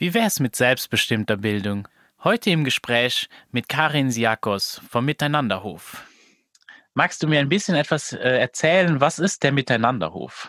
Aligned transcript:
Wie 0.00 0.14
wär's 0.14 0.40
mit 0.40 0.56
selbstbestimmter 0.56 1.36
Bildung? 1.36 1.86
Heute 2.24 2.48
im 2.48 2.64
Gespräch 2.64 3.28
mit 3.50 3.68
Karin 3.68 4.10
Siakos 4.10 4.80
vom 4.88 5.04
Miteinanderhof. 5.04 6.04
Magst 6.94 7.22
du 7.22 7.26
mir 7.26 7.38
ein 7.38 7.50
bisschen 7.50 7.74
etwas 7.74 8.14
äh, 8.14 8.38
erzählen? 8.38 9.02
Was 9.02 9.18
ist 9.18 9.42
der 9.42 9.52
Miteinanderhof? 9.52 10.48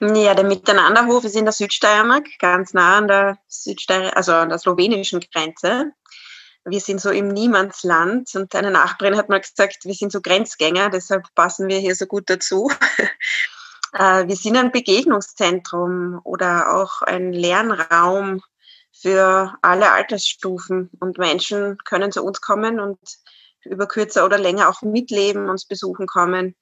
Ja, 0.00 0.34
der 0.34 0.42
Miteinanderhof 0.42 1.22
ist 1.22 1.36
in 1.36 1.44
der 1.44 1.52
Südsteiermark, 1.52 2.26
ganz 2.40 2.74
nah 2.74 2.98
an 2.98 3.06
der 3.06 3.38
Südsteier, 3.46 4.16
also 4.16 4.32
an 4.32 4.48
der 4.48 4.58
slowenischen 4.58 5.20
Grenze. 5.20 5.92
Wir 6.64 6.80
sind 6.80 7.00
so 7.00 7.10
im 7.10 7.28
Niemandsland 7.28 8.34
und 8.34 8.56
eine 8.56 8.72
Nachbarin 8.72 9.16
hat 9.16 9.28
mal 9.28 9.40
gesagt, 9.40 9.84
wir 9.84 9.94
sind 9.94 10.10
so 10.10 10.20
Grenzgänger, 10.20 10.90
deshalb 10.90 11.32
passen 11.36 11.68
wir 11.68 11.78
hier 11.78 11.94
so 11.94 12.06
gut 12.06 12.28
dazu. 12.28 12.72
Äh, 13.98 14.28
wir 14.28 14.36
sind 14.36 14.56
ein 14.56 14.72
Begegnungszentrum 14.72 16.20
oder 16.24 16.74
auch 16.76 17.02
ein 17.02 17.32
Lernraum 17.32 18.42
für 18.92 19.54
alle 19.62 19.92
Altersstufen 19.92 20.90
und 21.00 21.18
Menschen 21.18 21.78
können 21.84 22.12
zu 22.12 22.22
uns 22.22 22.40
kommen 22.40 22.78
und 22.80 22.98
über 23.64 23.86
kürzer 23.86 24.24
oder 24.24 24.38
länger 24.38 24.68
auch 24.68 24.82
mitleben, 24.82 25.48
uns 25.48 25.66
besuchen 25.66 26.06
kommen 26.06 26.54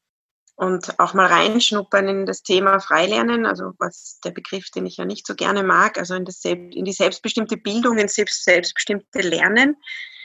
und 0.56 0.98
auch 1.01 1.15
mal 1.15 1.27
reinschnuppern 1.27 2.09
in 2.09 2.27
das 2.27 2.42
Thema 2.42 2.78
Freilernen, 2.78 3.47
also 3.47 3.73
was 3.78 4.20
der 4.25 4.30
Begriff, 4.30 4.70
den 4.70 4.87
ich 4.87 4.97
ja 4.97 5.05
nicht 5.05 5.27
so 5.27 5.34
gerne 5.34 5.64
mag, 5.64 5.98
also 5.98 6.14
in, 6.14 6.25
das, 6.25 6.45
in 6.45 6.84
die 6.84 6.92
selbstbestimmte 6.92 7.56
Bildung, 7.56 7.98
in 7.98 8.09
selbst, 8.09 8.45
selbstbestimmte 8.45 9.20
Lernen. 9.20 9.77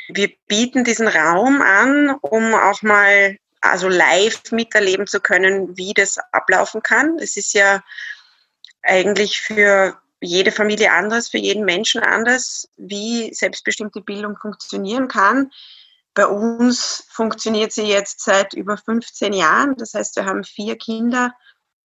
Wir 0.10 0.30
bieten 0.48 0.84
diesen 0.84 1.08
Raum 1.08 1.62
an, 1.62 2.16
um 2.22 2.54
auch 2.54 2.82
mal 2.84 3.38
also 3.62 3.88
live 3.88 4.52
miterleben 4.52 5.08
zu 5.08 5.20
können, 5.20 5.78
wie 5.78 5.94
das 5.94 6.18
ablaufen 6.32 6.82
kann. 6.82 7.18
Es 7.20 7.38
ist 7.38 7.54
ja 7.54 7.84
eigentlich 8.84 9.42
für 9.42 10.00
jede 10.22 10.52
Familie 10.52 10.92
anders, 10.92 11.30
für 11.30 11.38
jeden 11.38 11.66
Menschen 11.66 12.02
anders, 12.02 12.70
wie 12.78 13.34
selbstbestimmte 13.34 14.02
Bildung 14.02 14.38
funktionieren 14.38 15.08
kann. 15.08 15.52
Bei 16.14 16.26
uns 16.26 17.06
funktioniert 17.10 17.72
sie 17.72 17.84
jetzt 17.84 18.22
seit 18.22 18.54
über 18.54 18.78
15 18.78 19.34
Jahren. 19.34 19.76
Das 19.78 19.94
heißt, 19.94 20.16
wir 20.16 20.26
haben 20.26 20.44
vier 20.44 20.78
Kinder 20.78 21.34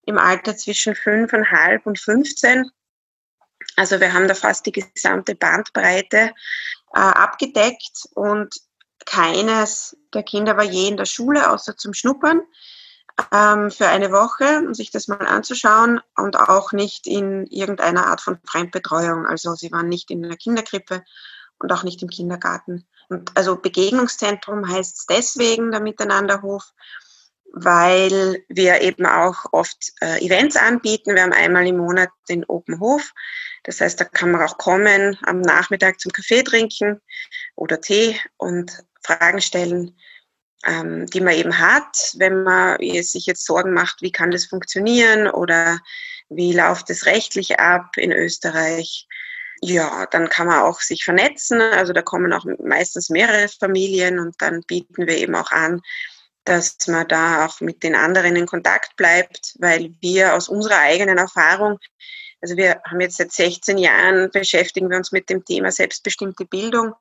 im 0.07 0.19
Alter 0.19 0.57
zwischen 0.57 0.95
fünfeinhalb 0.95 1.87
und 1.87 1.99
15. 1.99 2.71
Also 3.77 4.01
wir 4.01 4.13
haben 4.13 4.29
da 4.29 4.35
fast 4.35 4.67
die 4.67 4.73
gesamte 4.73 5.35
Bandbreite 5.35 6.33
äh, 6.95 6.99
abgedeckt 6.99 8.09
und 8.15 8.55
keines 9.07 9.97
der 10.13 10.23
Kinder 10.23 10.57
war 10.57 10.65
je 10.65 10.89
in 10.89 10.97
der 10.97 11.07
Schule, 11.07 11.51
außer 11.51 11.77
zum 11.77 11.95
Schnuppern 11.95 12.43
ähm, 13.33 13.71
für 13.71 13.89
eine 13.89 14.11
Woche, 14.11 14.59
um 14.59 14.75
sich 14.75 14.91
das 14.91 15.09
mal 15.09 15.27
anzuschauen 15.27 16.01
und 16.17 16.37
auch 16.39 16.73
nicht 16.73 17.07
in 17.07 17.47
irgendeiner 17.47 18.07
Art 18.07 18.21
von 18.21 18.39
Fremdbetreuung. 18.45 19.27
Also 19.27 19.55
sie 19.55 19.71
waren 19.73 19.89
nicht 19.89 20.11
in 20.11 20.23
der 20.23 20.37
Kinderkrippe 20.37 21.05
und 21.59 21.73
auch 21.73 21.83
nicht 21.83 22.03
im 22.03 22.09
Kindergarten. 22.09 22.87
Und 23.09 23.37
also 23.37 23.57
Begegnungszentrum 23.57 24.69
heißt 24.69 24.99
es 24.99 25.07
deswegen 25.07 25.71
der 25.71 25.81
Miteinanderhof, 25.81 26.73
weil 27.53 28.45
wir 28.49 28.81
eben 28.81 29.07
auch 29.07 29.45
oft 29.53 29.93
äh, 30.01 30.25
Events 30.25 30.57
anbieten. 30.57 31.15
Wir 31.15 31.23
haben 31.23 31.33
einmal 31.33 31.67
im 31.67 31.77
Monat 31.77 32.11
den 32.29 32.45
Open 32.45 32.81
Hof. 32.81 33.13
Das 33.63 33.81
heißt, 33.81 34.01
da 34.01 34.05
kann 34.05 34.31
man 34.31 34.43
auch 34.43 34.59
kommen 34.59 35.17
am 35.23 35.41
Nachmittag 35.41 36.01
zum 36.01 36.13
Kaffee 36.13 36.43
trinken 36.43 37.01
oder 37.55 37.81
Tee 37.81 38.19
und 38.37 38.85
Fragen 39.03 39.41
stellen, 39.41 39.97
ähm, 40.67 41.07
die 41.07 41.21
man 41.21 41.35
eben 41.35 41.59
hat, 41.59 42.15
wenn 42.17 42.43
man 42.43 42.79
sich 43.03 43.27
jetzt 43.27 43.47
Sorgen 43.47 43.73
macht, 43.73 44.03
wie 44.03 44.13
kann 44.13 44.31
das 44.31 44.47
funktionieren 44.47 45.29
oder 45.29 45.81
wie 46.29 46.53
läuft 46.53 46.91
es 46.91 47.07
rechtlich 47.07 47.59
ab 47.59 47.97
in 47.97 48.13
Österreich. 48.13 49.07
Ja, 49.61 50.07
dann 50.07 50.29
kann 50.29 50.47
man 50.47 50.63
auch 50.63 50.81
sich 50.81 51.05
vernetzen. 51.05 51.61
Also 51.61 51.93
da 51.93 52.03
kommen 52.03 52.33
auch 52.33 52.45
meistens 52.63 53.09
mehrere 53.09 53.49
Familien 53.49 54.19
und 54.19 54.35
dann 54.41 54.63
bieten 54.67 55.07
wir 55.07 55.17
eben 55.17 55.35
auch 55.35 55.53
an, 55.53 55.81
dass 56.45 56.77
man 56.87 57.09
da 57.09 57.47
auch 57.47 57.61
mit 57.61 57.83
den 57.83 57.95
anderen 57.95 58.37
in 58.37 58.47
Kontakt 58.47 58.97
bleibt, 58.97 59.55
weil 59.59 59.95
wir 60.01 60.35
aus 60.35 60.49
unserer 60.49 60.79
eigenen 60.79 61.19
Erfahrung, 61.19 61.79
also 62.41 62.57
wir 62.57 62.81
haben 62.87 63.01
jetzt 63.01 63.17
seit 63.17 63.33
16 63.33 63.79
Jahren 63.79 64.31
beschäftigen 64.31 64.91
wir 64.91 64.99
uns 64.99 65.13
mit 65.13 65.31
dem 65.31 65.45
Thema 65.45 65.73
selbstbestimmte 65.73 66.45
Bildung 66.45 66.95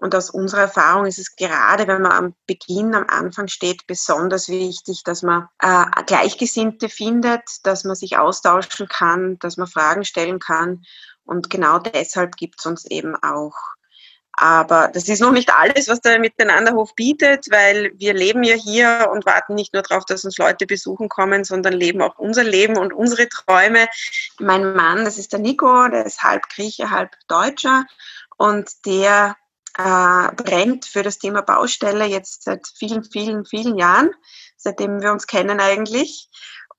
und 0.00 0.14
aus 0.14 0.30
unserer 0.30 0.62
Erfahrung 0.62 1.06
ist 1.06 1.18
es 1.18 1.34
gerade, 1.34 1.88
wenn 1.88 2.02
man 2.02 2.12
am 2.12 2.34
Beginn, 2.46 2.94
am 2.94 3.06
Anfang 3.08 3.48
steht, 3.48 3.86
besonders 3.86 4.48
wichtig, 4.48 5.02
dass 5.04 5.22
man 5.22 5.48
äh, 5.60 5.84
Gleichgesinnte 6.06 6.88
findet, 6.88 7.42
dass 7.64 7.84
man 7.84 7.96
sich 7.96 8.16
austauschen 8.16 8.86
kann, 8.86 9.38
dass 9.40 9.56
man 9.56 9.66
Fragen 9.66 10.04
stellen 10.04 10.38
kann. 10.38 10.84
Und 11.24 11.50
genau 11.50 11.78
deshalb 11.78 12.36
gibt 12.36 12.60
es 12.60 12.66
uns 12.66 12.84
eben 12.86 13.16
auch. 13.16 13.56
Aber 14.32 14.88
das 14.92 15.08
ist 15.08 15.20
noch 15.20 15.32
nicht 15.32 15.52
alles, 15.52 15.88
was 15.88 16.00
der 16.00 16.20
Miteinanderhof 16.20 16.94
bietet, 16.94 17.46
weil 17.50 17.90
wir 17.96 18.14
leben 18.14 18.44
ja 18.44 18.54
hier 18.54 19.08
und 19.12 19.26
warten 19.26 19.54
nicht 19.54 19.74
nur 19.74 19.82
darauf, 19.82 20.04
dass 20.04 20.24
uns 20.24 20.38
Leute 20.38 20.66
besuchen 20.66 21.08
kommen, 21.08 21.42
sondern 21.44 21.72
leben 21.72 22.00
auch 22.02 22.18
unser 22.18 22.44
Leben 22.44 22.78
und 22.78 22.92
unsere 22.92 23.28
Träume. 23.28 23.88
Mein 24.38 24.74
Mann, 24.74 25.04
das 25.04 25.18
ist 25.18 25.32
der 25.32 25.40
Nico, 25.40 25.88
der 25.88 26.06
ist 26.06 26.22
halb 26.22 26.48
Grieche, 26.50 26.90
halb 26.90 27.16
Deutscher 27.26 27.84
und 28.36 28.86
der 28.86 29.36
äh, 29.76 30.32
brennt 30.36 30.84
für 30.86 31.02
das 31.02 31.18
Thema 31.18 31.42
Baustelle 31.42 32.04
jetzt 32.04 32.44
seit 32.44 32.66
vielen, 32.66 33.04
vielen, 33.04 33.44
vielen 33.44 33.76
Jahren, 33.76 34.10
seitdem 34.56 35.02
wir 35.02 35.12
uns 35.12 35.26
kennen 35.26 35.60
eigentlich 35.60 36.28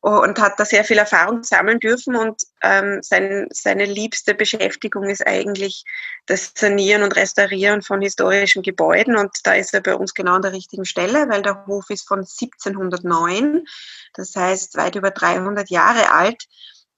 und 0.02 0.40
hat 0.40 0.60
da 0.60 0.66
sehr 0.66 0.86
viel 0.86 0.98
Erfahrung 0.98 1.44
sammeln 1.44 1.80
dürfen 1.80 2.16
und 2.16 2.44
ähm, 2.62 3.00
sein, 3.02 3.48
seine 3.52 3.86
liebste 3.86 4.34
Beschäftigung 4.34 5.10
ist 5.10 5.28
eigentlich 5.28 5.84
das 6.26 6.54
Sanieren 6.56 7.04
und 7.04 7.16
Restaurieren 7.16 7.82
von 7.82 8.02
historischen 8.02 8.62
Gebäuden 8.62 9.18
und 9.18 9.32
da 9.44 9.54
ist 9.54 9.74
er 9.74 9.82
bei 9.82 9.96
uns 9.96 10.14
genau 10.14 10.36
an 10.36 10.42
der 10.42 10.54
richtigen 10.54 10.86
Stelle, 10.86 11.28
weil 11.28 11.42
der 11.42 11.66
Hof 11.66 11.90
ist 11.90 12.08
von 12.08 12.20
1709, 12.20 13.66
das 14.14 14.36
heißt 14.36 14.78
weit 14.78 14.96
über 14.96 15.12
300 15.12 15.70
Jahre 15.70 16.12
alt 16.14 16.46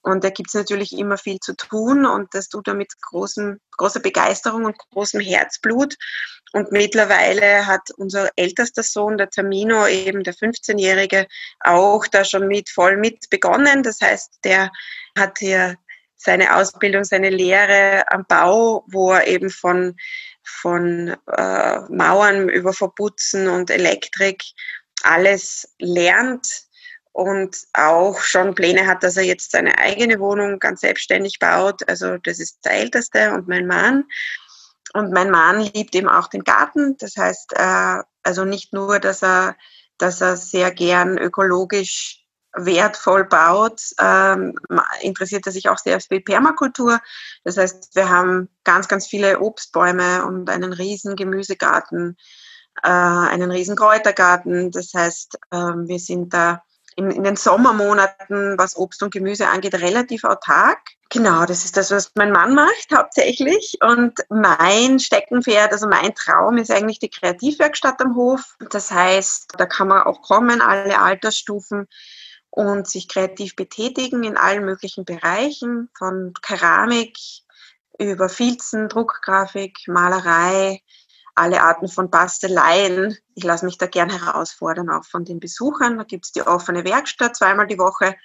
und 0.04 0.24
da 0.24 0.30
gibt 0.30 0.50
es 0.50 0.56
natürlich 0.56 0.98
immer 0.98 1.18
viel 1.18 1.40
zu 1.40 1.56
tun 1.56 2.06
und 2.06 2.34
das 2.34 2.50
tut 2.50 2.68
er 2.68 2.74
mit 2.74 2.94
großem, 3.02 3.60
großer 3.78 4.00
Begeisterung 4.00 4.66
und 4.66 4.78
großem 4.78 5.20
Herzblut. 5.20 5.96
Und 6.54 6.72
mittlerweile 6.72 7.66
hat 7.68 7.92
unser 7.98 8.30
ältester 8.36 8.84
Sohn, 8.84 9.18
der 9.18 9.30
Tamino, 9.30 9.88
eben 9.88 10.24
der 10.24 10.34
15-Jährige, 10.34 11.28
auch 11.62 12.06
da 12.08 12.26
schon 12.26 12.48
mit 12.48 12.70
voll 12.70 12.98
mit 12.98 13.30
begonnen. 13.30 13.84
Das 13.84 14.02
heißt, 14.02 14.40
der 14.44 14.72
hat 15.18 15.38
hier 15.40 15.78
seine 16.18 16.56
Ausbildung, 16.56 17.04
seine 17.04 17.30
Lehre 17.30 18.04
am 18.12 18.26
Bau, 18.28 18.84
wo 18.88 19.12
er 19.14 19.28
eben 19.28 19.50
von, 19.50 19.96
von 20.44 21.16
äh, 21.28 21.80
Mauern 21.90 22.50
über 22.50 22.74
Verputzen 22.74 23.48
und 23.48 23.70
Elektrik 23.70 24.44
alles 25.04 25.74
lernt 25.80 26.71
und 27.14 27.58
auch 27.74 28.20
schon 28.22 28.56
Pläne 28.56 28.88
hat, 28.88 29.04
dass 29.04 29.18
er 29.18 29.24
jetzt 29.24 29.52
seine 29.52 29.78
eigene 29.78 30.20
Wohnung 30.20 30.60
ganz 30.60 30.82
selbstständig 30.82 31.40
baut. 31.40 31.88
Also 31.88 32.18
das 32.18 32.40
ist 32.40 32.64
der 32.66 32.74
Älteste 32.74 33.34
und 33.34 33.48
mein 33.48 33.68
Mann. 33.68 34.06
Und 34.94 35.12
mein 35.12 35.30
Mann 35.30 35.62
liebt 35.62 35.96
eben 35.96 36.10
auch 36.10 36.28
den 36.28 36.44
Garten. 36.44 36.98
Das 36.98 37.16
heißt, 37.18 37.54
äh, 37.56 38.02
also 38.24 38.46
nicht 38.46 38.74
nur, 38.74 39.00
dass 39.00 39.24
er, 39.24 39.56
dass 39.98 40.22
er 40.22 40.38
sehr 40.38 40.72
gern 40.72 41.18
ökologisch 41.18 42.22
wertvoll 42.54 43.24
baut, 43.24 43.82
ähm, 44.00 44.58
interessiert 45.02 45.46
er 45.46 45.54
sich 45.54 45.70
auch 45.70 45.78
sehr 45.78 46.02
für 46.02 46.20
Permakultur. 46.20 47.00
Das 47.46 47.58
heißt, 47.58 47.96
wir 47.96 48.10
haben 48.10 48.50
ganz, 48.66 48.88
ganz 48.90 49.08
viele 49.08 49.40
Obstbäume 49.40 50.26
und 50.26 50.50
einen 50.50 50.74
riesen 50.74 51.16
Gemüsegarten, 51.16 52.18
äh, 52.84 52.90
einen 52.90 53.52
riesen 53.52 53.78
Kräutergarten. 53.78 54.72
Das 54.72 54.94
heißt, 54.94 55.38
ähm, 55.54 55.88
wir 55.88 56.00
sind 56.00 56.34
da 56.34 56.62
in, 56.96 57.12
in 57.12 57.24
den 57.24 57.36
Sommermonaten, 57.36 58.58
was 58.58 58.76
Obst 58.76 59.02
und 59.04 59.14
Gemüse 59.14 59.48
angeht, 59.48 59.76
relativ 59.76 60.24
autark. 60.24 60.80
Genau, 61.10 61.46
das 61.46 61.66
ist 61.66 61.76
das, 61.76 61.92
was 61.92 62.12
mein 62.16 62.32
Mann 62.32 62.56
macht 62.56 62.88
hauptsächlich. 62.96 63.78
Und 63.82 64.14
mein 64.30 65.00
Steckenpferd, 65.00 65.72
also 65.72 65.88
mein 65.88 66.16
Traum 66.16 66.58
ist 66.58 66.72
eigentlich 66.72 67.00
die 67.00 67.10
Kreativwerkstatt 67.10 68.02
am 68.02 68.16
Hof. 68.16 68.56
Das 68.70 68.92
heißt, 68.92 69.54
da 69.58 69.66
kann 69.66 69.88
man 69.88 70.04
auch 70.04 70.22
kommen, 70.22 70.62
alle 70.62 71.00
Altersstufen 71.00 71.88
und 72.50 72.88
sich 72.88 73.08
kreativ 73.08 73.56
betätigen 73.56 74.24
in 74.24 74.38
allen 74.38 74.66
möglichen 74.66 75.06
Bereichen, 75.06 75.90
von 75.98 76.34
Keramik 76.42 77.18
über 77.98 78.30
Filzen, 78.30 78.90
Druckgrafik, 78.90 79.80
Malerei, 79.88 80.82
alle 81.42 81.64
Arten 81.64 81.88
von 81.88 82.12
Basteleien. 82.12 83.18
Ich 83.34 83.44
lasse 83.44 83.66
mich 83.66 83.80
da 83.80 83.88
gern 83.88 84.12
herausfordern, 84.12 84.92
auch 84.92 85.06
von 85.06 85.26
den 85.26 85.40
Besuchern. 85.40 85.98
Da 85.98 86.04
gibt 86.04 86.26
es 86.26 86.32
die 86.32 86.44
offene 86.44 86.84
Werkstatt 86.86 87.36
zweimal 87.36 87.66
die 87.66 87.80
Woche, 87.80 88.16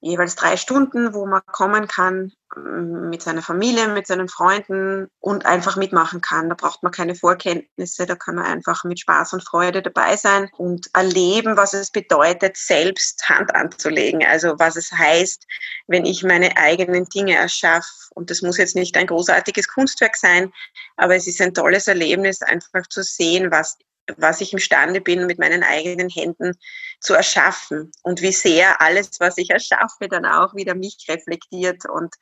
jeweils 0.00 0.36
drei 0.36 0.56
Stunden, 0.56 1.12
wo 1.14 1.26
man 1.26 1.42
kommen 1.46 1.88
kann 1.88 2.32
mm, 2.54 3.08
mit 3.08 3.22
seiner 3.22 3.42
Familie, 3.42 3.88
mit 3.88 4.06
seinen 4.06 4.28
Freunden 4.28 5.08
und 5.20 5.46
einfach 5.46 5.76
mitmachen 5.76 6.20
kann. 6.20 6.48
Da 6.48 6.54
braucht 6.54 6.82
man 6.82 6.92
keine 6.92 7.14
Vorkenntnisse, 7.14 8.06
da 8.06 8.14
kann 8.14 8.36
man 8.36 8.44
einfach 8.44 8.84
mit 8.84 9.00
Spaß 9.00 9.32
und 9.32 9.44
Freude 9.44 9.82
dabei 9.82 10.16
sein 10.16 10.48
und 10.56 10.88
erleben, 10.94 11.56
was 11.56 11.74
es 11.74 11.90
bedeutet, 11.90 12.56
selbst 12.56 13.28
Hand 13.28 13.54
anzulegen. 13.54 14.24
Also 14.24 14.54
was 14.58 14.76
es 14.76 14.92
heißt, 14.92 15.44
wenn 15.88 16.04
ich 16.04 16.22
meine 16.22 16.56
eigenen 16.56 17.04
Dinge 17.06 17.36
erschaffe. 17.36 17.88
Und 18.14 18.30
das 18.30 18.42
muss 18.42 18.58
jetzt 18.58 18.76
nicht 18.76 18.96
ein 18.96 19.06
großartiges 19.06 19.68
Kunstwerk 19.68 20.16
sein, 20.16 20.52
aber 20.96 21.16
es 21.16 21.26
ist 21.26 21.40
ein 21.40 21.54
tolles 21.54 21.88
Erlebnis, 21.88 22.42
einfach 22.42 22.86
zu 22.88 23.02
sehen, 23.02 23.50
was 23.50 23.78
was 24.16 24.40
ich 24.40 24.52
imstande 24.52 25.00
bin, 25.00 25.26
mit 25.26 25.38
meinen 25.38 25.62
eigenen 25.62 26.08
Händen 26.08 26.52
zu 27.00 27.14
erschaffen 27.14 27.92
und 28.02 28.22
wie 28.22 28.32
sehr 28.32 28.80
alles, 28.80 29.10
was 29.20 29.38
ich 29.38 29.50
erschaffe, 29.50 30.08
dann 30.08 30.24
auch 30.24 30.54
wieder 30.54 30.74
mich 30.74 31.06
reflektiert 31.08 31.84
und 31.88 32.14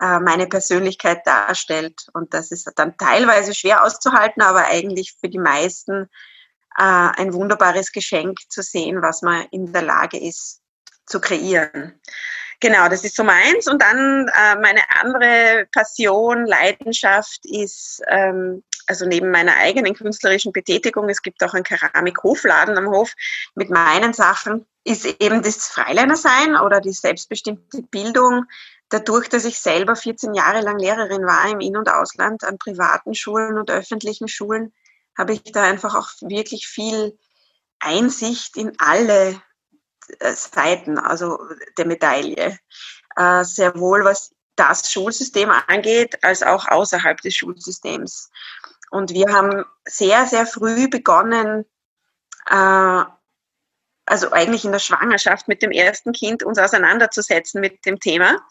äh, 0.00 0.20
meine 0.20 0.46
Persönlichkeit 0.46 1.26
darstellt. 1.26 2.06
Und 2.12 2.34
das 2.34 2.50
ist 2.50 2.70
dann 2.76 2.96
teilweise 2.96 3.54
schwer 3.54 3.84
auszuhalten, 3.84 4.42
aber 4.42 4.66
eigentlich 4.66 5.14
für 5.20 5.28
die 5.28 5.38
meisten 5.38 6.08
äh, 6.78 6.82
ein 6.82 7.32
wunderbares 7.34 7.92
Geschenk 7.92 8.38
zu 8.48 8.62
sehen, 8.62 9.02
was 9.02 9.22
man 9.22 9.46
in 9.50 9.72
der 9.72 9.82
Lage 9.82 10.18
ist 10.18 10.60
zu 11.06 11.20
kreieren. 11.20 12.00
Genau, 12.62 12.88
das 12.88 13.02
ist 13.02 13.16
so 13.16 13.24
meins. 13.24 13.66
Und 13.66 13.82
dann 13.82 14.28
äh, 14.28 14.54
meine 14.54 14.82
andere 15.00 15.66
Passion, 15.72 16.46
Leidenschaft 16.46 17.40
ist 17.42 18.00
ähm, 18.06 18.62
also 18.86 19.04
neben 19.04 19.32
meiner 19.32 19.56
eigenen 19.56 19.94
künstlerischen 19.94 20.52
Betätigung, 20.52 21.08
es 21.08 21.22
gibt 21.22 21.42
auch 21.42 21.54
einen 21.54 21.64
Keramikhofladen 21.64 22.78
am 22.78 22.86
Hof 22.86 23.14
mit 23.56 23.68
meinen 23.68 24.12
Sachen, 24.12 24.64
ist 24.84 25.06
eben 25.20 25.42
das 25.42 25.66
Freilerner-Sein 25.66 26.54
oder 26.54 26.80
die 26.80 26.92
selbstbestimmte 26.92 27.82
Bildung. 27.90 28.44
Dadurch, 28.90 29.28
dass 29.28 29.44
ich 29.44 29.58
selber 29.58 29.96
14 29.96 30.32
Jahre 30.32 30.60
lang 30.60 30.78
Lehrerin 30.78 31.26
war 31.26 31.50
im 31.50 31.58
In- 31.58 31.76
und 31.76 31.88
Ausland 31.88 32.44
an 32.44 32.58
privaten 32.58 33.16
Schulen 33.16 33.58
und 33.58 33.72
öffentlichen 33.72 34.28
Schulen, 34.28 34.72
habe 35.18 35.32
ich 35.32 35.42
da 35.42 35.64
einfach 35.64 35.96
auch 35.96 36.10
wirklich 36.20 36.68
viel 36.68 37.18
Einsicht 37.80 38.56
in 38.56 38.72
alle 38.78 39.42
Seiten, 40.34 40.98
also 40.98 41.38
der 41.78 41.86
Medaille. 41.86 42.58
Äh, 43.16 43.44
sehr 43.44 43.78
wohl, 43.78 44.04
was 44.04 44.34
das 44.56 44.90
Schulsystem 44.90 45.50
angeht, 45.68 46.22
als 46.22 46.42
auch 46.42 46.68
außerhalb 46.68 47.20
des 47.20 47.34
Schulsystems. 47.34 48.30
Und 48.90 49.12
wir 49.12 49.32
haben 49.32 49.64
sehr, 49.86 50.26
sehr 50.26 50.46
früh 50.46 50.88
begonnen, 50.88 51.64
äh, 52.50 53.04
also 54.04 54.32
eigentlich 54.32 54.64
in 54.64 54.72
der 54.72 54.78
Schwangerschaft 54.78 55.48
mit 55.48 55.62
dem 55.62 55.70
ersten 55.70 56.12
Kind 56.12 56.42
uns 56.42 56.58
auseinanderzusetzen 56.58 57.60
mit 57.60 57.84
dem 57.86 58.00
Thema 58.00 58.44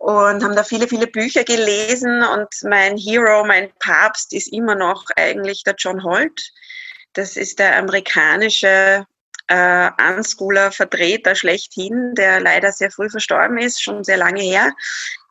und 0.00 0.42
haben 0.42 0.54
da 0.54 0.62
viele, 0.62 0.88
viele 0.88 1.06
Bücher 1.06 1.44
gelesen 1.44 2.22
und 2.22 2.48
mein 2.62 2.96
Hero, 2.96 3.44
mein 3.44 3.72
Papst 3.78 4.32
ist 4.32 4.52
immer 4.52 4.74
noch 4.74 5.04
eigentlich 5.16 5.64
der 5.64 5.74
John 5.76 6.02
Holt. 6.04 6.52
Das 7.14 7.36
ist 7.36 7.58
der 7.58 7.76
amerikanische 7.78 9.06
äh, 9.48 9.90
Unschooler 10.16 10.72
Vertreter 10.72 11.34
schlechthin, 11.34 12.14
der 12.14 12.40
leider 12.40 12.72
sehr 12.72 12.90
früh 12.90 13.08
verstorben 13.10 13.58
ist, 13.58 13.82
schon 13.82 14.04
sehr 14.04 14.16
lange 14.16 14.42
her, 14.42 14.72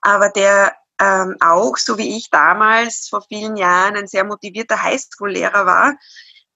aber 0.01 0.29
der 0.29 0.75
ähm, 1.01 1.35
auch, 1.41 1.77
so 1.77 1.97
wie 1.97 2.17
ich 2.17 2.29
damals 2.29 3.07
vor 3.09 3.21
vielen 3.27 3.57
Jahren, 3.57 3.97
ein 3.97 4.07
sehr 4.07 4.23
motivierter 4.23 4.81
Highschool-Lehrer 4.81 5.65
war, 5.65 5.95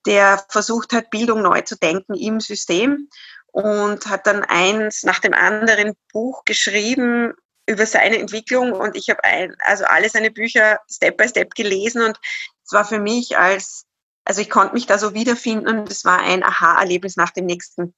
der 0.06 0.44
versucht 0.50 0.94
hat, 0.94 1.10
Bildung 1.10 1.42
neu 1.42 1.62
zu 1.62 1.78
denken 1.78 2.16
im 2.16 2.40
System 2.40 3.10
und 3.48 4.08
hat 4.08 4.28
dann 4.28 4.44
eins 4.44 5.04
nach 5.04 5.20
dem 5.20 5.34
anderen 5.34 5.94
Buch 6.14 6.46
geschrieben 6.46 7.34
über 7.68 7.86
seine 7.86 8.18
Entwicklung 8.18 8.72
und 8.72 8.96
ich 8.96 9.10
habe 9.10 9.22
also 9.66 9.86
alle 9.86 10.10
seine 10.10 10.32
Bücher 10.32 10.80
Step 10.90 11.18
by 11.18 11.28
Step 11.28 11.54
gelesen 11.54 12.02
und 12.02 12.18
es 12.66 12.72
war 12.72 12.86
für 12.86 13.00
mich 13.00 13.38
als, 13.38 13.86
also 14.30 14.42
ich 14.42 14.52
konnte 14.52 14.76
mich 14.76 14.86
da 14.86 15.00
so 15.00 15.16
wiederfinden 15.16 15.80
und 15.80 15.90
es 15.90 16.06
war 16.06 16.20
ein 16.20 16.44
Aha-Erlebnis 16.44 17.18
nach 17.18 17.32
dem 17.32 17.48
nächsten. 17.48 17.96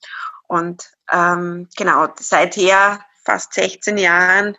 Und 0.48 0.90
ähm, 1.12 1.68
genau, 1.76 2.08
seither 2.18 3.04
fast 3.26 3.54
16 3.54 3.98
Jahren 3.98 4.58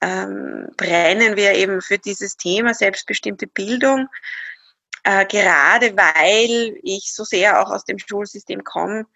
ähm, 0.00 0.70
brennen 0.76 1.36
wir 1.36 1.52
eben 1.52 1.80
für 1.82 1.98
dieses 1.98 2.36
Thema 2.36 2.74
selbstbestimmte 2.74 3.46
Bildung. 3.46 4.08
Äh, 5.04 5.24
gerade 5.26 5.96
weil 5.96 6.80
ich 6.82 7.14
so 7.14 7.22
sehr 7.22 7.60
auch 7.62 7.70
aus 7.70 7.84
dem 7.84 8.00
Schulsystem 8.00 8.64
komme, 8.64 9.06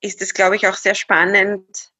ist 0.00 0.22
es, 0.22 0.32
glaube 0.32 0.56
ich, 0.56 0.66
auch 0.66 0.76
sehr 0.76 0.94
spannend, 0.94 1.90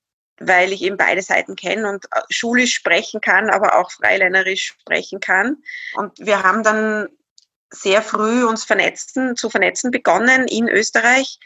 weil 0.40 0.72
ich 0.72 0.81
eben 0.81 0.96
beide 0.96 1.20
Seiten 1.20 1.56
kenne 1.56 1.90
und 1.90 2.06
äh, 2.06 2.22
schulisch 2.31 2.72
sprechen 2.72 3.20
kann, 3.20 3.50
aber 3.50 3.78
auch 3.78 3.90
freileinerisch 3.90 4.69
sprechen 4.81 5.20
kann. 5.20 5.62
Und 5.93 6.19
wir 6.20 6.43
haben 6.43 6.62
dann 6.62 7.10
sehr 7.72 8.02
früh 8.02 8.44
uns 8.44 8.64
vernetzen, 8.64 9.34
zu 9.34 9.50
vernetzen 9.50 9.90
begonnen 9.90 10.46
in 10.46 10.69
Österreich 10.69 11.38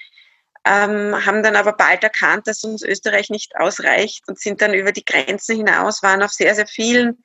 ähm, 0.66 1.24
haben 1.24 1.44
dann 1.44 1.54
aber 1.54 1.72
bald 1.74 2.02
erkannt, 2.02 2.48
dass 2.48 2.64
uns 2.64 2.82
Österreich 2.82 3.30
nicht 3.30 3.54
ausreicht 3.56 4.26
und 4.26 4.38
sind 4.40 4.60
dann 4.60 4.74
über 4.74 4.90
die 4.90 5.04
Grenzen 5.04 5.56
hinaus, 5.56 6.02
waren 6.02 6.22
auf 6.22 6.32
sehr, 6.32 6.54
sehr 6.56 6.66
vielen 6.66 7.22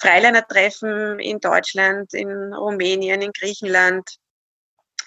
Freiliner-Treffen 0.00 1.20
in 1.20 1.38
Deutschland, 1.38 2.12
in 2.14 2.52
Rumänien, 2.52 3.22
in 3.22 3.32
Griechenland, 3.32 4.16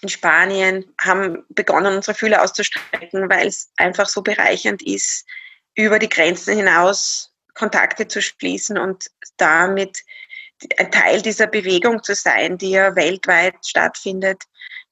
in 0.02 0.08
Spanien, 0.08 0.94
haben 1.02 1.44
begonnen, 1.50 1.98
unsere 1.98 2.16
Fühler 2.16 2.42
auszustrecken, 2.42 3.30
weil 3.30 3.48
es 3.48 3.70
einfach 3.76 4.08
so 4.08 4.22
bereichernd 4.22 4.82
ist, 4.82 5.26
über 5.76 6.00
die 6.00 6.10
Grenzen 6.10 6.56
hinaus 6.56 7.34
Kontakte 7.54 8.08
zu 8.08 8.22
schließen 8.22 8.78
und 8.78 9.08
damit 9.36 10.04
ein 10.78 10.92
Teil 10.92 11.22
dieser 11.22 11.48
Bewegung 11.48 12.04
zu 12.04 12.16
sein, 12.16 12.58
die 12.58 12.72
ja 12.72 12.96
weltweit 12.96 13.56
stattfindet, 13.66 14.44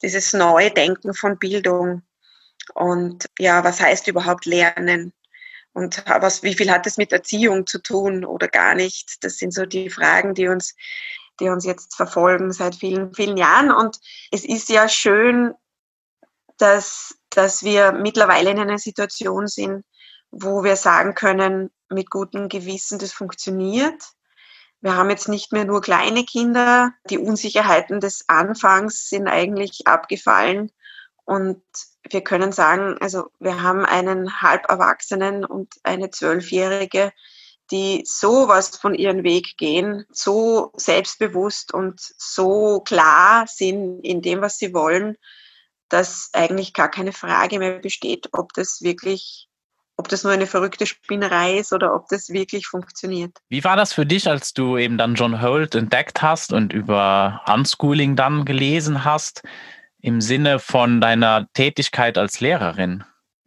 dieses 0.02 0.34
neue 0.34 0.72
Denken 0.72 1.14
von 1.14 1.38
Bildung. 1.38 2.04
Und 2.74 3.26
ja, 3.40 3.64
was 3.64 3.80
heißt 3.80 4.08
überhaupt 4.08 4.46
Lernen? 4.46 5.14
Und 5.74 6.04
was, 6.08 6.42
wie 6.44 6.54
viel 6.54 6.72
hat 6.72 6.88
es 6.88 6.98
mit 6.98 7.12
Erziehung 7.12 7.68
zu 7.68 7.80
tun 7.80 8.24
oder 8.24 8.48
gar 8.48 8.76
nicht? 8.76 9.24
Das 9.24 9.38
sind 9.38 9.54
so 9.54 9.66
die 9.66 9.90
Fragen, 9.90 10.34
die 10.34 10.48
uns, 10.48 10.76
die 11.40 11.50
uns 11.50 11.66
jetzt 11.66 11.96
verfolgen 11.96 12.54
seit 12.54 12.76
vielen, 12.76 13.14
vielen 13.14 13.36
Jahren. 13.36 13.72
Und 13.72 14.00
es 14.32 14.46
ist 14.46 14.70
ja 14.70 14.88
schön, 14.88 15.54
dass, 16.58 17.18
dass 17.30 17.64
wir 17.64 17.92
mittlerweile 17.92 18.52
in 18.52 18.60
einer 18.60 18.78
Situation 18.78 19.48
sind, 19.48 19.84
wo 20.32 20.64
wir 20.64 20.78
sagen 20.78 21.14
können, 21.14 21.72
mit 21.90 22.10
gutem 22.10 22.50
Gewissen, 22.50 22.98
das 22.98 23.12
funktioniert. 23.12 24.02
Wir 24.86 24.98
haben 24.98 25.10
jetzt 25.10 25.30
nicht 25.30 25.52
mehr 25.52 25.66
nur 25.66 25.82
kleine 25.82 26.26
Kinder. 26.26 26.94
Die 27.10 27.18
Unsicherheiten 27.18 28.00
des 28.00 28.26
Anfangs 28.28 29.10
sind 29.10 29.28
eigentlich 29.28 29.88
abgefallen. 29.88 30.72
Und 31.24 31.64
wir 32.08 32.22
können 32.22 32.52
sagen, 32.52 32.96
also 33.02 33.32
wir 33.40 33.64
haben 33.64 33.84
einen 33.84 34.44
Halberwachsenen 34.44 35.44
und 35.44 35.74
eine 35.82 36.12
Zwölfjährige, 36.12 37.12
die 37.72 38.04
sowas 38.06 38.78
von 38.78 38.94
ihren 38.94 39.24
Weg 39.24 39.58
gehen, 39.58 40.06
so 40.12 40.72
selbstbewusst 40.76 41.74
und 41.74 42.00
so 42.00 42.82
klar 42.82 43.48
sind 43.48 44.02
in 44.02 44.22
dem, 44.22 44.42
was 44.42 44.60
sie 44.60 44.72
wollen, 44.76 45.18
dass 45.90 46.30
eigentlich 46.32 46.76
gar 46.76 46.92
keine 46.92 47.12
Frage 47.12 47.58
mehr 47.58 47.80
besteht, 47.80 48.30
ob 48.34 48.54
das 48.54 48.84
wirklich, 48.84 49.50
ob 49.98 50.08
das 50.10 50.24
nur 50.24 50.34
eine 50.34 50.48
verrückte 50.48 50.86
Spinnerei 50.86 51.58
ist 51.58 51.74
oder 51.74 51.94
ob 51.96 52.08
das 52.10 52.30
wirklich 52.30 52.68
funktioniert. 52.68 53.32
Wie 53.50 53.64
war 53.64 53.76
das 53.76 53.94
für 53.94 54.06
dich, 54.06 54.30
als 54.30 54.54
du 54.54 54.78
eben 54.78 54.98
dann 54.98 55.16
John 55.16 55.42
Holt 55.42 55.76
entdeckt 55.76 56.22
hast 56.22 56.54
und 56.54 56.74
über 56.74 57.42
Unschooling 57.48 58.16
dann 58.16 58.46
gelesen 58.46 59.06
hast? 59.06 59.42
im 60.06 60.22
Sinne 60.22 60.60
von 60.60 61.02
deiner 61.02 61.48
Tätigkeit 61.54 62.20
als 62.20 62.40
Lehrerin? 62.40 63.04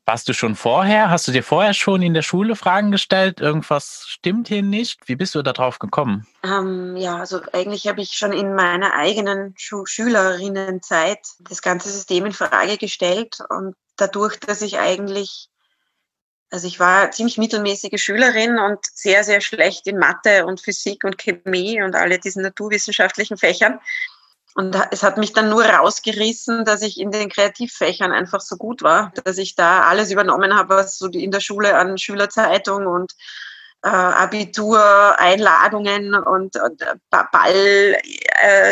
Warst 0.07 0.29
du 0.29 0.33
schon 0.33 0.57
vorher? 0.57 1.09
Hast 1.09 1.29
du 1.29 1.33
dir 1.33 1.45
vorher 1.45 1.73
schon 1.73 2.03
in 2.03 2.15
der 2.15 2.23
Schule 2.23 2.57
Fragen 2.57 2.91
gestellt? 2.91 3.41
Irgendwas 3.41 4.07
stimmt 4.09 4.49
hier 4.49 4.63
nicht? 4.63 5.07
Wie 5.07 5.15
bist 5.15 5.37
du 5.37 5.43
darauf 5.43 5.79
gekommen? 5.79 6.27
Ähm, 6.43 6.97
ja, 6.97 7.19
also 7.19 7.41
eigentlich 7.53 7.87
habe 7.87 8.01
ich 8.01 8.13
schon 8.13 8.33
in 8.33 8.55
meiner 8.55 8.95
eigenen 8.95 9.55
Schu 9.57 9.87
Schülerinnenzeit 9.87 11.21
das 11.49 11.63
ganze 11.63 11.91
System 11.91 12.27
in 12.27 12.33
Frage 12.33 12.77
gestellt 12.77 13.39
und 13.51 13.77
dadurch, 13.97 14.41
dass 14.41 14.61
ich 14.61 14.79
eigentlich, 14.79 15.49
also 16.51 16.67
ich 16.67 16.81
war 16.81 17.11
ziemlich 17.11 17.39
mittelmäßige 17.39 18.03
Schülerin 18.03 18.59
und 18.59 18.79
sehr, 18.95 19.25
sehr 19.25 19.41
schlecht 19.41 19.87
in 19.87 19.99
Mathe 19.99 20.47
und 20.47 20.61
Physik 20.61 21.05
und 21.05 21.19
Chemie 21.19 21.83
und 21.83 21.95
alle 21.95 22.19
diesen 22.19 22.43
naturwissenschaftlichen 22.43 23.37
Fächern, 23.37 23.81
und 24.59 24.77
es 24.91 25.05
hat 25.05 25.19
mich 25.19 25.33
dann 25.33 25.51
nur 25.51 25.65
rausgerissen, 25.65 26.65
dass 26.65 26.83
ich 26.83 26.99
in 26.99 27.13
den 27.13 27.29
Kreativfächern 27.29 28.11
einfach 28.11 28.41
so 28.41 28.57
gut 28.57 28.83
war, 28.83 29.13
dass 29.23 29.39
ich 29.39 29.55
da 29.55 29.83
alles 29.83 30.11
übernommen 30.11 30.53
habe, 30.53 30.75
was 30.75 30.99
so 30.99 31.07
in 31.07 31.31
der 31.31 31.39
Schule 31.39 31.77
an 31.77 31.97
Schülerzeitung 31.97 32.89
und 32.89 33.13
Abitur, 33.93 35.19
Einladungen 35.19 36.15
und, 36.15 36.57
und 36.57 36.83
äh, 36.83 36.95
Ball, 37.11 37.97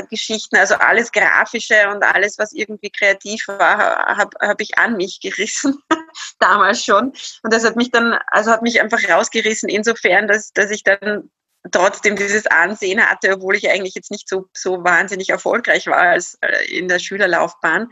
Comic-Geschichten, 0.07 0.57
äh, 0.57 0.61
also 0.61 0.75
alles 0.77 1.13
Grafische 1.13 1.89
und 1.91 2.03
alles, 2.03 2.39
was 2.39 2.53
irgendwie 2.53 2.91
kreativ 2.91 3.49
war, 3.49 3.79
habe 4.17 4.37
hab 4.41 4.61
ich 4.61 4.79
an 4.79 4.97
mich 4.97 5.21
gerissen, 5.21 5.83
damals 6.39 6.85
schon. 6.85 7.13
Und 7.43 7.53
das 7.53 7.65
hat 7.65 7.77
mich 7.77 7.91
dann, 7.91 8.19
also 8.29 8.51
hat 8.51 8.63
mich 8.63 8.81
einfach 8.81 9.03
rausgerissen, 9.09 9.69
insofern, 9.69 10.29
dass, 10.29 10.53
dass 10.53 10.71
ich 10.71 10.83
dann 10.83 11.31
trotzdem 11.73 12.17
dieses 12.17 12.47
Ansehen 12.47 13.01
hatte, 13.01 13.33
obwohl 13.35 13.57
ich 13.57 13.69
eigentlich 13.69 13.95
jetzt 13.95 14.11
nicht 14.11 14.29
so, 14.29 14.49
so 14.53 14.85
wahnsinnig 14.85 15.31
erfolgreich 15.31 15.87
war 15.89 15.99
als 15.99 16.39
äh, 16.41 16.65
in 16.67 16.89
der 16.89 16.99
Schülerlaufbahn. 16.99 17.91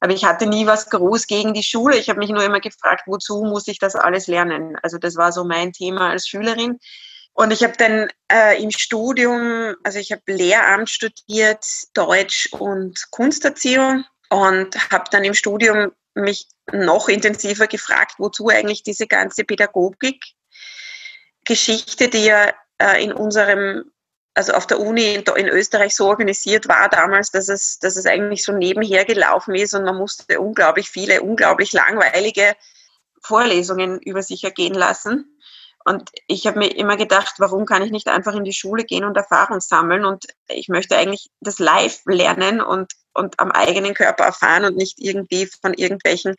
Aber 0.00 0.12
ich 0.12 0.24
hatte 0.24 0.46
nie 0.46 0.66
was 0.66 0.88
groß 0.90 1.26
gegen 1.26 1.52
die 1.52 1.62
Schule. 1.62 1.96
Ich 1.98 2.08
habe 2.08 2.18
mich 2.18 2.30
nur 2.30 2.42
immer 2.42 2.60
gefragt, 2.60 3.02
wozu 3.06 3.42
muss 3.44 3.68
ich 3.68 3.78
das 3.78 3.94
alles 3.94 4.26
lernen? 4.26 4.76
Also 4.82 4.98
das 4.98 5.16
war 5.16 5.30
so 5.30 5.44
mein 5.44 5.72
Thema 5.72 6.10
als 6.10 6.26
Schülerin. 6.26 6.78
Und 7.32 7.52
ich 7.52 7.62
habe 7.62 7.74
dann 7.76 8.08
äh, 8.32 8.62
im 8.62 8.70
Studium, 8.70 9.76
also 9.84 9.98
ich 9.98 10.10
habe 10.10 10.22
Lehramt 10.26 10.90
studiert, 10.90 11.64
Deutsch 11.94 12.48
und 12.52 13.10
Kunsterziehung 13.10 14.04
und 14.30 14.90
habe 14.90 15.04
dann 15.10 15.24
im 15.24 15.34
Studium 15.34 15.92
mich 16.14 16.48
noch 16.72 17.08
intensiver 17.08 17.66
gefragt, 17.66 18.14
wozu 18.18 18.48
eigentlich 18.48 18.82
diese 18.82 19.06
ganze 19.06 19.44
Pädagogik 19.44 20.22
Geschichte, 21.44 22.08
die 22.08 22.24
ja 22.24 22.52
äh, 22.78 23.02
in 23.02 23.12
unserem, 23.12 23.90
also 24.34 24.52
auf 24.52 24.66
der 24.66 24.80
Uni 24.80 25.14
in, 25.14 25.22
in, 25.36 25.48
Österreich 25.48 25.94
so 25.94 26.06
organisiert 26.06 26.68
war 26.68 26.88
damals, 26.88 27.30
dass 27.30 27.48
es, 27.48 27.78
dass 27.78 27.96
es 27.96 28.06
eigentlich 28.06 28.44
so 28.44 28.52
nebenher 28.52 29.04
gelaufen 29.04 29.54
ist 29.54 29.74
und 29.74 29.84
man 29.84 29.96
musste 29.96 30.40
unglaublich 30.40 30.88
viele, 30.88 31.22
unglaublich 31.22 31.72
langweilige 31.72 32.54
Vorlesungen 33.22 34.00
über 34.00 34.22
sich 34.22 34.44
ergehen 34.44 34.74
lassen. 34.74 35.36
Und 35.84 36.10
ich 36.26 36.46
habe 36.46 36.58
mir 36.58 36.76
immer 36.76 36.96
gedacht, 36.96 37.34
warum 37.38 37.64
kann 37.64 37.82
ich 37.82 37.90
nicht 37.90 38.08
einfach 38.08 38.34
in 38.34 38.44
die 38.44 38.52
Schule 38.52 38.84
gehen 38.84 39.04
und 39.04 39.16
Erfahrung 39.16 39.60
sammeln? 39.60 40.04
Und 40.04 40.26
ich 40.48 40.68
möchte 40.68 40.96
eigentlich 40.96 41.30
das 41.40 41.58
live 41.58 42.00
lernen 42.04 42.60
und, 42.60 42.92
und 43.14 43.40
am 43.40 43.50
eigenen 43.50 43.94
Körper 43.94 44.24
erfahren 44.24 44.64
und 44.64 44.76
nicht 44.76 44.98
irgendwie 44.98 45.48
von 45.60 45.74
irgendwelchen 45.74 46.36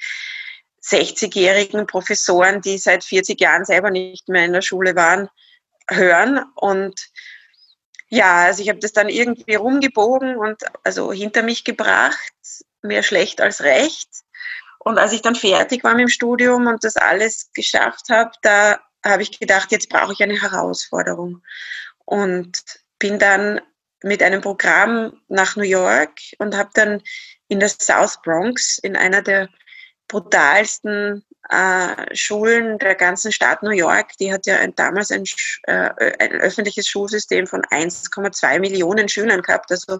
60-jährigen 0.83 1.87
Professoren, 1.87 2.61
die 2.61 2.77
seit 2.77 3.03
40 3.03 3.39
Jahren 3.39 3.65
selber 3.65 3.89
nicht 3.89 4.29
mehr 4.29 4.45
in 4.45 4.53
der 4.53 4.61
Schule 4.61 4.95
waren, 4.95 5.27
hören. 5.89 6.43
Und 6.55 6.95
ja, 8.11 8.43
also 8.43 8.61
ich 8.61 8.67
habe 8.67 8.79
das 8.79 8.91
dann 8.91 9.07
irgendwie 9.07 9.55
rumgebogen 9.55 10.35
und 10.35 10.61
also 10.83 11.13
hinter 11.13 11.43
mich 11.43 11.63
gebracht, 11.63 12.33
mehr 12.81 13.03
schlecht 13.03 13.39
als 13.39 13.61
recht. 13.61 14.09
Und 14.79 14.97
als 14.97 15.13
ich 15.13 15.21
dann 15.21 15.35
fertig 15.35 15.83
war 15.85 15.93
mit 15.93 16.01
dem 16.01 16.09
Studium 16.09 16.67
und 16.67 16.83
das 16.83 16.97
alles 16.97 17.51
geschafft 17.53 18.09
habe, 18.09 18.31
da 18.41 18.81
habe 19.03 19.23
ich 19.23 19.39
gedacht, 19.39 19.71
jetzt 19.71 19.87
brauche 19.89 20.11
ich 20.11 20.21
eine 20.21 20.41
Herausforderung. 20.41 21.41
Und 22.03 22.61
bin 22.99 23.17
dann 23.17 23.61
mit 24.03 24.21
einem 24.21 24.41
Programm 24.41 25.21
nach 25.29 25.55
New 25.55 25.63
York 25.63 26.19
und 26.37 26.57
habe 26.57 26.71
dann 26.73 27.01
in 27.47 27.61
der 27.61 27.69
South 27.69 28.21
Bronx 28.23 28.77
in 28.79 28.97
einer 28.97 29.21
der 29.21 29.47
brutalsten 30.09 31.23
äh, 31.51 32.15
Schulen 32.15 32.79
der 32.79 32.95
ganzen 32.95 33.31
Stadt 33.31 33.61
New 33.61 33.71
York, 33.71 34.17
die 34.19 34.31
hat 34.31 34.45
ja 34.45 34.57
ein, 34.57 34.73
damals 34.75 35.11
ein, 35.11 35.25
äh, 35.63 35.89
ein 36.19 36.31
öffentliches 36.31 36.87
Schulsystem 36.87 37.45
von 37.45 37.61
1,2 37.63 38.59
Millionen 38.59 39.09
Schülern 39.09 39.41
gehabt. 39.41 39.69
Also 39.69 39.99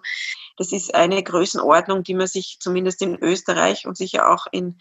das 0.58 0.72
ist 0.72 0.96
eine 0.96 1.22
Größenordnung, 1.22 2.04
die 2.04 2.14
man 2.14 2.28
sich 2.28 2.58
zumindest 2.60 3.02
in 3.02 3.18
Österreich 3.22 3.86
und 3.86 3.98
sicher 3.98 4.30
auch 4.30 4.48
in 4.52 4.80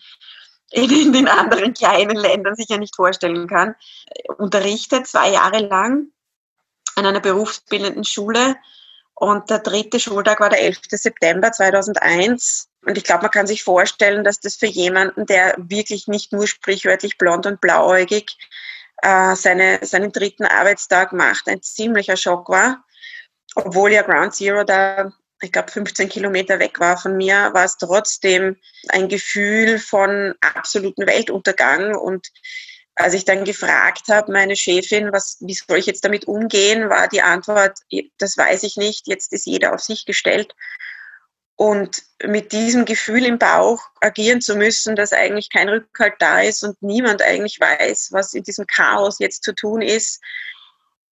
in 0.73 1.13
den 1.13 1.27
anderen 1.27 1.75
kleinen 1.75 2.17
Ländern 2.17 2.55
sicher 2.55 2.79
nicht 2.79 2.95
vorstellen 2.95 3.49
kann, 3.49 3.75
unterrichtet 4.39 5.09
zwei 5.09 5.31
Jahre 5.31 5.67
lang 5.67 6.13
an 6.95 7.07
einer 7.07 7.19
berufsbildenden 7.19 8.05
Schule. 8.05 8.55
Und 9.21 9.51
der 9.51 9.59
dritte 9.59 10.01
Schultag 10.01 10.41
war 10.41 10.49
der 10.49 10.63
11. 10.63 10.79
September 10.93 11.53
2001. 11.53 12.69
Und 12.87 12.97
ich 12.97 13.05
glaube, 13.05 13.21
man 13.21 13.31
kann 13.31 13.47
sich 13.47 13.63
vorstellen, 13.63 14.25
dass 14.25 14.41
das 14.41 14.57
für 14.57 14.67
jemanden, 14.67 15.27
der 15.27 15.55
wirklich 15.59 16.09
nicht 16.09 16.33
nur 16.33 16.47
sprichwörtlich 16.47 17.19
blond 17.19 17.45
und 17.45 17.61
blauäugig 17.61 18.39
äh, 19.03 19.37
seine, 19.37 19.79
seinen 19.83 20.11
dritten 20.11 20.47
Arbeitstag 20.47 21.13
macht, 21.13 21.49
ein 21.49 21.61
ziemlicher 21.61 22.17
Schock 22.17 22.49
war. 22.49 22.83
Obwohl 23.55 23.93
ja 23.93 24.01
Ground 24.01 24.35
Zero 24.35 24.65
da 24.65 25.13
ich 25.43 25.53
glaube, 25.53 25.71
15 25.71 26.09
Kilometer 26.09 26.59
weg 26.59 26.81
war 26.81 26.99
von 26.99 27.17
mir, 27.17 27.51
war 27.55 27.65
es 27.65 27.79
trotzdem 27.79 28.57
ein 28.89 29.09
Gefühl 29.09 29.79
von 29.79 30.35
absoluten 30.43 31.07
Weltuntergang. 31.07 31.95
Und 31.95 32.29
als 32.95 33.15
ich 33.15 33.25
dann 33.25 33.45
gefragt 33.45 34.09
habe, 34.09 34.33
meine 34.33 34.57
Chefin, 34.57 35.13
was, 35.13 35.39
wie 35.41 35.55
soll 35.55 35.79
ich 35.79 35.87
jetzt 35.87 36.05
damit 36.05 36.27
umgehen, 36.27 36.91
war 36.91 37.09
die 37.09 37.23
Antwort, 37.23 37.79
das 38.19 38.37
weiß 38.37 38.63
ich 38.65 38.77
nicht, 38.77 39.07
jetzt 39.07 39.33
ist 39.33 39.47
jeder 39.47 39.75
auf 39.75 39.81
sich 39.81 40.05
gestellt. 40.05 40.55
Und 41.57 42.03
mit 42.25 42.53
diesem 42.53 42.87
Gefühl 42.87 43.27
im 43.27 43.39
Bauch 43.39 43.83
agieren 44.01 44.41
zu 44.41 44.57
müssen, 44.57 44.97
dass 44.97 45.13
eigentlich 45.13 45.51
kein 45.51 45.69
Rückhalt 45.69 46.15
da 46.19 46.41
ist 46.41 46.63
und 46.63 46.81
niemand 46.83 47.21
eigentlich 47.23 47.61
weiß, 47.61 48.13
was 48.13 48.33
in 48.33 48.45
diesem 48.45 48.67
Chaos 48.67 49.19
jetzt 49.19 49.45
zu 49.45 49.55
tun 49.55 49.83
ist, 49.83 50.23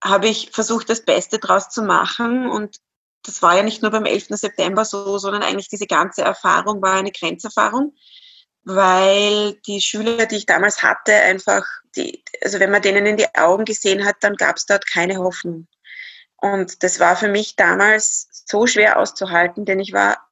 habe 0.03 0.27
ich 0.27 0.49
versucht, 0.51 0.89
das 0.89 1.05
Beste 1.05 1.39
draus 1.39 1.69
zu 1.69 1.83
machen 1.83 2.49
und 2.49 2.77
das 3.23 3.41
war 3.41 3.57
ja 3.57 3.63
nicht 3.63 3.81
nur 3.81 3.91
beim 3.91 4.05
11. 4.05 4.27
September 4.29 4.85
so, 4.85 5.17
sondern 5.17 5.43
eigentlich 5.43 5.69
diese 5.69 5.87
ganze 5.87 6.21
Erfahrung 6.21 6.81
war 6.81 6.95
eine 6.95 7.11
Grenzerfahrung, 7.11 7.93
weil 8.75 9.53
die 9.65 9.81
Schüler, 9.81 10.25
die 10.25 10.37
ich 10.37 10.45
damals 10.45 10.83
hatte, 10.83 11.13
einfach, 11.13 11.65
die, 11.95 12.23
also 12.43 12.59
wenn 12.59 12.71
man 12.71 12.81
denen 12.81 13.05
in 13.05 13.17
die 13.17 13.33
Augen 13.35 13.65
gesehen 13.65 14.05
hat, 14.05 14.17
dann 14.21 14.35
gab 14.35 14.57
es 14.57 14.65
dort 14.65 14.85
keine 14.87 15.17
Hoffnung. 15.17 15.67
Und 16.37 16.83
das 16.83 16.99
war 16.99 17.15
für 17.15 17.27
mich 17.27 17.55
damals 17.55 18.29
so 18.45 18.67
schwer 18.67 18.99
auszuhalten, 18.99 19.65
denn 19.65 19.79
ich 19.79 19.93
war 19.93 20.29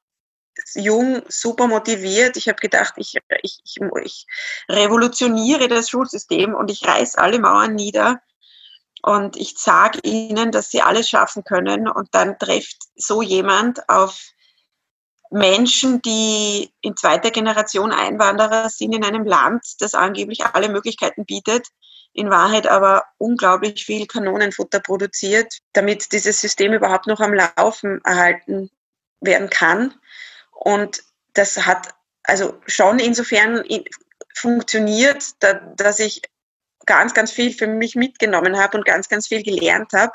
jung, 0.74 1.22
super 1.28 1.66
motiviert. 1.66 2.36
Ich 2.36 2.48
habe 2.48 2.58
gedacht, 2.60 2.94
ich, 2.96 3.14
ich, 3.42 3.60
ich, 3.64 3.80
ich 4.02 4.26
revolutioniere 4.68 5.68
das 5.68 5.90
Schulsystem 5.90 6.54
und 6.54 6.70
ich 6.70 6.86
reiß 6.86 7.16
alle 7.16 7.38
Mauern 7.38 7.74
nieder. 7.74 8.20
Und 9.02 9.36
ich 9.36 9.56
sage 9.56 10.00
ihnen, 10.02 10.50
dass 10.50 10.70
sie 10.70 10.82
alles 10.82 11.08
schaffen 11.08 11.44
können. 11.44 11.88
Und 11.88 12.08
dann 12.14 12.38
trifft 12.38 12.76
so 12.96 13.22
jemand 13.22 13.88
auf 13.88 14.32
Menschen, 15.30 16.00
die 16.02 16.70
in 16.80 16.96
zweiter 16.96 17.30
Generation 17.30 17.92
Einwanderer 17.92 18.70
sind 18.70 18.94
in 18.94 19.04
einem 19.04 19.24
Land, 19.24 19.62
das 19.80 19.94
angeblich 19.94 20.44
alle 20.44 20.68
Möglichkeiten 20.68 21.24
bietet, 21.26 21.66
in 22.12 22.30
Wahrheit 22.30 22.66
aber 22.66 23.04
unglaublich 23.18 23.84
viel 23.84 24.06
Kanonenfutter 24.06 24.80
produziert, 24.80 25.58
damit 25.72 26.12
dieses 26.12 26.40
System 26.40 26.72
überhaupt 26.72 27.06
noch 27.06 27.20
am 27.20 27.34
Laufen 27.34 28.00
erhalten 28.04 28.70
werden 29.20 29.50
kann. 29.50 29.94
Und 30.50 31.02
das 31.34 31.66
hat 31.66 31.94
also 32.24 32.60
schon 32.66 32.98
insofern 32.98 33.62
funktioniert, 34.34 35.24
dass 35.76 35.98
ich 35.98 36.22
ganz, 36.86 37.14
ganz 37.14 37.30
viel 37.30 37.52
für 37.52 37.66
mich 37.66 37.94
mitgenommen 37.94 38.58
habe 38.58 38.78
und 38.78 38.84
ganz, 38.84 39.08
ganz 39.08 39.28
viel 39.28 39.42
gelernt 39.42 39.92
habe. 39.92 40.12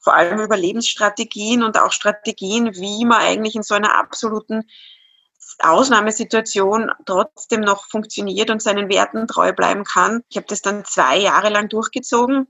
Vor 0.00 0.14
allem 0.14 0.40
über 0.40 0.56
Lebensstrategien 0.56 1.62
und 1.62 1.78
auch 1.78 1.92
Strategien, 1.92 2.74
wie 2.74 3.04
man 3.04 3.20
eigentlich 3.20 3.54
in 3.54 3.62
so 3.62 3.74
einer 3.74 3.94
absoluten 3.94 4.64
Ausnahmesituation 5.58 6.90
trotzdem 7.06 7.60
noch 7.60 7.88
funktioniert 7.88 8.50
und 8.50 8.62
seinen 8.62 8.88
Werten 8.88 9.26
treu 9.26 9.52
bleiben 9.52 9.84
kann. 9.84 10.22
Ich 10.28 10.36
habe 10.36 10.46
das 10.46 10.62
dann 10.62 10.84
zwei 10.84 11.18
Jahre 11.18 11.50
lang 11.50 11.68
durchgezogen. 11.68 12.46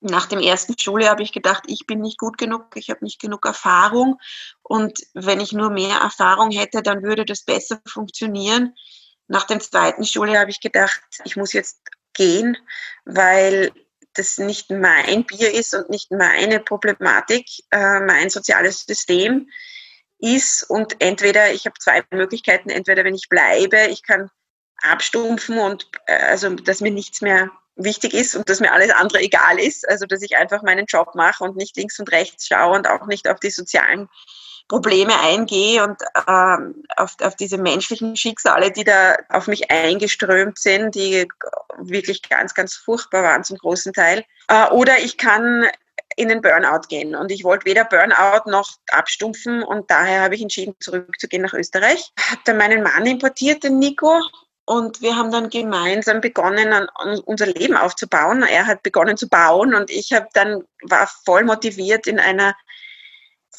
Nach 0.00 0.26
dem 0.26 0.38
ersten 0.38 0.78
Schuljahr 0.78 1.10
habe 1.10 1.22
ich 1.22 1.32
gedacht, 1.32 1.64
ich 1.66 1.86
bin 1.86 2.00
nicht 2.00 2.18
gut 2.18 2.38
genug, 2.38 2.74
ich 2.74 2.88
habe 2.88 3.04
nicht 3.04 3.20
genug 3.20 3.44
Erfahrung 3.44 4.18
und 4.62 5.00
wenn 5.12 5.40
ich 5.40 5.52
nur 5.52 5.68
mehr 5.68 5.98
Erfahrung 5.98 6.50
hätte, 6.50 6.82
dann 6.82 7.02
würde 7.02 7.26
das 7.26 7.44
besser 7.44 7.80
funktionieren. 7.86 8.74
Nach 9.28 9.44
dem 9.44 9.60
zweiten 9.60 10.04
Schuljahr 10.04 10.40
habe 10.40 10.50
ich 10.50 10.60
gedacht, 10.60 11.02
ich 11.24 11.36
muss 11.36 11.52
jetzt 11.52 11.82
gehen, 12.14 12.56
weil 13.04 13.72
das 14.14 14.38
nicht 14.38 14.70
mein 14.70 15.24
Bier 15.24 15.52
ist 15.52 15.74
und 15.74 15.90
nicht 15.90 16.10
meine 16.10 16.60
Problematik, 16.60 17.46
äh, 17.70 18.00
mein 18.00 18.30
soziales 18.30 18.84
System 18.84 19.48
ist. 20.18 20.64
Und 20.68 21.00
entweder, 21.00 21.52
ich 21.52 21.66
habe 21.66 21.78
zwei 21.78 22.02
Möglichkeiten, 22.10 22.70
entweder 22.70 23.04
wenn 23.04 23.14
ich 23.14 23.28
bleibe, 23.28 23.86
ich 23.88 24.02
kann 24.02 24.30
abstumpfen 24.82 25.58
und 25.58 25.88
äh, 26.06 26.16
also 26.16 26.50
dass 26.50 26.80
mir 26.80 26.90
nichts 26.90 27.20
mehr 27.20 27.50
wichtig 27.76 28.14
ist 28.14 28.34
und 28.34 28.48
dass 28.48 28.60
mir 28.60 28.72
alles 28.72 28.90
andere 28.90 29.20
egal 29.20 29.58
ist, 29.58 29.88
also 29.88 30.06
dass 30.06 30.22
ich 30.22 30.36
einfach 30.36 30.62
meinen 30.62 30.86
Job 30.86 31.14
mache 31.14 31.44
und 31.44 31.56
nicht 31.56 31.76
links 31.76 31.98
und 31.98 32.10
rechts 32.12 32.46
schaue 32.46 32.76
und 32.76 32.88
auch 32.88 33.06
nicht 33.06 33.28
auf 33.28 33.40
die 33.40 33.50
sozialen 33.50 34.08
Probleme 34.70 35.18
eingehe 35.18 35.82
und 35.82 36.00
ähm, 36.28 36.84
auf, 36.96 37.16
auf 37.20 37.34
diese 37.34 37.58
menschlichen 37.58 38.14
Schicksale, 38.14 38.70
die 38.70 38.84
da 38.84 39.16
auf 39.28 39.48
mich 39.48 39.68
eingeströmt 39.68 40.60
sind, 40.60 40.94
die 40.94 41.26
wirklich 41.78 42.22
ganz, 42.22 42.54
ganz 42.54 42.74
furchtbar 42.74 43.24
waren 43.24 43.42
zum 43.42 43.58
großen 43.58 43.92
Teil. 43.92 44.24
Äh, 44.46 44.68
oder 44.68 45.00
ich 45.00 45.16
kann 45.16 45.66
in 46.14 46.28
den 46.28 46.40
Burnout 46.40 46.86
gehen. 46.88 47.16
Und 47.16 47.32
ich 47.32 47.42
wollte 47.42 47.66
weder 47.66 47.84
Burnout 47.84 48.48
noch 48.48 48.76
abstumpfen 48.92 49.64
und 49.64 49.90
daher 49.90 50.22
habe 50.22 50.36
ich 50.36 50.42
entschieden, 50.42 50.76
zurückzugehen 50.78 51.42
nach 51.42 51.54
Österreich. 51.54 52.12
Habe 52.30 52.40
dann 52.44 52.56
meinen 52.56 52.84
Mann 52.84 53.06
importiert, 53.06 53.64
den 53.64 53.80
Nico, 53.80 54.20
und 54.70 55.02
wir 55.02 55.16
haben 55.16 55.32
dann 55.32 55.50
gemeinsam 55.50 56.20
begonnen, 56.20 56.86
unser 57.24 57.46
Leben 57.46 57.76
aufzubauen. 57.76 58.44
Er 58.44 58.68
hat 58.68 58.84
begonnen 58.84 59.16
zu 59.16 59.28
bauen 59.28 59.74
und 59.74 59.90
ich 59.90 60.12
habe 60.12 60.28
dann 60.32 60.62
war 60.82 61.10
voll 61.24 61.42
motiviert 61.42 62.06
in 62.06 62.20
einer 62.20 62.54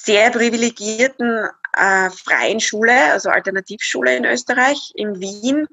sehr 0.04 0.32
privilegierten 0.32 1.48
äh, 1.74 2.10
freien 2.10 2.60
Schule, 2.60 3.12
also 3.12 3.30
Alternativschule 3.30 4.16
in 4.16 4.26
Österreich, 4.26 4.92
in 4.96 5.20
Wien, 5.20 5.68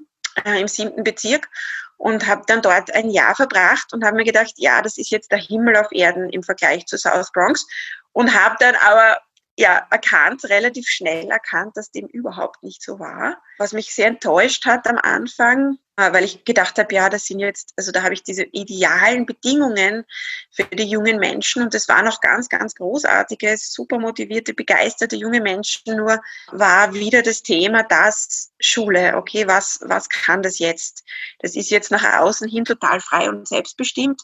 äh, 0.45 0.61
im 0.61 0.69
siebten 0.69 1.05
Bezirk 1.05 1.49
und 1.97 2.27
habe 2.27 2.43
dann 2.47 2.63
dort 2.63 2.95
ein 2.95 3.11
Jahr 3.11 3.35
verbracht 3.35 3.93
und 3.93 4.05
habe 4.05 4.17
mir 4.17 4.25
gedacht, 4.25 4.55
ja, 4.57 4.83
das 4.83 4.99
ist 4.99 5.11
jetzt 5.11 5.33
der 5.33 5.39
Himmel 5.39 5.77
auf 5.77 5.89
Erden 5.91 6.31
im 6.31 6.43
Vergleich 6.43 6.87
zu 6.87 6.97
South 6.97 7.33
Bronx 7.33 7.67
und 8.13 8.35
habe 8.35 8.57
dann 8.61 8.75
aber 8.77 9.19
ja, 9.59 9.85
erkannt, 9.91 10.45
relativ 10.45 10.87
schnell 10.87 11.29
erkannt, 11.33 11.77
dass 11.77 11.91
dem 11.91 12.07
überhaupt 12.07 12.63
nicht 12.63 12.81
so 12.81 13.01
war. 13.01 13.43
Was 13.59 13.73
mich 13.73 13.93
sehr 13.93 14.07
enttäuscht 14.07 14.67
hat 14.67 14.87
am 14.87 14.99
Anfang, 14.99 15.79
äh, 15.97 16.13
weil 16.13 16.23
ich 16.23 16.45
gedacht 16.45 16.79
habe, 16.79 16.95
ja, 16.95 17.09
das 17.09 17.25
sind 17.25 17.41
jetzt, 17.41 17.73
also 17.77 17.91
da 17.91 18.05
habe 18.05 18.15
ich 18.15 18.23
diese 18.23 18.45
idealen 18.45 19.27
Bedingungen 19.27 20.05
für 20.53 20.63
die 20.63 20.89
jungen 20.89 21.19
Menschen 21.19 21.61
und 21.61 21.75
das 21.75 21.89
waren 21.89 22.07
auch 22.07 22.21
ganz, 22.21 22.49
ganz 22.49 22.77
großartige, 22.77 23.57
super 23.59 23.99
motivierte, 23.99 24.55
begeisterte 24.55 25.17
junge 25.17 25.41
Menschen. 25.41 25.97
Nur 25.97 26.23
war 26.53 26.95
wieder 26.95 27.23
das 27.23 27.43
Thema, 27.43 27.83
das 27.83 28.53
Schule, 28.61 29.17
okay, 29.17 29.49
was, 29.49 29.81
was 29.83 30.09
kann 30.09 30.41
das 30.41 30.61
jetzt? 30.61 31.03
Das 31.41 31.57
ist 31.57 31.71
jetzt 31.71 31.91
nach 31.91 32.21
außen 32.21 32.49
hin 32.49 32.65
total 32.65 33.01
frei 33.01 33.29
und 33.29 33.49
selbstbestimmt, 33.49 34.23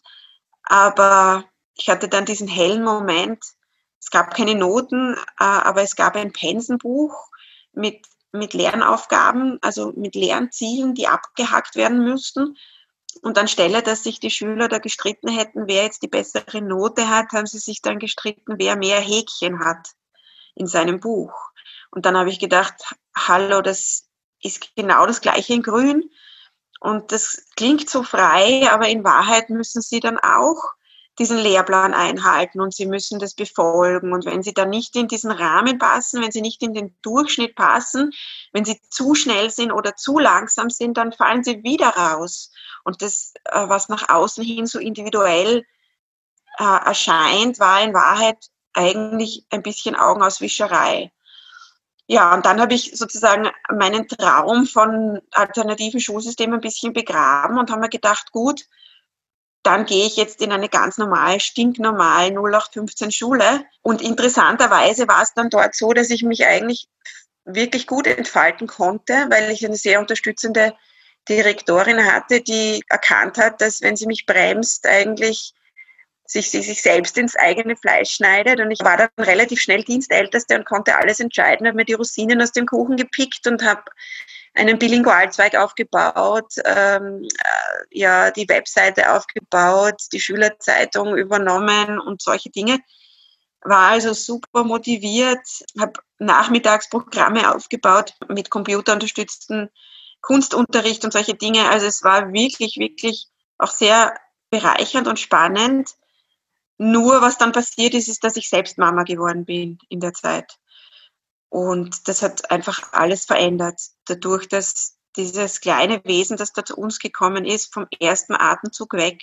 aber 0.62 1.44
ich 1.74 1.88
hatte 1.88 2.06
dann 2.06 2.24
diesen 2.24 2.46
hellen 2.46 2.84
Moment, 2.84 3.44
es 4.04 4.10
gab 4.10 4.34
keine 4.34 4.54
Noten, 4.54 5.14
äh, 5.14 5.44
aber 5.44 5.82
es 5.82 5.96
gab 5.96 6.14
ein 6.14 6.30
Pensenbuch 6.30 7.30
mit, 7.72 8.06
mit 8.32 8.52
Lernaufgaben, 8.52 9.58
also 9.62 9.94
mit 9.96 10.14
Lernzielen, 10.14 10.94
die 10.94 11.08
abgehackt 11.08 11.74
werden 11.74 12.04
müssten. 12.04 12.58
Und 13.22 13.38
anstelle, 13.38 13.82
dass 13.82 14.02
sich 14.02 14.20
die 14.20 14.30
Schüler 14.30 14.68
da 14.68 14.78
gestritten 14.78 15.28
hätten, 15.28 15.68
wer 15.68 15.84
jetzt 15.84 16.02
die 16.02 16.08
bessere 16.08 16.60
Note 16.60 17.08
hat, 17.08 17.32
haben 17.32 17.46
sie 17.46 17.58
sich 17.58 17.80
dann 17.80 17.98
gestritten, 17.98 18.56
wer 18.58 18.76
mehr 18.76 19.00
Häkchen 19.00 19.60
hat 19.60 19.88
in 20.54 20.66
seinem 20.66 21.00
Buch. 21.00 21.32
Und 21.90 22.04
dann 22.04 22.16
habe 22.16 22.28
ich 22.28 22.38
gedacht, 22.38 22.74
hallo, 23.16 23.62
das 23.62 24.10
ist 24.42 24.76
genau 24.76 25.06
das 25.06 25.22
gleiche 25.22 25.54
in 25.54 25.62
Grün. 25.62 26.10
Und 26.78 27.10
das 27.10 27.46
klingt 27.56 27.88
so 27.88 28.02
frei, 28.02 28.68
aber 28.70 28.88
in 28.88 29.02
Wahrheit 29.02 29.48
müssen 29.48 29.80
sie 29.80 30.00
dann 30.00 30.18
auch 30.18 30.74
diesen 31.18 31.38
Lehrplan 31.38 31.94
einhalten 31.94 32.60
und 32.60 32.74
sie 32.74 32.86
müssen 32.86 33.18
das 33.18 33.34
befolgen. 33.34 34.12
Und 34.12 34.24
wenn 34.24 34.42
sie 34.42 34.52
dann 34.52 34.70
nicht 34.70 34.96
in 34.96 35.08
diesen 35.08 35.30
Rahmen 35.30 35.78
passen, 35.78 36.22
wenn 36.22 36.32
sie 36.32 36.40
nicht 36.40 36.62
in 36.62 36.74
den 36.74 36.96
Durchschnitt 37.02 37.54
passen, 37.54 38.10
wenn 38.52 38.64
sie 38.64 38.80
zu 38.90 39.14
schnell 39.14 39.50
sind 39.50 39.70
oder 39.70 39.94
zu 39.96 40.18
langsam 40.18 40.70
sind, 40.70 40.96
dann 40.96 41.12
fallen 41.12 41.44
sie 41.44 41.62
wieder 41.62 41.90
raus. 41.90 42.50
Und 42.84 43.02
das, 43.02 43.32
äh, 43.44 43.68
was 43.68 43.88
nach 43.88 44.08
außen 44.08 44.44
hin 44.44 44.66
so 44.66 44.78
individuell 44.78 45.64
äh, 46.58 46.64
erscheint, 46.64 47.60
war 47.60 47.82
in 47.82 47.94
Wahrheit 47.94 48.50
eigentlich 48.72 49.46
ein 49.50 49.62
bisschen 49.62 49.94
Augenauswischerei. 49.94 51.12
Ja, 52.06 52.34
und 52.34 52.44
dann 52.44 52.60
habe 52.60 52.74
ich 52.74 52.96
sozusagen 52.96 53.48
meinen 53.70 54.06
Traum 54.08 54.66
von 54.66 55.20
alternativen 55.30 56.00
Schulsystemen 56.00 56.56
ein 56.56 56.60
bisschen 56.60 56.92
begraben 56.92 57.58
und 57.58 57.70
habe 57.70 57.80
mir 57.80 57.88
gedacht, 57.88 58.30
gut, 58.30 58.66
dann 59.64 59.86
gehe 59.86 60.06
ich 60.06 60.16
jetzt 60.16 60.40
in 60.40 60.52
eine 60.52 60.68
ganz 60.68 60.98
normale, 60.98 61.40
stinknormale 61.40 62.30
0815 62.30 63.10
Schule. 63.10 63.64
Und 63.82 64.02
interessanterweise 64.02 65.08
war 65.08 65.22
es 65.22 65.32
dann 65.34 65.50
dort 65.50 65.74
so, 65.74 65.92
dass 65.92 66.10
ich 66.10 66.22
mich 66.22 66.46
eigentlich 66.46 66.86
wirklich 67.44 67.86
gut 67.86 68.06
entfalten 68.06 68.66
konnte, 68.66 69.26
weil 69.30 69.50
ich 69.50 69.64
eine 69.64 69.76
sehr 69.76 70.00
unterstützende 70.00 70.74
Direktorin 71.28 72.04
hatte, 72.04 72.42
die 72.42 72.84
erkannt 72.88 73.38
hat, 73.38 73.60
dass 73.60 73.80
wenn 73.80 73.96
sie 73.96 74.06
mich 74.06 74.26
bremst, 74.26 74.86
eigentlich 74.86 75.54
sich, 76.26 76.50
sie 76.50 76.62
sich 76.62 76.82
selbst 76.82 77.16
ins 77.16 77.36
eigene 77.36 77.76
Fleisch 77.76 78.10
schneidet. 78.10 78.60
Und 78.60 78.70
ich 78.70 78.80
war 78.80 78.96
dann 78.96 79.08
relativ 79.18 79.60
schnell 79.60 79.82
Dienstälteste 79.82 80.56
und 80.56 80.66
konnte 80.66 80.96
alles 80.96 81.20
entscheiden, 81.20 81.66
habe 81.66 81.76
mir 81.76 81.84
die 81.84 81.94
Rosinen 81.94 82.40
aus 82.42 82.52
dem 82.52 82.66
Kuchen 82.66 82.96
gepickt 82.96 83.46
und 83.46 83.62
habe 83.62 83.84
einen 84.54 84.78
Bilingualzweig 84.78 85.56
aufgebaut, 85.56 86.54
ähm, 86.64 87.24
äh, 87.24 87.98
ja, 87.98 88.30
die 88.30 88.48
Webseite 88.48 89.12
aufgebaut, 89.12 90.00
die 90.12 90.20
Schülerzeitung 90.20 91.16
übernommen 91.16 91.98
und 91.98 92.22
solche 92.22 92.50
Dinge. 92.50 92.78
War 93.62 93.90
also 93.90 94.12
super 94.12 94.62
motiviert, 94.62 95.40
habe 95.78 95.94
Nachmittagsprogramme 96.18 97.54
aufgebaut 97.54 98.14
mit 98.28 98.50
computerunterstützten 98.50 99.70
Kunstunterricht 100.20 101.04
und 101.04 101.12
solche 101.12 101.34
Dinge. 101.34 101.68
Also 101.68 101.86
es 101.86 102.04
war 102.04 102.32
wirklich, 102.32 102.76
wirklich 102.78 103.26
auch 103.58 103.70
sehr 103.70 104.16
bereichernd 104.50 105.08
und 105.08 105.18
spannend. 105.18 105.90
Nur 106.78 107.22
was 107.22 107.38
dann 107.38 107.52
passiert 107.52 107.94
ist, 107.94 108.08
ist, 108.08 108.22
dass 108.22 108.36
ich 108.36 108.48
selbst 108.48 108.78
Mama 108.78 109.02
geworden 109.02 109.44
bin 109.44 109.78
in 109.88 110.00
der 110.00 110.12
Zeit. 110.12 110.58
Und 111.54 112.08
das 112.08 112.22
hat 112.22 112.50
einfach 112.50 112.92
alles 112.92 113.26
verändert. 113.26 113.80
Dadurch, 114.06 114.48
dass 114.48 114.96
dieses 115.14 115.60
kleine 115.60 116.04
Wesen, 116.04 116.36
das 116.36 116.52
da 116.52 116.64
zu 116.64 116.74
uns 116.74 116.98
gekommen 116.98 117.44
ist, 117.44 117.72
vom 117.72 117.86
ersten 118.00 118.34
Atemzug 118.34 118.94
weg, 118.94 119.22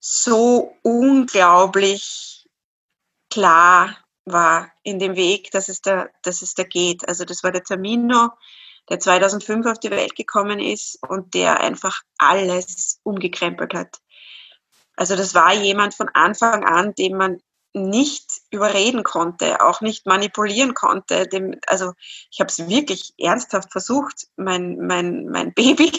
so 0.00 0.76
unglaublich 0.82 2.44
klar 3.30 3.96
war 4.24 4.72
in 4.82 4.98
dem 4.98 5.14
Weg, 5.14 5.52
dass 5.52 5.68
es 5.68 5.80
da, 5.80 6.08
dass 6.24 6.42
es 6.42 6.54
da 6.54 6.64
geht. 6.64 7.06
Also 7.06 7.24
das 7.24 7.44
war 7.44 7.52
der 7.52 7.62
Termino, 7.62 8.30
der 8.90 8.98
2005 8.98 9.64
auf 9.66 9.78
die 9.78 9.92
Welt 9.92 10.16
gekommen 10.16 10.58
ist 10.58 10.98
und 11.08 11.34
der 11.34 11.60
einfach 11.60 12.02
alles 12.18 12.98
umgekrempelt 13.04 13.74
hat. 13.74 13.98
Also 14.96 15.14
das 15.14 15.36
war 15.36 15.54
jemand 15.54 15.94
von 15.94 16.08
Anfang 16.08 16.64
an, 16.64 16.96
dem 16.96 17.16
man 17.16 17.40
nicht 17.78 18.30
überreden 18.50 19.04
konnte, 19.04 19.60
auch 19.60 19.80
nicht 19.80 20.06
manipulieren 20.06 20.74
konnte. 20.74 21.26
Dem, 21.26 21.54
also 21.66 21.92
ich 22.30 22.40
habe 22.40 22.50
es 22.50 22.68
wirklich 22.68 23.14
ernsthaft 23.18 23.72
versucht, 23.72 24.26
mein, 24.36 24.78
mein, 24.86 25.28
mein 25.28 25.52
Baby 25.54 25.92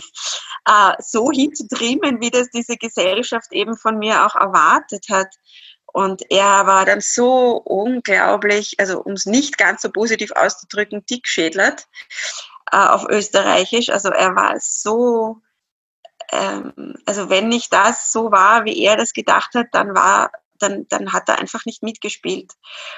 äh, 0.66 0.94
so 1.00 1.32
hinzutrimmen, 1.32 2.22
wie 2.22 2.32
das 2.32 2.50
diese 2.50 2.78
Gesellschaft 2.78 3.52
eben 3.52 3.78
von 3.78 3.98
mir 3.98 4.26
auch 4.26 4.36
erwartet 4.36 5.08
hat. 5.10 5.28
Und 5.92 6.30
er 6.30 6.68
war 6.68 6.86
dann 6.86 7.02
so 7.02 7.58
unglaublich, 7.58 8.76
also 8.80 9.02
um 9.02 9.14
es 9.14 9.26
nicht 9.26 9.58
ganz 9.58 9.82
so 9.82 9.90
positiv 9.90 10.32
auszudrücken, 10.34 11.06
dickschädlert 11.06 11.88
äh, 12.72 12.78
auf 12.78 13.08
Österreichisch. 13.10 13.90
Also 13.90 14.10
er 14.10 14.36
war 14.36 14.56
so, 14.60 15.42
ähm, 16.32 16.96
also 17.06 17.30
wenn 17.30 17.48
nicht 17.48 17.74
das 17.74 18.12
so 18.12 18.32
war, 18.32 18.66
wie 18.66 18.84
er 18.84 18.98
das 18.98 19.14
gedacht 19.14 19.56
hat, 19.56 19.68
dann 19.72 19.96
war 19.96 20.32
dann, 20.60 20.88
dann 20.90 21.14
hat 21.14 21.30
er 21.30 21.40
einfach 21.40 21.66
nicht 21.66 21.84
mitgespielt. 21.84 22.54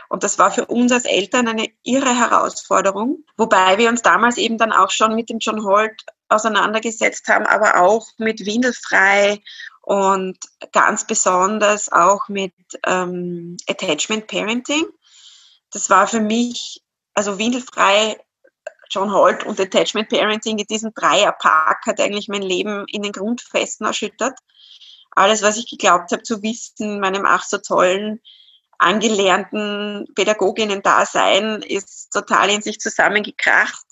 Und 0.10 0.24
das 0.24 0.40
war 0.40 0.52
für 0.52 0.66
uns 0.66 0.92
als 0.92 1.06
Eltern 1.06 1.48
eine 1.48 1.68
irre 1.84 2.16
Herausforderung, 2.16 3.24
wobei 3.38 3.78
wir 3.78 3.90
uns 3.90 4.02
damals 4.02 4.38
eben 4.38 4.58
dann 4.58 4.72
auch 4.72 4.92
schon 4.92 5.16
mit 5.16 5.30
dem 5.30 5.40
John 5.40 5.64
Holt 5.64 6.04
auseinandergesetzt 6.30 7.28
haben, 7.28 7.46
aber 7.46 7.82
auch 7.82 8.08
mit 8.18 8.46
Windelfrei 8.46 9.42
und 9.82 10.38
ganz 10.72 11.06
besonders 11.06 11.92
auch 11.92 12.30
mit 12.30 12.54
ähm, 12.86 13.58
Attachment 13.68 14.28
Parenting. 14.28 14.86
Das 15.72 15.90
war 15.90 16.08
für 16.08 16.20
mich, 16.20 16.82
also 17.14 17.38
Windelfrei, 17.38 18.18
John 18.90 19.14
Holt 19.14 19.46
und 19.46 19.60
Attachment 19.60 20.10
Parenting, 20.10 20.60
in 20.60 20.68
diesem 20.68 20.94
Dreierpark 20.94 21.86
hat 21.86 22.00
eigentlich 22.00 22.28
mein 22.28 22.42
Leben 22.42 22.86
in 22.88 23.02
den 23.02 23.14
Grundfesten 23.14 23.88
erschüttert 23.88 24.38
alles, 25.12 25.42
was 25.42 25.58
ich 25.58 25.70
geglaubt 25.70 26.12
habe 26.12 26.24
zu 26.24 26.42
wissen, 26.42 27.00
meinem 27.00 27.26
ach 27.26 27.44
so 27.44 27.58
tollen, 27.58 28.22
angelernten 28.78 30.08
Pädagoginnen-Dasein, 30.16 31.62
ist 31.62 32.12
total 32.12 32.50
in 32.50 32.62
sich 32.62 32.80
zusammengekracht. 32.80 33.86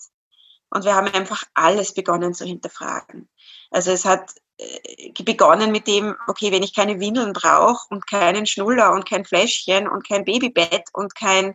Und 0.70 0.84
wir 0.84 0.94
haben 0.94 1.08
einfach 1.08 1.44
alles 1.54 1.94
begonnen 1.94 2.34
zu 2.34 2.44
hinterfragen. 2.44 3.28
Also 3.70 3.92
es 3.92 4.04
hat 4.04 4.32
äh, 4.58 5.22
begonnen 5.22 5.72
mit 5.72 5.86
dem, 5.86 6.16
okay, 6.26 6.52
wenn 6.52 6.62
ich 6.62 6.74
keine 6.74 7.00
Windeln 7.00 7.32
brauche 7.32 7.86
und 7.90 8.06
keinen 8.06 8.46
Schnuller 8.46 8.92
und 8.92 9.08
kein 9.08 9.24
Fläschchen 9.24 9.88
und 9.88 10.06
kein 10.06 10.24
Babybett 10.24 10.88
und 10.92 11.14
kein, 11.14 11.54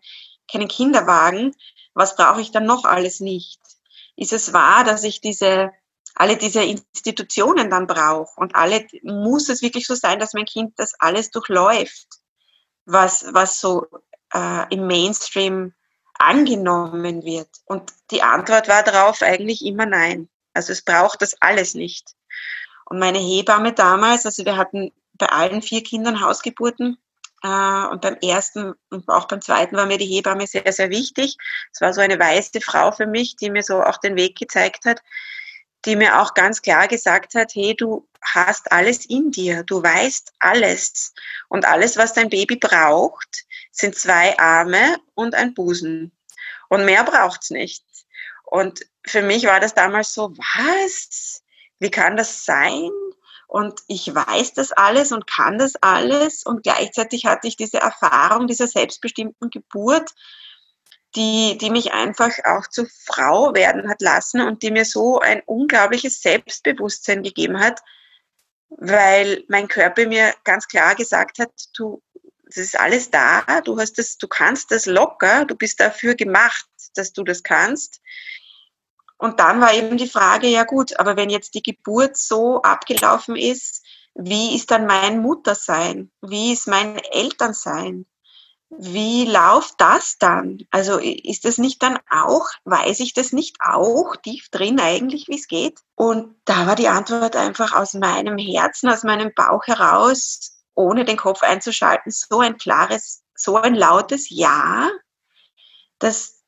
keinen 0.51 0.67
Kinderwagen, 0.67 1.55
was 1.93 2.15
brauche 2.15 2.41
ich 2.41 2.51
dann 2.51 2.65
noch 2.65 2.83
alles 2.83 3.19
nicht? 3.19 3.59
Ist 4.15 4.33
es 4.33 4.53
wahr, 4.53 4.83
dass 4.83 5.03
ich 5.03 5.21
diese 5.21 5.71
alle 6.15 6.37
diese 6.37 6.63
Institutionen 6.63 7.69
dann 7.69 7.87
brauche 7.87 8.39
und 8.39 8.55
alle 8.55 8.87
muss 9.03 9.49
es 9.49 9.61
wirklich 9.61 9.85
so 9.85 9.95
sein, 9.95 10.19
dass 10.19 10.33
mein 10.33 10.45
Kind 10.45 10.73
das 10.77 10.93
alles 10.99 11.29
durchläuft, 11.29 12.07
was, 12.85 13.25
was 13.33 13.59
so 13.59 13.85
äh, 14.33 14.73
im 14.73 14.87
Mainstream 14.87 15.73
angenommen 16.17 17.23
wird. 17.23 17.49
Und 17.65 17.91
die 18.11 18.23
Antwort 18.23 18.69
war 18.69 18.83
darauf 18.83 19.21
eigentlich 19.21 19.65
immer 19.65 19.85
nein. 19.85 20.29
Also 20.53 20.71
es 20.71 20.83
braucht 20.83 21.21
das 21.21 21.41
alles 21.41 21.73
nicht. 21.73 22.15
Und 22.85 22.99
meine 22.99 23.19
Hebamme 23.19 23.73
damals, 23.73 24.25
also 24.25 24.45
wir 24.45 24.55
hatten 24.55 24.93
bei 25.15 25.27
allen 25.27 25.61
vier 25.61 25.83
Kindern 25.83 26.21
Hausgeburten, 26.21 26.97
äh, 27.43 27.87
und 27.87 28.01
beim 28.01 28.15
ersten 28.21 28.73
und 28.89 29.09
auch 29.09 29.27
beim 29.27 29.41
zweiten 29.41 29.75
war 29.75 29.85
mir 29.85 29.97
die 29.97 30.05
Hebamme 30.05 30.47
sehr, 30.47 30.71
sehr 30.71 30.89
wichtig. 30.89 31.35
Es 31.73 31.81
war 31.81 31.93
so 31.93 31.99
eine 31.99 32.17
weiße 32.17 32.61
Frau 32.61 32.93
für 32.93 33.05
mich, 33.05 33.35
die 33.35 33.49
mir 33.49 33.63
so 33.63 33.83
auch 33.83 33.97
den 33.97 34.15
Weg 34.15 34.37
gezeigt 34.37 34.85
hat 34.85 35.01
die 35.85 35.95
mir 35.95 36.21
auch 36.21 36.33
ganz 36.33 36.61
klar 36.61 36.87
gesagt 36.87 37.35
hat, 37.35 37.53
hey, 37.53 37.75
du 37.75 38.07
hast 38.21 38.71
alles 38.71 39.05
in 39.05 39.31
dir, 39.31 39.63
du 39.63 39.83
weißt 39.83 40.33
alles. 40.39 41.13
Und 41.47 41.65
alles, 41.65 41.97
was 41.97 42.13
dein 42.13 42.29
Baby 42.29 42.55
braucht, 42.55 43.45
sind 43.71 43.95
zwei 43.95 44.37
Arme 44.39 44.97
und 45.13 45.35
ein 45.35 45.53
Busen. 45.53 46.11
Und 46.69 46.85
mehr 46.85 47.03
braucht's 47.03 47.51
nicht. 47.51 47.83
Und 48.43 48.85
für 49.05 49.21
mich 49.21 49.45
war 49.45 49.59
das 49.59 49.73
damals 49.73 50.13
so, 50.13 50.31
was? 50.31 51.43
Wie 51.79 51.91
kann 51.91 52.17
das 52.17 52.45
sein? 52.45 52.89
Und 53.47 53.81
ich 53.87 54.13
weiß 54.13 54.53
das 54.53 54.71
alles 54.71 55.11
und 55.11 55.27
kann 55.27 55.57
das 55.57 55.75
alles. 55.81 56.43
Und 56.43 56.63
gleichzeitig 56.63 57.25
hatte 57.25 57.47
ich 57.47 57.57
diese 57.57 57.77
Erfahrung 57.77 58.47
dieser 58.47 58.67
selbstbestimmten 58.67 59.49
Geburt, 59.49 60.11
die, 61.15 61.57
die 61.57 61.69
mich 61.69 61.93
einfach 61.93 62.31
auch 62.43 62.67
zur 62.67 62.87
Frau 63.05 63.53
werden 63.53 63.89
hat 63.89 64.01
lassen 64.01 64.41
und 64.41 64.63
die 64.63 64.71
mir 64.71 64.85
so 64.85 65.19
ein 65.19 65.41
unglaubliches 65.45 66.21
Selbstbewusstsein 66.21 67.23
gegeben 67.23 67.59
hat, 67.59 67.81
weil 68.69 69.43
mein 69.47 69.67
Körper 69.67 70.05
mir 70.07 70.33
ganz 70.43 70.67
klar 70.67 70.95
gesagt 70.95 71.39
hat, 71.39 71.51
du, 71.77 72.01
das 72.45 72.57
ist 72.57 72.79
alles 72.79 73.09
da, 73.09 73.61
du 73.61 73.79
hast 73.79 73.97
das, 73.97 74.17
du 74.17 74.27
kannst 74.27 74.71
das 74.71 74.85
locker, 74.85 75.45
du 75.45 75.55
bist 75.55 75.79
dafür 75.79 76.15
gemacht, 76.15 76.67
dass 76.95 77.13
du 77.13 77.23
das 77.23 77.43
kannst. 77.43 78.01
Und 79.17 79.39
dann 79.39 79.61
war 79.61 79.73
eben 79.73 79.97
die 79.97 80.09
Frage, 80.09 80.47
ja 80.47 80.63
gut, 80.63 80.99
aber 80.99 81.15
wenn 81.15 81.29
jetzt 81.29 81.53
die 81.53 81.63
Geburt 81.63 82.17
so 82.17 82.61
abgelaufen 82.61 83.35
ist, 83.35 83.85
wie 84.13 84.55
ist 84.55 84.71
dann 84.71 84.85
mein 84.85 85.21
Muttersein? 85.21 86.11
Wie 86.21 86.53
ist 86.53 86.67
mein 86.67 86.97
Elternsein? 86.97 88.05
Wie 88.69 89.25
läuft 89.25 89.79
das 89.79 90.17
dann? 90.17 90.57
Also 90.71 90.97
ist 90.97 91.45
das 91.45 91.57
nicht 91.57 91.81
dann 91.83 91.99
auch, 92.09 92.49
weiß 92.65 92.99
ich 92.99 93.13
das 93.13 93.31
nicht 93.31 93.57
auch 93.61 94.15
tief 94.17 94.49
drin 94.49 94.79
eigentlich, 94.79 95.27
wie 95.27 95.37
es 95.37 95.47
geht? 95.47 95.79
Und 95.93 96.35
da 96.45 96.65
war 96.67 96.75
die 96.75 96.87
Antwort 96.87 97.35
einfach 97.35 97.73
aus 97.73 97.93
meinem 97.93 98.37
Herzen, 98.37 98.89
aus 98.89 99.03
meinem 99.03 99.31
Bauch 99.35 99.65
heraus, 99.67 100.63
ohne 100.73 101.05
den 101.05 101.17
Kopf 101.17 101.43
einzuschalten, 101.43 102.11
so 102.11 102.39
ein 102.39 102.57
klares, 102.57 103.23
so 103.35 103.55
ein 103.55 103.75
lautes 103.75 104.29
Ja, 104.29 104.89
dass, 105.99 106.41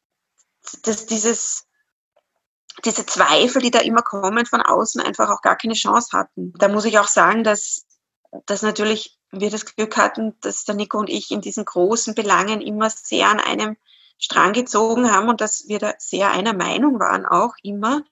dass 0.83 1.05
dieses, 1.05 1.65
diese 2.83 3.05
Zweifel, 3.05 3.61
die 3.61 3.71
da 3.71 3.79
immer 3.79 4.01
kommen 4.01 4.45
von 4.45 4.61
außen, 4.61 5.01
einfach 5.01 5.29
auch 5.29 5.41
gar 5.41 5.55
keine 5.55 5.75
Chance 5.75 6.17
hatten. 6.17 6.51
Da 6.57 6.67
muss 6.67 6.85
ich 6.85 6.99
auch 6.99 7.07
sagen, 7.07 7.43
dass, 7.43 7.85
dass 8.45 8.63
natürlich 8.63 9.16
wir 9.31 9.49
das 9.49 9.65
Glück 9.65 9.97
hatten, 9.97 10.35
dass 10.41 10.63
der 10.63 10.75
Nico 10.75 10.99
und 10.99 11.09
ich 11.09 11.31
in 11.31 11.41
diesen 11.41 11.65
großen 11.65 12.15
Belangen 12.15 12.61
immer 12.61 12.89
sehr 12.89 13.29
an 13.29 13.39
einem 13.39 13.77
Strang 14.19 14.53
gezogen 14.53 15.11
haben 15.11 15.29
und 15.29 15.41
dass 15.41 15.67
wir 15.67 15.79
da 15.79 15.93
sehr 15.99 16.31
einer 16.31 16.53
Meinung 16.53 16.99
waren, 16.99 17.25
auch 17.25 17.53
immer, 17.61 18.03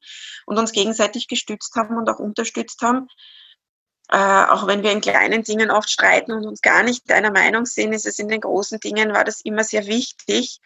und 0.46 0.58
uns 0.58 0.72
gegenseitig 0.72 1.28
gestützt 1.28 1.76
haben 1.76 1.98
und 1.98 2.10
auch 2.10 2.20
unterstützt 2.20 2.82
haben. 2.82 3.08
Äh, 4.10 4.18
auch 4.18 4.68
wenn 4.68 4.84
wir 4.84 4.92
in 4.92 5.02
kleinen 5.02 5.44
Dingen 5.44 5.72
oft 5.72 5.90
streiten 5.90 6.32
und 6.32 6.46
uns 6.46 6.62
gar 6.62 6.84
nicht 6.84 7.12
einer 7.12 7.32
Meinung 7.32 7.66
sind, 7.66 7.92
ist 7.94 8.06
es 8.06 8.20
in 8.20 8.28
den 8.28 8.42
großen 8.42 8.80
Dingen, 8.80 9.14
war 9.14 9.24
das 9.24 9.42
immer 9.42 9.64
sehr 9.64 9.88
wichtig. 9.88 10.60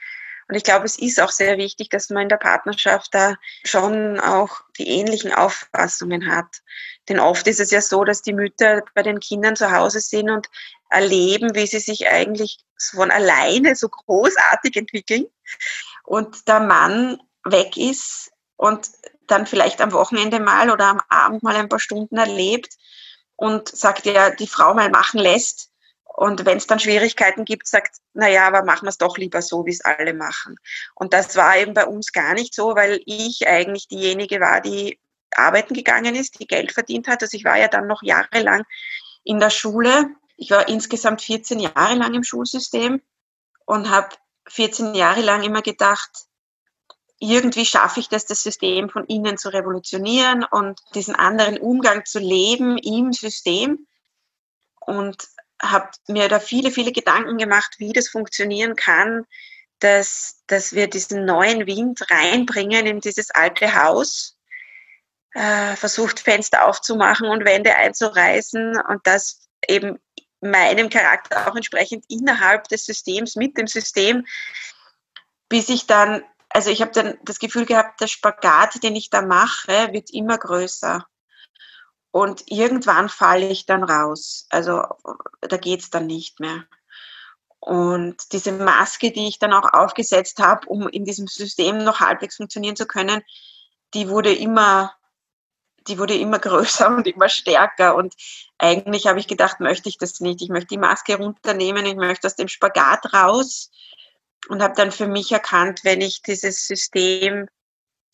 Und 0.49 0.55
ich 0.55 0.63
glaube, 0.63 0.85
es 0.85 0.97
ist 0.97 1.21
auch 1.21 1.29
sehr 1.29 1.59
wichtig, 1.59 1.89
dass 1.91 2.09
man 2.09 2.23
in 2.23 2.29
der 2.29 2.37
Partnerschaft 2.37 3.13
da 3.13 3.35
schon 3.63 4.19
auch 4.19 4.61
die 4.79 4.87
ähnlichen 4.87 5.31
Auffassungen 5.31 6.33
hat. 6.33 6.47
Denn 7.07 7.19
oft 7.19 7.45
ist 7.45 7.59
es 7.59 7.69
ja 7.69 7.81
so, 7.81 8.03
dass 8.03 8.23
die 8.23 8.33
Mütter 8.33 8.83
bei 8.95 9.03
den 9.03 9.19
Kindern 9.19 9.55
zu 9.55 9.71
Hause 9.71 9.99
sind 9.99 10.27
und 10.31 10.49
erleben, 10.89 11.53
wie 11.53 11.67
sie 11.67 11.79
sich 11.79 12.07
eigentlich 12.07 12.57
von 12.79 13.11
alleine 13.11 13.75
so 13.75 13.89
großartig 13.89 14.75
entwickeln 14.75 15.27
und 16.03 16.47
der 16.47 16.61
Mann 16.61 17.21
weg 17.43 17.77
ist 17.77 18.31
und 18.55 18.89
dann 19.27 19.45
vielleicht 19.45 19.81
am 19.81 19.91
Wochenende 19.91 20.39
mal 20.39 20.71
oder 20.71 20.87
am 20.87 21.01
Abend 21.09 21.43
mal 21.43 21.55
ein 21.55 21.69
paar 21.69 21.79
Stunden 21.79 22.17
erlebt 22.17 22.73
und 23.35 23.69
sagt 23.69 24.07
ja, 24.07 24.31
die 24.31 24.47
Frau 24.47 24.73
mal 24.73 24.89
machen 24.89 25.19
lässt 25.19 25.68
und 26.15 26.45
wenn 26.45 26.57
es 26.57 26.67
dann 26.67 26.79
Schwierigkeiten 26.79 27.45
gibt, 27.45 27.67
sagt, 27.67 27.97
na 28.13 28.27
ja, 28.27 28.45
aber 28.47 28.63
machen 28.63 28.85
wir 28.85 28.89
es 28.89 28.97
doch 28.97 29.17
lieber 29.17 29.41
so, 29.41 29.65
wie 29.65 29.71
es 29.71 29.81
alle 29.81 30.13
machen. 30.13 30.55
Und 30.95 31.13
das 31.13 31.35
war 31.35 31.57
eben 31.57 31.73
bei 31.73 31.85
uns 31.85 32.11
gar 32.11 32.33
nicht 32.33 32.53
so, 32.53 32.75
weil 32.75 33.01
ich 33.05 33.47
eigentlich 33.47 33.87
diejenige 33.87 34.39
war, 34.39 34.59
die 34.59 34.99
arbeiten 35.33 35.73
gegangen 35.73 36.15
ist, 36.15 36.39
die 36.39 36.47
Geld 36.47 36.71
verdient 36.71 37.07
hat. 37.07 37.21
Also 37.21 37.37
ich 37.37 37.45
war 37.45 37.57
ja 37.57 37.67
dann 37.67 37.87
noch 37.87 38.03
jahrelang 38.03 38.63
in 39.23 39.39
der 39.39 39.49
Schule. 39.49 40.09
Ich 40.35 40.51
war 40.51 40.67
insgesamt 40.67 41.21
14 41.21 41.59
Jahre 41.59 41.95
lang 41.95 42.13
im 42.13 42.23
Schulsystem 42.23 43.01
und 43.65 43.89
habe 43.89 44.09
14 44.49 44.95
Jahre 44.95 45.21
lang 45.21 45.43
immer 45.43 45.61
gedacht, 45.61 46.09
irgendwie 47.19 47.65
schaffe 47.65 47.99
ich 47.99 48.09
das, 48.09 48.25
das 48.25 48.41
System 48.43 48.89
von 48.89 49.05
innen 49.05 49.37
zu 49.37 49.49
revolutionieren 49.49 50.43
und 50.43 50.79
diesen 50.95 51.15
anderen 51.15 51.57
Umgang 51.59 52.05
zu 52.05 52.19
leben 52.19 52.77
im 52.77 53.13
System. 53.13 53.85
Und 54.79 55.17
habe 55.61 55.89
mir 56.07 56.27
da 56.29 56.39
viele, 56.39 56.71
viele 56.71 56.91
Gedanken 56.91 57.37
gemacht, 57.37 57.75
wie 57.77 57.93
das 57.93 58.09
funktionieren 58.09 58.75
kann, 58.75 59.25
dass, 59.79 60.41
dass 60.47 60.73
wir 60.73 60.87
diesen 60.87 61.25
neuen 61.25 61.65
Wind 61.65 62.09
reinbringen 62.09 62.85
in 62.85 62.99
dieses 62.99 63.31
alte 63.31 63.75
Haus, 63.75 64.37
äh, 65.33 65.75
versucht 65.75 66.19
Fenster 66.19 66.65
aufzumachen 66.65 67.27
und 67.27 67.45
Wände 67.45 67.75
einzureißen 67.75 68.81
und 68.81 69.05
das 69.05 69.47
eben 69.67 69.99
meinem 70.41 70.89
Charakter 70.89 71.47
auch 71.47 71.55
entsprechend 71.55 72.05
innerhalb 72.07 72.67
des 72.69 72.85
Systems, 72.85 73.35
mit 73.35 73.57
dem 73.57 73.67
System, 73.67 74.25
bis 75.49 75.69
ich 75.69 75.85
dann, 75.85 76.23
also 76.49 76.69
ich 76.69 76.81
habe 76.81 76.91
dann 76.91 77.17
das 77.23 77.39
Gefühl 77.39 77.65
gehabt, 77.65 78.01
der 78.01 78.07
Spagat, 78.07 78.81
den 78.83 78.95
ich 78.95 79.09
da 79.09 79.21
mache, 79.21 79.89
wird 79.91 80.11
immer 80.11 80.37
größer. 80.37 81.05
Und 82.11 82.43
irgendwann 82.47 83.09
falle 83.09 83.49
ich 83.49 83.65
dann 83.65 83.83
raus. 83.83 84.47
Also 84.49 84.83
da 85.41 85.57
geht's 85.57 85.89
dann 85.89 86.07
nicht 86.07 86.39
mehr. 86.39 86.65
Und 87.59 88.31
diese 88.31 88.51
Maske, 88.51 89.11
die 89.11 89.27
ich 89.27 89.37
dann 89.37 89.53
auch 89.53 89.73
aufgesetzt 89.73 90.39
habe, 90.39 90.67
um 90.67 90.87
in 90.87 91.05
diesem 91.05 91.27
System 91.27 91.83
noch 91.83 91.99
halbwegs 91.99 92.37
funktionieren 92.37 92.75
zu 92.75 92.87
können, 92.87 93.21
die 93.93 94.09
wurde 94.09 94.33
immer, 94.33 94.93
die 95.87 95.99
wurde 95.99 96.15
immer 96.15 96.39
größer 96.39 96.87
und 96.87 97.05
immer 97.05 97.29
stärker. 97.29 97.95
Und 97.95 98.15
eigentlich 98.57 99.07
habe 99.07 99.19
ich 99.19 99.27
gedacht, 99.27 99.59
möchte 99.59 99.89
ich 99.89 99.97
das 99.97 100.19
nicht. 100.19 100.41
Ich 100.41 100.49
möchte 100.49 100.69
die 100.69 100.77
Maske 100.77 101.17
runternehmen, 101.17 101.85
ich 101.85 101.95
möchte 101.95 102.27
aus 102.27 102.35
dem 102.35 102.47
Spagat 102.47 103.13
raus 103.13 103.71
und 104.47 104.63
habe 104.63 104.73
dann 104.75 104.91
für 104.91 105.07
mich 105.07 105.31
erkannt, 105.31 105.81
wenn 105.83 106.01
ich 106.01 106.21
dieses 106.21 106.65
System 106.65 107.47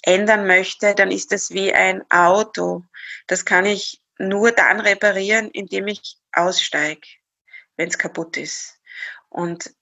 ändern 0.06 0.48
möchte, 0.48 0.96
dann 0.96 1.12
ist 1.12 1.32
das 1.32 1.52
wie 1.52 1.74
ein 1.74 2.10
Auto. 2.10 2.84
Das 3.28 3.46
kann 3.46 3.66
ich 3.66 4.02
nur 4.18 4.52
dann 4.52 4.80
reparieren, 4.80 5.50
indem 5.52 5.88
ich 5.88 6.18
aussteige, 6.32 7.08
wenn 7.76 7.90
es 7.90 7.98
kaputt 7.98 8.38
ist. 8.38 8.80
Und 9.30 9.74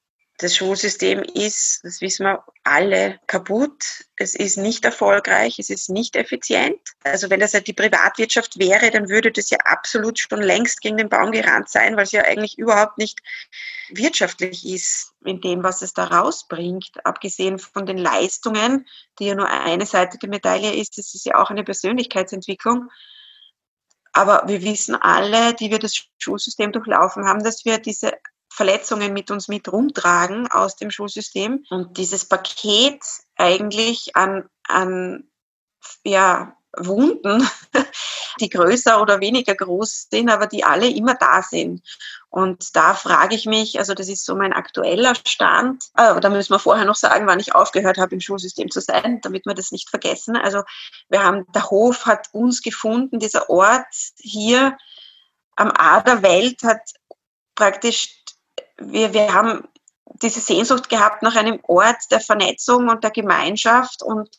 das 0.44 0.58
Schulsystem 0.58 1.24
ist, 1.24 1.80
das 1.84 2.02
wissen 2.02 2.26
wir 2.26 2.44
alle, 2.66 3.20
kaputt. 3.28 4.04
Es 4.18 4.36
ist 4.36 4.58
nicht 4.58 4.84
erfolgreich, 4.84 5.58
es 5.58 5.70
ist 5.70 5.90
nicht 5.90 6.18
effizient. 6.18 6.80
Also 7.04 7.30
wenn 7.30 7.40
das 7.40 7.54
ja 7.54 7.62
die 7.62 7.72
Privatwirtschaft 7.72 8.60
wäre, 8.60 8.92
dann 8.92 9.08
würde 9.08 9.32
das 9.32 9.50
ja 9.50 9.58
absolut 9.64 10.20
schon 10.20 10.42
längst 10.42 10.82
gegen 10.82 10.98
den 10.98 11.08
Baum 11.08 11.32
gerannt 11.32 11.70
sein, 11.70 11.96
weil 11.96 12.04
es 12.04 12.12
ja 12.12 12.24
eigentlich 12.24 12.58
überhaupt 12.58 12.98
nicht 12.98 13.20
wirtschaftlich 13.90 14.68
ist 14.68 15.14
in 15.24 15.40
dem, 15.40 15.64
was 15.64 15.82
es 15.82 15.94
da 15.94 16.06
rausbringt. 16.06 16.92
Abgesehen 17.06 17.58
von 17.58 17.86
den 17.86 17.98
Leistungen, 17.98 18.86
die 19.20 19.28
ja 19.28 19.36
nur 19.36 19.50
eine 19.50 19.86
Seite 19.86 20.18
der 20.18 20.30
Medaille 20.30 20.76
ist, 20.76 20.98
das 20.98 21.16
ist 21.16 21.26
ja 21.26 21.42
auch 21.42 21.52
eine 21.52 21.64
Persönlichkeitsentwicklung. 21.64 22.90
Aber 24.12 24.44
wir 24.48 24.62
wissen 24.62 24.96
alle, 24.96 25.54
die 25.56 25.72
wir 25.72 25.80
das 25.80 26.06
Schulsystem 26.20 26.74
durchlaufen 26.74 27.26
haben, 27.26 27.44
dass 27.44 27.64
wir 27.64 27.80
diese 27.80 28.12
Verletzungen 28.54 29.14
mit 29.14 29.32
uns 29.32 29.48
mit 29.48 29.72
rumtragen 29.72 30.48
aus 30.52 30.76
dem 30.76 30.92
Schulsystem 30.92 31.66
und 31.72 31.98
dieses 31.98 32.26
Paket 32.26 33.02
eigentlich 33.36 34.16
an, 34.16 34.48
an 34.68 35.24
ja, 36.04 36.56
Wunden, 36.78 37.48
die 38.40 38.50
größer 38.50 39.02
oder 39.02 39.20
weniger 39.20 39.56
groß 39.56 40.08
sind, 40.12 40.30
aber 40.30 40.46
die 40.46 40.64
alle 40.64 40.88
immer 40.88 41.16
da 41.16 41.42
sind. 41.42 41.82
Und 42.30 42.76
da 42.76 42.94
frage 42.94 43.36
ich 43.36 43.48
mich, 43.48 43.80
also 43.80 43.96
das 43.96 44.08
ist 44.08 44.24
so 44.24 44.36
mein 44.36 44.54
aktueller 44.54 45.16
Stand, 45.16 45.86
aber 45.96 46.20
da 46.20 46.30
müssen 46.30 46.54
wir 46.54 46.60
vorher 46.60 46.86
noch 46.86 46.96
sagen, 46.96 47.26
wann 47.26 47.40
ich 47.40 47.56
aufgehört 47.56 47.98
habe, 47.98 48.14
im 48.14 48.22
Schulsystem 48.22 48.70
zu 48.70 48.82
sein, 48.82 49.20
damit 49.22 49.48
wir 49.48 49.56
das 49.56 49.72
nicht 49.72 49.90
vergessen. 49.90 50.36
Also 50.36 50.62
wir 51.10 51.24
haben, 51.24 51.46
der 51.54 51.72
Hof 51.72 52.06
hat 52.06 52.30
uns 52.34 52.62
gefunden, 52.62 53.18
dieser 53.18 53.50
Ort 53.50 53.86
hier 54.18 54.78
am 55.56 55.72
A 55.76 56.02
der 56.02 56.22
Welt 56.22 56.62
hat 56.64 56.82
praktisch, 57.56 58.23
wir, 58.78 59.14
wir 59.14 59.34
haben 59.34 59.68
diese 60.22 60.40
Sehnsucht 60.40 60.90
gehabt 60.90 61.24
nach 61.24 61.36
einem 61.36 61.60
Ort 61.64 62.12
der 62.12 62.20
Vernetzung 62.20 62.90
und 62.90 63.04
der 63.04 63.12
Gemeinschaft 63.12 64.04
und 64.04 64.30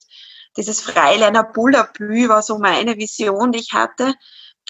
dieses 0.56 0.80
Freileiner 0.80 1.42
Bullabü 1.42 2.28
war 2.28 2.42
so 2.42 2.58
meine 2.58 2.96
Vision, 2.96 3.52
die 3.52 3.58
ich 3.58 3.72
hatte. 3.72 4.14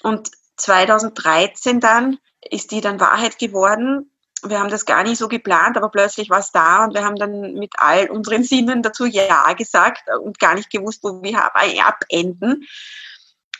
Und 0.02 0.30
2013 0.56 1.80
dann 1.80 2.18
ist 2.50 2.70
die 2.70 2.80
dann 2.80 3.00
Wahrheit 3.00 3.38
geworden. 3.38 4.10
Wir 4.42 4.60
haben 4.60 4.70
das 4.70 4.84
gar 4.84 5.02
nicht 5.02 5.18
so 5.18 5.28
geplant, 5.28 5.76
aber 5.76 5.90
plötzlich 5.90 6.30
war 6.30 6.40
es 6.40 6.52
da 6.52 6.84
und 6.84 6.94
wir 6.94 7.04
haben 7.04 7.16
dann 7.16 7.54
mit 7.54 7.72
all 7.78 8.10
unseren 8.10 8.44
Sinnen 8.44 8.82
dazu 8.82 9.06
Ja 9.06 9.52
gesagt 9.54 10.04
und 10.20 10.38
gar 10.38 10.54
nicht 10.54 10.70
gewusst, 10.70 11.02
wo 11.02 11.22
wir 11.22 11.42
abenden. 11.42 12.66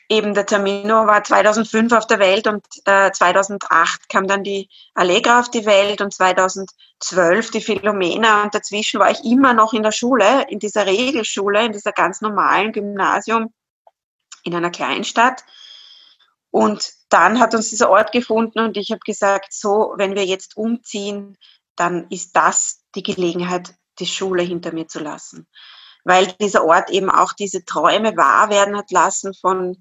Eben 0.09 0.35
der 0.35 0.47
Termino 0.47 1.07
war 1.07 1.25
2005 1.25 1.93
auf 1.93 2.07
der 2.07 2.19
Welt 2.19 2.47
und 2.47 2.65
äh, 2.85 3.11
2008 3.11 4.09
kam 4.09 4.27
dann 4.27 4.45
die 4.45 4.69
Allegra 4.95 5.41
auf 5.41 5.51
die 5.51 5.65
Welt 5.65 6.01
und 6.01 6.13
2012 6.13 7.51
die 7.51 7.61
Philomena 7.61 8.43
und 8.43 8.55
dazwischen 8.55 9.01
war 9.01 9.11
ich 9.11 9.25
immer 9.25 9.55
noch 9.55 9.73
in 9.73 9.83
der 9.83 9.93
Schule, 9.93 10.47
in 10.49 10.59
dieser 10.59 10.87
Regelschule, 10.87 11.65
in 11.65 11.73
dieser 11.73 11.93
ganz 11.93 12.21
normalen 12.21 12.73
Gymnasium 12.73 13.53
in 14.43 14.55
einer 14.55 14.71
Kleinstadt. 14.71 15.45
Und 16.51 16.93
dann 17.09 17.41
hat 17.41 17.55
uns 17.55 17.71
dieser 17.71 17.91
Ort 17.91 18.13
gefunden 18.13 18.61
und 18.61 18.77
ich 18.77 18.91
habe 18.91 19.01
gesagt, 19.05 19.53
so, 19.53 19.95
wenn 19.97 20.15
wir 20.15 20.25
jetzt 20.25 20.57
umziehen, 20.57 21.37
dann 21.77 22.07
ist 22.11 22.37
das 22.37 22.85
die 22.95 23.03
Gelegenheit, 23.03 23.75
die 23.99 24.07
Schule 24.07 24.43
hinter 24.43 24.73
mir 24.73 24.87
zu 24.87 25.01
lassen 25.01 25.49
weil 26.05 26.27
dieser 26.41 26.65
Ort 26.65 26.91
eben 26.91 27.11
auch 27.11 27.33
diese 27.33 27.65
Träume 27.65 28.17
wahr 28.17 28.51
werden 28.51 28.77
hat 28.77 28.91
lassen 28.91 29.35
von, 29.35 29.77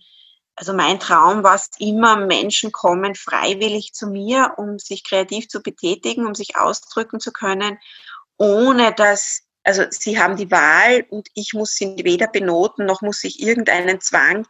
also 0.55 0.73
mein 0.73 0.99
Traum 0.99 1.43
war 1.43 1.55
es 1.55 1.69
immer, 1.79 2.15
Menschen 2.15 2.71
kommen 2.71 3.15
freiwillig 3.15 3.93
zu 3.93 4.07
mir, 4.07 4.53
um 4.57 4.79
sich 4.79 5.03
kreativ 5.03 5.47
zu 5.49 5.61
betätigen, 5.61 6.25
um 6.25 6.33
sich 6.33 6.55
ausdrücken 6.55 7.19
zu 7.19 7.31
können, 7.31 7.77
ohne 8.37 8.93
dass, 8.93 9.41
also 9.63 9.83
sie 9.89 10.19
haben 10.19 10.37
die 10.37 10.51
Wahl 10.51 11.05
und 11.09 11.27
ich 11.33 11.53
muss 11.53 11.75
sie 11.75 11.95
weder 12.03 12.27
benoten, 12.27 12.85
noch 12.85 13.01
muss 13.01 13.23
ich 13.23 13.41
irgendeinen 13.41 13.99
Zwang 13.99 14.47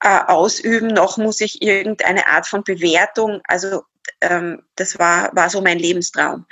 äh, 0.00 0.20
ausüben, 0.26 0.88
noch 0.88 1.18
muss 1.18 1.40
ich 1.40 1.62
irgendeine 1.62 2.26
Art 2.26 2.46
von 2.46 2.64
Bewertung, 2.64 3.40
also 3.48 3.82
ähm, 4.20 4.62
das 4.76 4.98
war, 4.98 5.34
war 5.34 5.50
so 5.50 5.60
mein 5.60 5.78
Lebenstraum. 5.78 6.46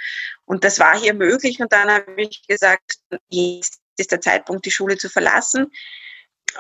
Und 0.45 0.65
das 0.65 0.79
war 0.79 0.99
hier 0.99 1.15
möglich 1.15 1.61
und 1.61 1.73
dann 1.73 1.91
habe 1.91 2.23
ich 2.23 2.47
gesagt, 2.47 2.99
jetzt 3.29 3.81
ist 3.97 4.13
der 4.13 4.21
Zeitpunkt, 4.21 4.67
die 4.67 4.71
Schule 4.71 4.97
zu 4.97 5.09
verlassen. 5.09 5.71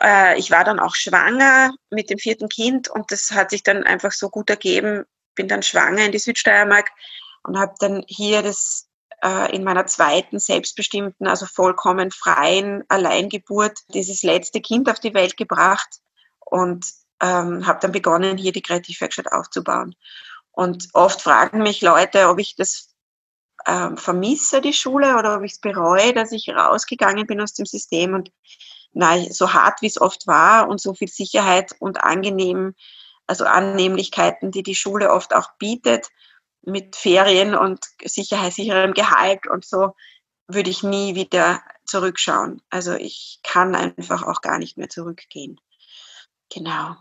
Äh, 0.00 0.38
ich 0.38 0.50
war 0.50 0.64
dann 0.64 0.80
auch 0.80 0.94
schwanger 0.94 1.74
mit 1.90 2.10
dem 2.10 2.18
vierten 2.18 2.48
Kind 2.48 2.88
und 2.88 3.10
das 3.10 3.30
hat 3.30 3.50
sich 3.50 3.62
dann 3.62 3.84
einfach 3.84 4.12
so 4.12 4.28
gut 4.28 4.50
ergeben. 4.50 5.04
Bin 5.34 5.48
dann 5.48 5.62
schwanger 5.62 6.04
in 6.04 6.12
die 6.12 6.18
Südsteiermark 6.18 6.90
und 7.42 7.58
habe 7.58 7.74
dann 7.78 8.04
hier 8.06 8.42
das 8.42 8.88
äh, 9.22 9.54
in 9.54 9.64
meiner 9.64 9.86
zweiten 9.86 10.38
selbstbestimmten, 10.38 11.26
also 11.26 11.46
vollkommen 11.46 12.10
freien 12.10 12.84
Alleingeburt 12.88 13.78
dieses 13.88 14.22
letzte 14.22 14.60
Kind 14.60 14.88
auf 14.88 15.00
die 15.00 15.14
Welt 15.14 15.36
gebracht 15.36 16.00
und 16.40 16.86
ähm, 17.20 17.66
habe 17.66 17.78
dann 17.80 17.92
begonnen, 17.92 18.36
hier 18.36 18.52
die 18.52 18.62
Kreativwerkstatt 18.62 19.32
aufzubauen. 19.32 19.94
Und 20.52 20.88
oft 20.92 21.20
fragen 21.20 21.62
mich 21.62 21.80
Leute, 21.80 22.28
ob 22.28 22.38
ich 22.38 22.54
das 22.54 22.93
ähm, 23.66 23.96
vermisse 23.96 24.60
die 24.60 24.72
Schule 24.72 25.16
oder 25.16 25.36
ob 25.36 25.42
ich 25.42 25.52
es 25.52 25.60
bereue, 25.60 26.12
dass 26.12 26.32
ich 26.32 26.48
rausgegangen 26.48 27.26
bin 27.26 27.40
aus 27.40 27.54
dem 27.54 27.66
System 27.66 28.14
und 28.14 28.30
nein, 28.92 29.32
so 29.32 29.52
hart 29.52 29.82
wie 29.82 29.86
es 29.86 30.00
oft 30.00 30.26
war 30.26 30.68
und 30.68 30.80
so 30.80 30.94
viel 30.94 31.08
Sicherheit 31.08 31.74
und 31.78 32.02
angenehm, 32.02 32.74
also 33.26 33.44
Annehmlichkeiten, 33.44 34.50
die 34.50 34.62
die 34.62 34.74
Schule 34.74 35.10
oft 35.10 35.34
auch 35.34 35.50
bietet, 35.58 36.08
mit 36.62 36.96
Ferien 36.96 37.54
und 37.54 37.84
sicherheitssicherem 38.02 38.94
Gehalt 38.94 39.46
und 39.46 39.64
so, 39.64 39.94
würde 40.46 40.70
ich 40.70 40.82
nie 40.82 41.14
wieder 41.14 41.62
zurückschauen. 41.84 42.62
Also 42.70 42.92
ich 42.92 43.40
kann 43.42 43.74
einfach 43.74 44.22
auch 44.22 44.40
gar 44.40 44.58
nicht 44.58 44.76
mehr 44.76 44.88
zurückgehen. 44.88 45.60
Genau. 46.52 46.96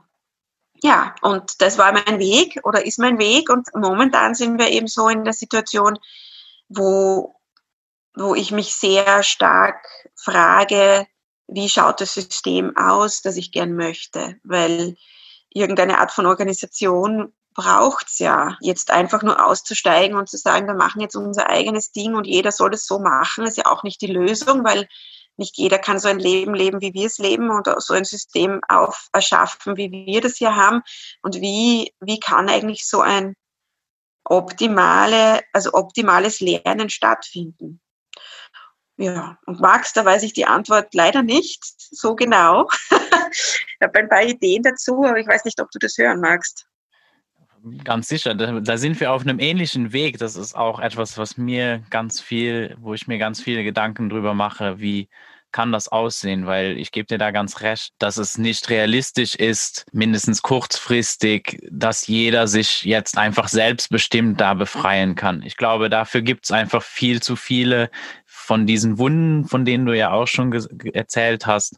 Ja, 0.82 1.16
und 1.22 1.62
das 1.62 1.78
war 1.78 1.94
mein 1.94 2.20
Weg 2.20 2.60
oder 2.64 2.86
ist 2.86 3.00
mein 3.00 3.18
Weg 3.18 3.50
und 3.50 3.70
momentan 3.74 4.36
sind 4.36 4.60
wir 4.60 4.70
eben 4.70 4.88
so 4.88 5.08
in 5.08 5.24
der 5.24 5.34
Situation, 5.34 5.98
wo, 6.70 7.36
wo 8.16 8.36
ich 8.36 8.52
mich 8.52 8.76
sehr 8.76 9.24
stark 9.24 9.86
frage, 10.16 11.08
wie 11.48 11.70
schaut 11.70 12.02
das 12.02 12.14
System 12.14 12.76
aus, 12.78 13.22
das 13.22 13.38
ich 13.38 13.52
gern 13.52 13.76
möchte, 13.76 14.38
weil 14.44 14.96
irgendeine 15.50 16.00
Art 16.00 16.12
von 16.12 16.26
Organisation 16.26 17.34
braucht 17.54 18.08
es 18.08 18.20
ja. 18.20 18.58
Jetzt 18.62 18.92
einfach 18.92 19.22
nur 19.22 19.46
auszusteigen 19.46 20.18
und 20.18 20.30
zu 20.30 20.38
sagen, 20.38 20.68
wir 20.68 20.74
machen 20.74 21.02
jetzt 21.02 21.16
unser 21.16 21.50
eigenes 21.50 21.92
Ding 21.92 22.16
und 22.16 22.26
jeder 22.26 22.52
soll 22.52 22.74
es 22.74 22.86
so 22.86 23.00
machen, 23.00 23.46
ist 23.46 23.58
ja 23.58 23.68
auch 23.68 23.84
nicht 23.84 24.02
die 24.02 24.08
Lösung, 24.08 24.64
weil 24.64 24.88
nicht 25.38 25.58
jeder 25.58 25.80
kann 25.80 26.00
so 26.00 26.08
ein 26.08 26.20
Leben 26.20 26.54
leben, 26.54 26.82
wie 26.82 26.94
wir 26.94 27.08
es 27.08 27.18
leben 27.18 27.50
und 27.50 27.68
so 27.78 27.94
ein 27.94 28.06
System 28.06 28.62
auf 28.68 29.08
erschaffen, 29.14 29.78
wie 29.78 29.92
wir 29.92 30.22
das 30.22 30.38
hier 30.38 30.56
haben. 30.56 30.82
Und 31.22 31.42
wie, 31.42 31.92
wie 32.00 32.20
kann 32.20 32.50
eigentlich 32.50 32.88
so 32.88 33.02
ein 33.02 33.36
optimale, 34.26 35.42
also 35.52 35.74
optimales 35.74 36.40
Lernen 36.40 36.90
stattfinden? 36.90 37.82
Ja, 38.98 39.40
und 39.48 39.60
Max, 39.60 39.94
da 39.94 40.06
weiß 40.06 40.24
ich 40.24 40.34
die 40.34 40.46
Antwort 40.46 40.94
leider 40.94 41.24
nicht 41.24 41.64
so 41.64 42.16
genau. 42.16 42.70
ich 42.92 43.78
habe 43.82 44.00
ein 44.00 44.10
paar 44.10 44.24
Ideen 44.24 44.62
dazu, 44.62 45.04
aber 45.04 45.20
ich 45.20 45.28
weiß 45.28 45.46
nicht, 45.46 45.60
ob 45.62 45.72
du 45.72 45.80
das 45.80 45.98
hören 45.98 46.22
magst. 46.22 46.68
Ganz 47.86 48.10
sicher, 48.10 48.36
da, 48.36 48.60
da, 48.60 48.78
sind 48.78 49.00
wir 49.00 49.14
auf 49.14 49.22
einem 49.22 49.40
ähnlichen 49.40 49.94
Weg. 49.94 50.18
Das 50.18 50.36
ist 50.36 50.54
auch 50.54 50.80
etwas, 50.80 51.18
was 51.18 51.38
mir 51.38 51.82
ganz 51.90 52.20
viel, 52.20 52.76
wo 52.80 52.94
ich 52.94 53.08
mir 53.08 53.18
ganz 53.18 53.42
viele 53.42 53.64
Gedanken 53.64 54.10
drüber 54.10 54.34
mache, 54.34 54.80
wie 54.80 55.08
kann 55.54 55.72
das 55.72 55.88
aussehen? 55.88 56.46
Weil 56.46 56.78
ich 56.78 56.92
gebe 56.92 57.08
dir 57.08 57.18
da 57.18 57.32
ganz 57.32 57.62
recht, 57.62 57.94
dass 58.00 58.18
es 58.18 58.38
nicht 58.38 58.70
realistisch 58.70 59.36
ist, 59.36 59.86
mindestens 59.94 60.42
kurzfristig, 60.42 61.66
dass 61.72 62.08
jeder 62.08 62.48
sich 62.48 62.84
jetzt 62.84 63.18
einfach 63.18 63.48
selbstbestimmt 63.48 64.42
da 64.42 64.54
befreien 64.54 65.16
kann. 65.16 65.42
Ich 65.44 65.56
glaube, 65.56 65.90
dafür 65.90 66.22
gibt 66.22 66.44
es 66.46 66.52
einfach 66.52 66.84
viel 66.84 67.22
zu 67.22 67.38
viele 67.38 67.90
von 68.26 68.68
diesen 68.68 68.98
Wunden, 68.98 69.46
von 69.46 69.64
denen 69.64 69.86
du 69.86 69.98
ja 69.98 70.12
auch 70.12 70.28
schon 70.28 70.52
erzählt 70.94 71.46
hast, 71.46 71.78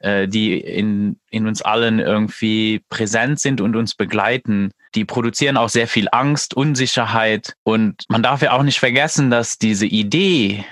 äh, 0.00 0.26
die 0.26 0.58
in, 0.58 1.18
in 1.30 1.46
uns 1.46 1.60
allen 1.60 1.98
irgendwie 1.98 2.82
präsent 2.88 3.38
sind 3.38 3.60
und 3.60 3.76
uns 3.76 3.94
begleiten. 3.94 4.70
Die 4.94 5.04
produzieren 5.04 5.58
auch 5.58 5.68
sehr 5.68 5.86
viel 5.86 6.08
Angst, 6.10 6.54
Unsicherheit. 6.54 7.54
Und 7.64 8.04
man 8.08 8.22
darf 8.22 8.40
ja 8.40 8.52
auch 8.52 8.62
nicht 8.62 8.80
vergessen, 8.80 9.30
dass 9.30 9.58
diese 9.58 9.86
Idee, 9.86 10.64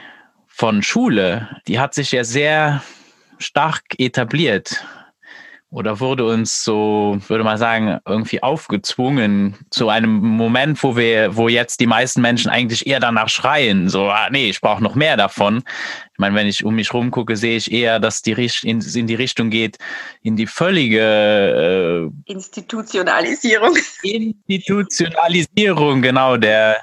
von 0.59 0.83
Schule, 0.83 1.49
die 1.69 1.79
hat 1.79 1.95
sich 1.95 2.11
ja 2.11 2.25
sehr 2.25 2.83
stark 3.39 3.85
etabliert 3.97 4.85
oder 5.71 6.01
wurde 6.01 6.25
uns 6.25 6.65
so, 6.65 7.17
würde 7.29 7.45
man 7.45 7.59
sagen, 7.59 8.01
irgendwie 8.07 8.43
aufgezwungen 8.43 9.55
zu 9.71 9.89
einem 9.89 10.11
Moment, 10.11 10.83
wo 10.83 10.97
wir, 10.97 11.37
wo 11.37 11.49
jetzt 11.49 11.79
die 11.79 11.87
meisten 11.87 12.23
Menschen 12.23 12.51
eigentlich 12.51 12.89
eher 12.89 12.99
danach 12.99 13.29
schreien, 13.29 13.89
so, 13.89 14.11
ah, 14.11 14.31
nee, 14.31 14.49
ich 14.49 14.61
brauche 14.61 14.83
noch 14.83 14.97
mehr 14.97 15.17
davon. 15.17 15.63
Ich 16.13 16.19
meine, 16.19 16.35
wenn 16.35 16.49
ich 16.49 16.65
um 16.65 16.75
mich 16.75 16.93
rumgucke, 16.93 17.37
sehe 17.37 17.57
ich 17.57 17.71
eher, 17.71 18.01
dass 18.01 18.23
die 18.23 18.33
in, 18.63 18.81
in 18.81 19.07
die 19.07 19.15
Richtung 19.15 19.51
geht, 19.51 19.79
in 20.23 20.35
die 20.35 20.49
völlige 20.49 22.11
äh, 22.27 22.33
Institutionalisierung. 22.33 23.77
Institutionalisierung, 24.03 26.03
genau, 26.03 26.37
der 26.37 26.79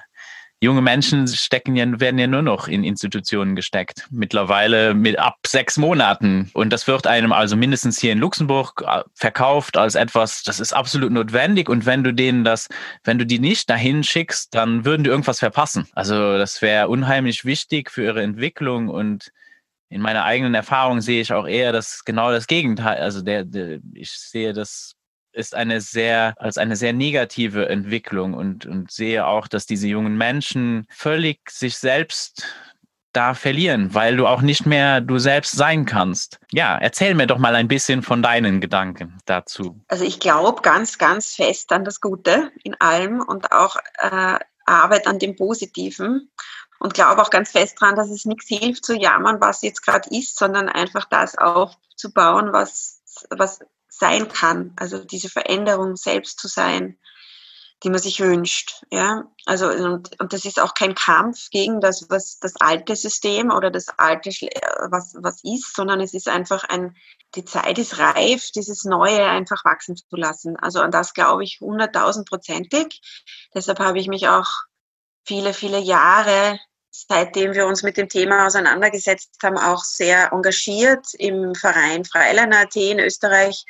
junge 0.62 0.82
Menschen 0.82 1.28
stecken 1.28 1.76
ja, 1.76 2.00
werden 2.00 2.18
ja 2.18 2.28
nur 2.28 2.42
noch 2.42 2.68
in 2.68 2.84
Institutionen 2.84 3.56
gesteckt. 3.56 4.08
Mittlerweile 4.10 4.94
mit 4.94 5.20
ab 5.20 5.36
sechs 5.46 5.78
Monaten. 5.78 6.50
Und 6.54 6.72
das 6.72 6.88
wird 6.88 7.08
einem 7.08 7.32
also 7.32 7.56
mindestens 7.56 8.00
hier 8.00 8.12
in 8.12 8.20
Luxemburg 8.20 8.84
äh, 8.86 9.04
verkauft 9.14 9.78
als 9.78 9.96
etwas, 9.96 10.44
das 10.44 10.60
ist 10.60 10.74
absolut 10.74 11.12
notwendig. 11.12 11.70
Und 11.70 11.86
wenn 11.86 12.04
du 12.04 12.14
denen 12.14 12.44
das, 12.44 12.68
wenn 13.04 13.20
du 13.20 13.26
die 13.26 13.40
nicht 13.40 13.70
dahin 13.70 14.04
schickst, 14.04 14.56
dann 14.56 14.86
würden 14.86 15.04
die 15.04 15.10
irgendwas 15.10 15.40
verpassen. 15.40 15.88
Also 15.94 16.38
das 16.38 16.62
wäre 16.62 16.88
unheimlich 16.88 17.46
wichtig 17.46 17.92
für 17.92 18.04
ihre 18.04 18.24
Entwicklung 18.24 18.90
und 18.90 19.32
in 19.90 20.02
meiner 20.02 20.26
eigenen 20.26 20.56
Erfahrung 20.56 21.00
sehe 21.00 21.22
ich 21.22 21.32
auch 21.32 21.48
eher 21.48 21.72
das 21.72 22.04
genau 22.06 22.32
das 22.32 22.48
Gegenteil. 22.48 22.98
Also 22.98 23.22
der, 23.22 23.46
der 23.46 23.80
ich 23.94 24.12
sehe 24.12 24.52
das 24.52 24.95
ist 25.36 25.56
eine 25.56 25.82
sehr, 25.82 26.34
als 26.38 26.58
eine 26.58 26.76
sehr 26.76 26.94
negative 26.94 27.68
Entwicklung 27.70 28.34
und, 28.34 28.66
und 28.66 28.92
sehe 28.92 29.26
auch, 29.28 29.48
dass 29.48 29.66
diese 29.66 29.88
jungen 29.88 30.18
Menschen 30.18 30.88
völlig 30.90 31.50
sich 31.50 31.78
selbst 31.78 32.46
da 33.16 33.34
verlieren, 33.34 33.94
weil 33.94 34.18
du 34.18 34.28
auch 34.28 34.42
nicht 34.42 34.66
mehr 34.66 35.00
du 35.00 35.20
selbst 35.20 35.54
sein 35.54 35.86
kannst. 35.86 36.40
Ja, 36.52 36.78
erzähl 36.78 37.16
mir 37.16 37.28
doch 37.28 37.38
mal 37.38 37.56
ein 37.56 37.68
bisschen 37.68 38.04
von 38.04 38.22
deinen 38.22 38.60
Gedanken 38.60 39.18
dazu. 39.26 39.80
Also 39.88 40.04
ich 40.04 40.20
glaube 40.20 40.62
ganz, 40.62 40.98
ganz 40.98 41.34
fest 41.34 41.72
an 41.72 41.86
das 41.86 42.02
Gute 42.02 42.52
in 42.64 42.80
allem 42.82 43.22
und 43.22 43.52
auch 43.52 43.78
äh, 44.00 44.40
Arbeit 44.66 45.08
an 45.08 45.20
dem 45.20 45.36
Positiven 45.36 46.30
und 46.80 46.94
glaube 46.94 47.22
auch 47.22 47.30
ganz 47.30 47.52
fest 47.52 47.78
daran, 47.80 47.96
dass 47.96 48.10
es 48.10 48.26
nichts 48.26 48.48
hilft 48.48 48.84
zu 48.84 48.96
jammern, 48.96 49.40
was 49.40 49.62
jetzt 49.62 49.86
gerade 49.86 50.10
ist, 50.10 50.38
sondern 50.38 50.68
einfach 50.68 51.06
das 51.06 51.38
aufzubauen, 51.38 52.52
was, 52.52 53.02
was 53.30 53.60
sein 53.98 54.28
kann, 54.28 54.74
also 54.78 55.04
diese 55.04 55.30
Veränderung 55.30 55.96
selbst 55.96 56.40
zu 56.40 56.48
sein, 56.48 56.98
die 57.84 57.90
man 57.90 58.00
sich 58.00 58.20
wünscht. 58.20 58.84
Ja, 58.92 59.26
also 59.46 59.68
und, 59.70 60.20
und 60.20 60.34
das 60.34 60.46
ist 60.46 60.60
auch 60.60 60.74
kein 60.74 60.96
Kampf 60.96 61.50
gegen 61.50 61.82
das, 61.82 62.10
was 62.10 62.40
das 62.40 62.56
alte 62.60 62.96
System 62.96 63.52
oder 63.52 63.70
das 63.70 63.88
alte, 63.98 64.30
was, 64.90 65.16
was 65.20 65.44
ist, 65.44 65.76
sondern 65.76 66.00
es 66.02 66.14
ist 66.14 66.28
einfach 66.28 66.64
ein, 66.64 66.96
die 67.36 67.46
Zeit 67.46 67.78
ist 67.78 68.00
reif, 68.00 68.52
dieses 68.52 68.86
Neue 68.86 69.26
einfach 69.26 69.64
wachsen 69.66 69.96
zu 69.98 70.16
lassen. 70.16 70.56
Also 70.58 70.80
an 70.82 70.92
das 70.92 71.14
glaube 71.14 71.44
ich 71.44 71.60
hunderttausendprozentig. 71.60 73.02
Deshalb 73.54 73.80
habe 73.80 74.00
ich 74.00 74.08
mich 74.08 74.30
auch 74.30 74.48
viele, 75.26 75.54
viele 75.54 75.80
Jahre 75.80 76.60
seitdem 77.08 77.54
wir 77.54 77.66
uns 77.66 77.84
mit 77.84 77.98
dem 77.98 78.10
Thema 78.10 78.46
auseinandergesetzt 78.48 79.38
haben, 79.44 79.58
auch 79.58 79.84
sehr 79.84 80.32
engagiert 80.32 81.06
im 81.18 81.56
Verein 81.56 82.06
Freilerner 82.06 82.62
AT 82.62 82.76
in 82.76 83.00
Österreich, 83.00 83.66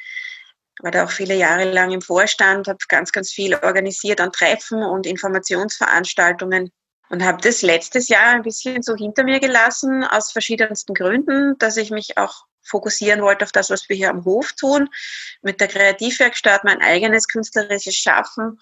war 0.81 0.91
da 0.91 1.05
auch 1.05 1.11
viele 1.11 1.35
Jahre 1.35 1.71
lang 1.71 1.91
im 1.91 2.01
Vorstand, 2.01 2.67
habe 2.67 2.79
ganz, 2.89 3.11
ganz 3.11 3.31
viel 3.31 3.55
organisiert 3.55 4.19
an 4.19 4.31
Treffen 4.31 4.83
und 4.83 5.05
Informationsveranstaltungen 5.05 6.71
und 7.09 7.23
habe 7.23 7.41
das 7.41 7.61
letztes 7.61 8.09
Jahr 8.09 8.33
ein 8.33 8.43
bisschen 8.43 8.81
so 8.81 8.95
hinter 8.95 9.23
mir 9.23 9.39
gelassen, 9.39 10.03
aus 10.03 10.31
verschiedensten 10.31 10.93
Gründen, 10.93 11.57
dass 11.59 11.77
ich 11.77 11.91
mich 11.91 12.17
auch 12.17 12.45
fokussieren 12.63 13.21
wollte 13.21 13.45
auf 13.45 13.51
das, 13.51 13.69
was 13.69 13.87
wir 13.89 13.95
hier 13.95 14.09
am 14.09 14.25
Hof 14.25 14.53
tun, 14.53 14.89
mit 15.41 15.61
der 15.61 15.67
Kreativwerkstatt 15.67 16.63
mein 16.63 16.81
eigenes 16.81 17.27
künstlerisches 17.27 17.95
Schaffen, 17.95 18.59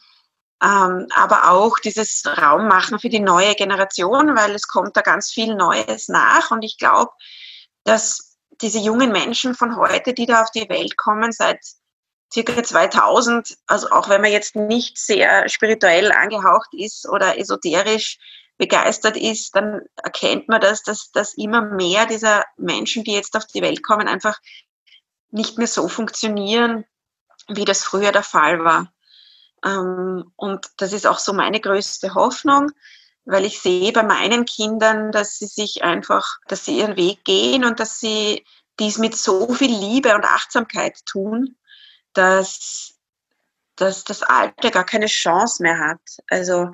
ähm, 0.62 1.08
aber 1.16 1.52
auch 1.52 1.80
dieses 1.80 2.24
Raum 2.26 2.68
machen 2.68 3.00
für 3.00 3.10
die 3.10 3.20
neue 3.20 3.56
Generation, 3.56 4.36
weil 4.36 4.52
es 4.56 4.68
kommt 4.68 4.96
da 4.96 5.02
ganz 5.02 5.32
viel 5.32 5.56
Neues 5.56 6.10
nach 6.10 6.52
und 6.52 6.64
ich 6.64 6.78
glaube, 6.78 7.12
dass 7.84 8.38
diese 8.62 8.80
jungen 8.80 9.12
Menschen 9.12 9.56
von 9.56 9.76
heute, 9.76 10.14
die 10.14 10.26
da 10.26 10.42
auf 10.42 10.52
die 10.52 10.70
Welt 10.70 10.98
kommen, 10.98 11.32
seit 11.32 11.60
circa 12.34 12.64
2000, 12.64 13.58
also 13.68 13.90
auch 13.92 14.10
wenn 14.10 14.22
man 14.22 14.32
jetzt 14.32 14.56
nicht 14.56 14.98
sehr 14.98 15.48
spirituell 15.50 16.12
angehaucht 16.12 16.70
ist 16.74 17.08
oder 17.08 17.38
esoterisch 17.38 18.18
begeistert 18.58 19.18
ist, 19.18 19.56
dann 19.56 19.82
erkennt 20.02 20.48
man, 20.48 20.62
dass, 20.62 20.84
dass, 20.84 21.12
dass 21.12 21.34
immer 21.36 21.62
mehr 21.62 22.06
dieser 22.06 22.46
Menschen, 22.58 23.04
die 23.04 23.14
jetzt 23.14 23.36
auf 23.36 23.46
die 23.46 23.62
Welt 23.62 23.84
kommen, 23.84 24.08
einfach 24.08 24.40
nicht 25.32 25.58
mehr 25.58 25.68
so 25.68 25.88
funktionieren, 25.88 26.86
wie 27.48 27.66
das 27.66 27.84
früher 27.84 28.12
der 28.12 28.24
Fall 28.24 28.64
war. 28.64 28.94
Ähm, 29.64 30.32
und 30.36 30.68
das 30.78 30.94
ist 30.94 31.08
auch 31.08 31.20
so 31.20 31.34
meine 31.34 31.60
größte 31.60 32.16
Hoffnung, 32.16 32.72
weil 33.26 33.46
ich 33.46 33.62
sehe 33.62 33.92
bei 33.94 34.04
meinen 34.04 34.46
Kindern, 34.46 35.12
dass 35.12 35.38
sie 35.38 35.48
sich 35.48 35.84
einfach, 35.84 36.38
dass 36.48 36.66
sie 36.66 36.80
ihren 36.80 36.98
Weg 36.98 37.24
gehen 37.24 37.64
und 37.64 37.80
dass 37.80 38.00
sie 38.00 38.46
dies 38.80 38.98
mit 38.98 39.16
so 39.16 39.54
viel 39.54 39.72
Liebe 39.72 40.14
und 40.16 40.26
Achtsamkeit 40.26 41.06
tun, 41.06 41.56
dass, 42.14 42.96
dass 43.76 44.04
das 44.04 44.24
Alte 44.24 44.72
gar 44.72 44.86
keine 44.86 45.06
Chance 45.06 45.64
mehr 45.64 45.80
hat. 45.80 46.02
Also 46.28 46.72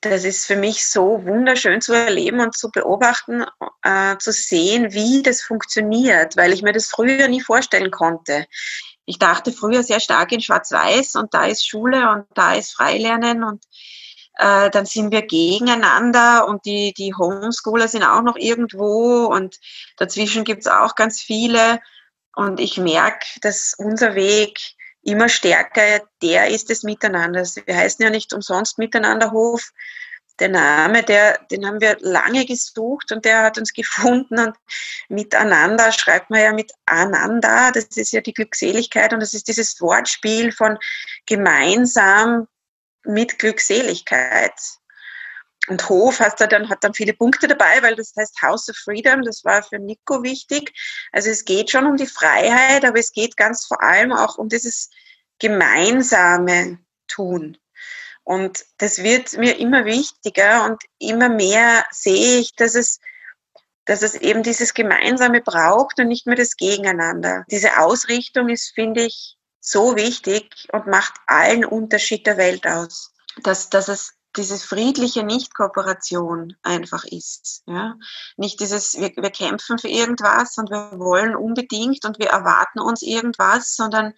das 0.00 0.24
ist 0.24 0.46
für 0.46 0.56
mich 0.56 0.88
so 0.88 1.24
wunderschön 1.26 1.82
zu 1.82 1.92
erleben 1.92 2.40
und 2.40 2.56
zu 2.56 2.70
beobachten, 2.70 3.44
äh, 3.82 4.16
zu 4.16 4.32
sehen, 4.32 4.92
wie 4.92 5.22
das 5.22 5.42
funktioniert, 5.42 6.36
weil 6.36 6.52
ich 6.52 6.62
mir 6.62 6.72
das 6.72 6.88
früher 6.88 7.28
nie 7.28 7.42
vorstellen 7.42 7.90
konnte. 7.90 8.46
Ich 9.04 9.18
dachte 9.18 9.52
früher 9.52 9.82
sehr 9.82 10.00
stark 10.00 10.32
in 10.32 10.40
Schwarz-Weiß 10.40 11.16
und 11.16 11.34
da 11.34 11.46
ist 11.46 11.66
Schule 11.66 12.10
und 12.10 12.26
da 12.34 12.54
ist 12.54 12.72
Freilernen 12.72 13.42
und 13.44 13.64
äh, 14.34 14.70
dann 14.70 14.86
sind 14.86 15.12
wir 15.12 15.22
gegeneinander 15.22 16.46
und 16.46 16.64
die, 16.64 16.94
die 16.96 17.14
Homeschooler 17.14 17.88
sind 17.88 18.04
auch 18.04 18.22
noch 18.22 18.36
irgendwo 18.36 19.26
und 19.26 19.56
dazwischen 19.96 20.44
gibt's 20.44 20.66
auch 20.66 20.94
ganz 20.94 21.20
viele. 21.20 21.80
Und 22.34 22.60
ich 22.60 22.78
merke, 22.78 23.26
dass 23.42 23.74
unser 23.76 24.14
Weg 24.14 24.58
immer 25.02 25.28
stärker 25.28 26.00
der 26.22 26.48
ist 26.48 26.70
des 26.70 26.82
Miteinanders. 26.82 27.56
Wir 27.56 27.76
heißen 27.76 28.02
ja 28.02 28.10
nicht 28.10 28.32
umsonst 28.32 28.78
Miteinanderhof. 28.78 29.70
Der 30.40 30.48
Name, 30.48 31.02
der, 31.02 31.38
den 31.50 31.66
haben 31.66 31.80
wir 31.80 31.98
lange 32.00 32.46
gesucht 32.46 33.12
und 33.12 33.24
der 33.24 33.42
hat 33.42 33.58
uns 33.58 33.72
gefunden. 33.72 34.38
Und 34.38 34.56
miteinander 35.08 35.92
schreibt 35.92 36.30
man 36.30 36.40
ja 36.40 36.52
mit 36.52 36.72
Ananda. 36.86 37.70
Das 37.70 37.84
ist 37.96 38.12
ja 38.12 38.22
die 38.22 38.32
Glückseligkeit 38.32 39.12
und 39.12 39.20
das 39.20 39.34
ist 39.34 39.48
dieses 39.48 39.80
Wortspiel 39.80 40.50
von 40.50 40.78
gemeinsam 41.26 42.48
mit 43.04 43.38
Glückseligkeit. 43.38 44.54
Und 45.68 45.88
Hof 45.88 46.20
hat 46.20 46.40
dann, 46.40 46.68
hat 46.68 46.82
dann 46.82 46.94
viele 46.94 47.12
Punkte 47.12 47.46
dabei, 47.46 47.82
weil 47.82 47.94
das 47.94 48.12
heißt 48.18 48.42
House 48.42 48.68
of 48.70 48.76
Freedom, 48.76 49.22
das 49.22 49.44
war 49.44 49.62
für 49.62 49.78
Nico 49.78 50.22
wichtig. 50.22 50.72
Also 51.12 51.30
es 51.30 51.44
geht 51.44 51.70
schon 51.70 51.86
um 51.86 51.96
die 51.96 52.06
Freiheit, 52.06 52.84
aber 52.84 52.98
es 52.98 53.12
geht 53.12 53.36
ganz 53.36 53.66
vor 53.66 53.82
allem 53.82 54.12
auch 54.12 54.38
um 54.38 54.48
dieses 54.48 54.90
gemeinsame 55.38 56.78
Tun. 57.08 57.56
Und 58.30 58.64
das 58.78 59.02
wird 59.02 59.38
mir 59.38 59.58
immer 59.58 59.84
wichtiger 59.86 60.64
und 60.64 60.80
immer 61.00 61.28
mehr 61.28 61.84
sehe 61.90 62.38
ich, 62.38 62.54
dass 62.54 62.76
es, 62.76 63.00
dass 63.86 64.02
es 64.02 64.14
eben 64.14 64.44
dieses 64.44 64.72
Gemeinsame 64.72 65.40
braucht 65.40 65.98
und 65.98 66.06
nicht 66.06 66.28
mehr 66.28 66.36
das 66.36 66.54
Gegeneinander. 66.54 67.44
Diese 67.50 67.80
Ausrichtung 67.80 68.48
ist, 68.48 68.70
finde 68.72 69.02
ich, 69.02 69.36
so 69.60 69.96
wichtig 69.96 70.68
und 70.70 70.86
macht 70.86 71.14
allen 71.26 71.64
Unterschied 71.64 72.24
der 72.24 72.36
Welt 72.36 72.68
aus. 72.68 73.12
Dass, 73.42 73.68
dass 73.68 73.88
es 73.88 74.12
diese 74.36 74.58
friedliche 74.58 75.24
Nicht-Kooperation 75.24 76.54
einfach 76.62 77.02
ist. 77.02 77.64
Ja? 77.66 77.96
Nicht 78.36 78.60
dieses, 78.60 78.94
wir, 78.94 79.10
wir 79.16 79.30
kämpfen 79.30 79.76
für 79.76 79.88
irgendwas 79.88 80.56
und 80.56 80.70
wir 80.70 81.00
wollen 81.00 81.34
unbedingt 81.34 82.04
und 82.04 82.20
wir 82.20 82.28
erwarten 82.28 82.78
uns 82.78 83.02
irgendwas, 83.02 83.74
sondern 83.74 84.14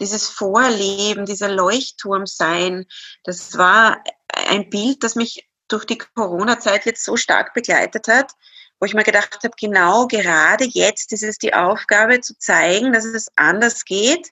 dieses 0.00 0.28
Vorleben, 0.28 1.26
dieser 1.26 1.48
Leuchtturm 1.48 2.26
sein, 2.26 2.86
das 3.24 3.56
war 3.56 4.02
ein 4.48 4.70
Bild, 4.70 5.04
das 5.04 5.14
mich 5.14 5.48
durch 5.68 5.84
die 5.84 5.98
Corona-Zeit 5.98 6.86
jetzt 6.86 7.04
so 7.04 7.16
stark 7.16 7.54
begleitet 7.54 8.08
hat, 8.08 8.32
wo 8.78 8.86
ich 8.86 8.94
mir 8.94 9.04
gedacht 9.04 9.38
habe, 9.42 9.54
genau 9.58 10.06
gerade 10.06 10.64
jetzt 10.64 11.12
ist 11.12 11.22
es 11.22 11.38
die 11.38 11.54
Aufgabe 11.54 12.20
zu 12.20 12.36
zeigen, 12.38 12.92
dass 12.92 13.04
es 13.04 13.28
anders 13.36 13.84
geht 13.84 14.30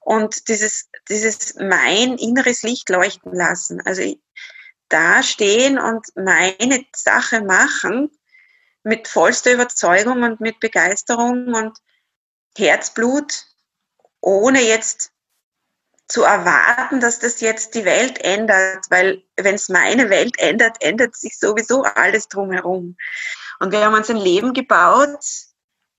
und 0.00 0.48
dieses, 0.48 0.88
dieses 1.08 1.54
mein 1.56 2.16
inneres 2.16 2.62
Licht 2.62 2.88
leuchten 2.88 3.34
lassen. 3.34 3.80
Also 3.84 4.14
da 4.88 5.22
stehen 5.22 5.78
und 5.78 6.06
meine 6.14 6.84
Sache 6.94 7.42
machen 7.42 8.10
mit 8.82 9.08
vollster 9.08 9.52
Überzeugung 9.52 10.22
und 10.22 10.40
mit 10.40 10.60
Begeisterung 10.60 11.54
und 11.54 11.78
Herzblut, 12.56 13.46
ohne 14.20 14.62
jetzt 14.62 15.12
zu 16.08 16.24
erwarten, 16.24 17.00
dass 17.00 17.20
das 17.20 17.40
jetzt 17.40 17.74
die 17.74 17.84
Welt 17.84 18.18
ändert, 18.24 18.84
weil 18.90 19.22
wenn 19.36 19.54
es 19.54 19.68
meine 19.68 20.10
Welt 20.10 20.38
ändert, 20.38 20.82
ändert 20.82 21.14
sich 21.16 21.38
sowieso 21.38 21.84
alles 21.84 22.28
drumherum. 22.28 22.96
Und 23.60 23.72
wir 23.72 23.84
haben 23.84 23.94
uns 23.94 24.10
ein 24.10 24.16
Leben 24.16 24.52
gebaut, 24.52 25.24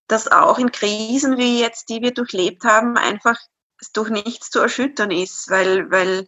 das 0.07 0.27
auch 0.27 0.60
in 0.60 0.71
Krisen 0.71 1.38
wie 1.38 1.62
jetzt, 1.62 1.89
die 1.89 2.01
wir 2.01 2.13
durchlebt 2.13 2.65
haben, 2.65 2.97
einfach 2.97 3.39
durch 3.93 4.10
nichts 4.10 4.49
zu 4.49 4.60
erschüttern 4.60 5.12
ist, 5.12 5.49
weil, 5.49 5.89
weil 5.89 6.27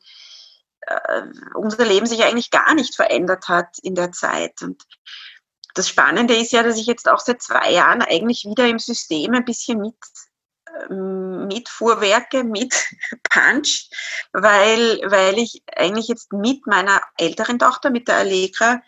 äh, 0.82 1.22
unser 1.56 1.86
Leben 1.86 2.06
sich 2.06 2.24
eigentlich 2.24 2.52
gar 2.52 2.74
nicht 2.74 2.96
verändert 2.96 3.50
hat 3.50 3.78
in 3.82 3.96
der 3.96 4.12
Zeit. 4.12 4.62
Und 4.62 4.84
das 5.74 5.90
Spannende 5.90 6.36
ist 6.36 6.52
ja, 6.52 6.64
dass 6.64 6.78
ich 6.78 6.86
jetzt 6.86 7.10
auch 7.10 7.20
seit 7.20 7.42
zwei 7.42 7.72
Jahren 7.72 8.02
eigentlich 8.02 8.46
wieder 8.46 8.68
im 8.68 8.80
System 8.80 9.34
ein 9.34 9.46
bisschen 9.46 9.80
mit 9.80 9.96
mit 10.90 11.70
Fuhrwerke, 11.70 12.44
mit 12.44 12.74
Punch, 13.30 13.90
weil, 14.32 15.00
weil 15.06 15.38
ich 15.38 15.64
eigentlich 15.76 16.08
jetzt 16.08 16.34
mit 16.34 16.66
meiner 16.68 17.02
älteren 17.18 17.60
Tochter, 17.60 17.90
mit 17.90 18.08
der 18.08 18.18
Allegra, 18.18 18.82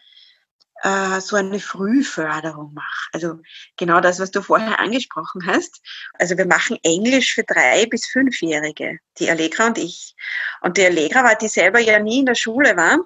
äh, 0.82 1.22
so 1.22 1.36
eine 1.36 1.60
Frühförderung 1.60 2.74
mache. 2.74 3.10
Also 3.14 3.40
genau 3.78 4.02
das, 4.02 4.20
was 4.20 4.32
du 4.32 4.42
vorher 4.42 4.80
angesprochen 4.80 5.46
hast. 5.46 5.82
Also 6.14 6.38
wir 6.38 6.46
machen 6.46 6.78
Englisch 6.84 7.34
für 7.34 7.44
drei 7.44 7.86
bis 7.86 8.06
fünfjährige, 8.08 9.00
die 9.20 9.30
Allegra 9.30 9.68
und 9.68 9.78
ich. 9.78 10.16
Und 10.62 10.78
die 10.78 10.86
Allegra 10.86 11.24
war, 11.24 11.36
die 11.36 11.48
selber 11.48 11.80
ja 11.80 12.00
nie 12.00 12.20
in 12.20 12.26
der 12.26 12.36
Schule 12.36 12.76
war 12.76 13.00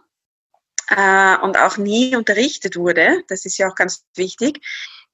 äh, 0.89 1.41
und 1.43 1.57
auch 1.57 1.77
nie 1.77 2.15
unterrichtet 2.15 2.75
wurde, 2.75 3.23
das 3.27 3.45
ist 3.45 3.57
ja 3.57 3.69
auch 3.69 3.75
ganz 3.75 4.05
wichtig, 4.15 4.61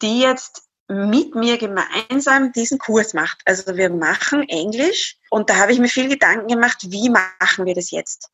die 0.01 0.21
jetzt 0.21 0.64
mit 0.87 1.33
mir 1.35 1.57
gemeinsam 1.57 2.51
diesen 2.51 2.77
Kurs 2.77 3.13
macht. 3.13 3.41
Also 3.45 3.75
wir 3.75 3.89
machen 3.89 4.47
Englisch 4.47 5.17
und 5.29 5.49
da 5.49 5.57
habe 5.57 5.71
ich 5.71 5.79
mir 5.79 5.87
viel 5.87 6.09
Gedanken 6.09 6.47
gemacht, 6.47 6.77
wie 6.83 7.09
machen 7.09 7.65
wir 7.65 7.73
das 7.73 7.91
jetzt? 7.91 8.29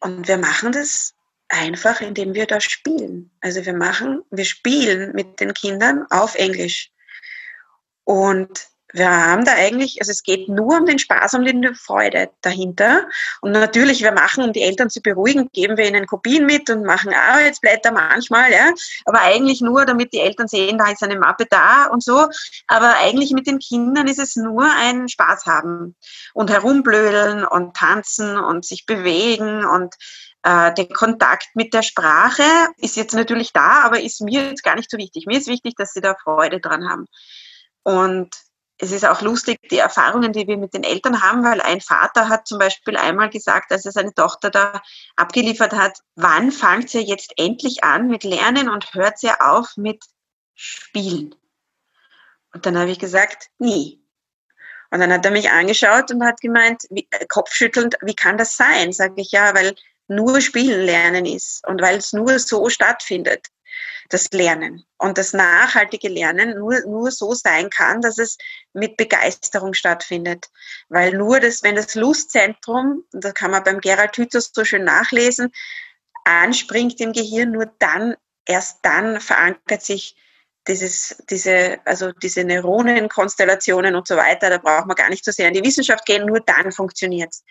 Und 0.00 0.26
wir 0.28 0.36
machen 0.36 0.72
das 0.72 1.14
einfach, 1.48 2.00
indem 2.00 2.34
wir 2.34 2.46
da 2.46 2.60
spielen. 2.60 3.30
Also 3.40 3.64
wir 3.64 3.74
machen, 3.74 4.22
wir 4.30 4.44
spielen 4.44 5.12
mit 5.14 5.40
den 5.40 5.54
Kindern 5.54 6.06
auf 6.10 6.34
Englisch. 6.34 6.90
Und 8.04 8.68
wir 8.94 9.10
haben 9.10 9.44
da 9.44 9.52
eigentlich, 9.54 9.96
also 10.00 10.12
es 10.12 10.22
geht 10.22 10.48
nur 10.48 10.78
um 10.78 10.86
den 10.86 11.00
Spaß, 11.00 11.34
um 11.34 11.44
die 11.44 11.74
Freude 11.74 12.30
dahinter. 12.42 13.08
Und 13.40 13.50
natürlich, 13.50 14.02
wir 14.02 14.12
machen, 14.12 14.44
um 14.44 14.52
die 14.52 14.62
Eltern 14.62 14.88
zu 14.88 15.02
beruhigen, 15.02 15.50
geben 15.52 15.76
wir 15.76 15.88
ihnen 15.88 16.06
Kopien 16.06 16.46
mit 16.46 16.70
und 16.70 16.84
machen 16.84 17.12
Arbeitsblätter 17.12 17.90
manchmal, 17.90 18.52
ja. 18.52 18.70
Aber 19.04 19.20
eigentlich 19.22 19.60
nur, 19.60 19.84
damit 19.84 20.12
die 20.12 20.20
Eltern 20.20 20.46
sehen, 20.46 20.78
da 20.78 20.92
ist 20.92 21.02
eine 21.02 21.18
Mappe 21.18 21.46
da 21.50 21.86
und 21.86 22.04
so. 22.04 22.28
Aber 22.68 22.96
eigentlich 22.98 23.32
mit 23.32 23.48
den 23.48 23.58
Kindern 23.58 24.06
ist 24.06 24.20
es 24.20 24.36
nur 24.36 24.64
ein 24.64 25.08
Spaß 25.08 25.44
haben 25.46 25.96
und 26.32 26.50
herumblödeln 26.50 27.44
und 27.44 27.74
tanzen 27.76 28.38
und 28.38 28.64
sich 28.64 28.86
bewegen 28.86 29.64
und 29.64 29.92
äh, 30.44 30.72
der 30.72 30.86
Kontakt 30.86 31.48
mit 31.54 31.74
der 31.74 31.82
Sprache 31.82 32.44
ist 32.76 32.96
jetzt 32.96 33.14
natürlich 33.14 33.52
da, 33.52 33.82
aber 33.82 34.00
ist 34.00 34.20
mir 34.20 34.50
jetzt 34.50 34.62
gar 34.62 34.76
nicht 34.76 34.90
so 34.90 34.98
wichtig. 34.98 35.26
Mir 35.26 35.38
ist 35.38 35.48
wichtig, 35.48 35.74
dass 35.76 35.94
sie 35.94 36.00
da 36.00 36.14
Freude 36.14 36.60
dran 36.60 36.88
haben. 36.88 37.06
Und 37.82 38.30
es 38.78 38.90
ist 38.90 39.04
auch 39.04 39.22
lustig, 39.22 39.58
die 39.70 39.78
Erfahrungen, 39.78 40.32
die 40.32 40.46
wir 40.46 40.56
mit 40.56 40.74
den 40.74 40.82
Eltern 40.82 41.22
haben, 41.22 41.44
weil 41.44 41.60
ein 41.60 41.80
Vater 41.80 42.28
hat 42.28 42.48
zum 42.48 42.58
Beispiel 42.58 42.96
einmal 42.96 43.30
gesagt, 43.30 43.70
als 43.70 43.86
er 43.86 43.92
seine 43.92 44.14
Tochter 44.14 44.50
da 44.50 44.82
abgeliefert 45.16 45.72
hat, 45.72 45.98
wann 46.16 46.50
fangt 46.50 46.92
ihr 46.94 47.02
jetzt 47.02 47.32
endlich 47.36 47.84
an 47.84 48.08
mit 48.08 48.24
Lernen 48.24 48.68
und 48.68 48.92
hört 48.94 49.22
ihr 49.22 49.40
auf 49.40 49.76
mit 49.76 50.04
Spielen? 50.54 51.34
Und 52.52 52.66
dann 52.66 52.76
habe 52.78 52.90
ich 52.90 52.98
gesagt, 52.98 53.48
nie. 53.58 54.00
Und 54.90 55.00
dann 55.00 55.12
hat 55.12 55.24
er 55.24 55.32
mich 55.32 55.50
angeschaut 55.50 56.10
und 56.10 56.24
hat 56.24 56.40
gemeint, 56.40 56.82
wie, 56.90 57.06
äh, 57.10 57.26
kopfschüttelnd, 57.26 57.96
wie 58.02 58.14
kann 58.14 58.38
das 58.38 58.56
sein? 58.56 58.92
Sage 58.92 59.14
ich, 59.16 59.32
ja, 59.32 59.54
weil 59.54 59.74
nur 60.06 60.40
Spielen 60.40 60.82
lernen 60.82 61.26
ist 61.26 61.66
und 61.66 61.80
weil 61.80 61.98
es 61.98 62.12
nur 62.12 62.38
so 62.38 62.68
stattfindet, 62.68 63.48
das 64.08 64.30
Lernen. 64.32 64.84
Und 64.98 65.18
das 65.18 65.32
nachhaltige 65.32 66.08
Lernen 66.08 66.58
nur, 66.58 66.80
nur 66.86 67.10
so 67.10 67.34
sein 67.34 67.70
kann, 67.70 68.00
dass 68.00 68.18
es 68.18 68.38
mit 68.72 68.96
Begeisterung 68.96 69.74
stattfindet. 69.74 70.50
Weil 70.88 71.16
nur 71.16 71.40
das, 71.40 71.62
wenn 71.62 71.76
das 71.76 71.94
Lustzentrum, 71.94 73.04
da 73.12 73.32
kann 73.32 73.50
man 73.50 73.64
beim 73.64 73.80
Gerald 73.80 74.16
Hüther 74.16 74.40
so 74.40 74.64
schön 74.64 74.84
nachlesen, 74.84 75.52
anspringt 76.24 77.00
im 77.00 77.12
Gehirn, 77.12 77.52
nur 77.52 77.66
dann, 77.78 78.16
erst 78.46 78.78
dann 78.82 79.20
verankert 79.20 79.82
sich 79.82 80.16
dieses, 80.66 81.22
diese, 81.28 81.78
also 81.84 82.12
diese 82.12 82.44
Neuronenkonstellationen 82.44 83.94
und 83.94 84.08
so 84.08 84.16
weiter, 84.16 84.48
da 84.48 84.58
braucht 84.58 84.86
man 84.86 84.96
gar 84.96 85.10
nicht 85.10 85.24
so 85.24 85.30
sehr 85.30 85.48
in 85.48 85.54
die 85.54 85.64
Wissenschaft 85.64 86.06
gehen, 86.06 86.26
nur 86.26 86.40
dann 86.40 86.72
funktioniert's. 86.72 87.44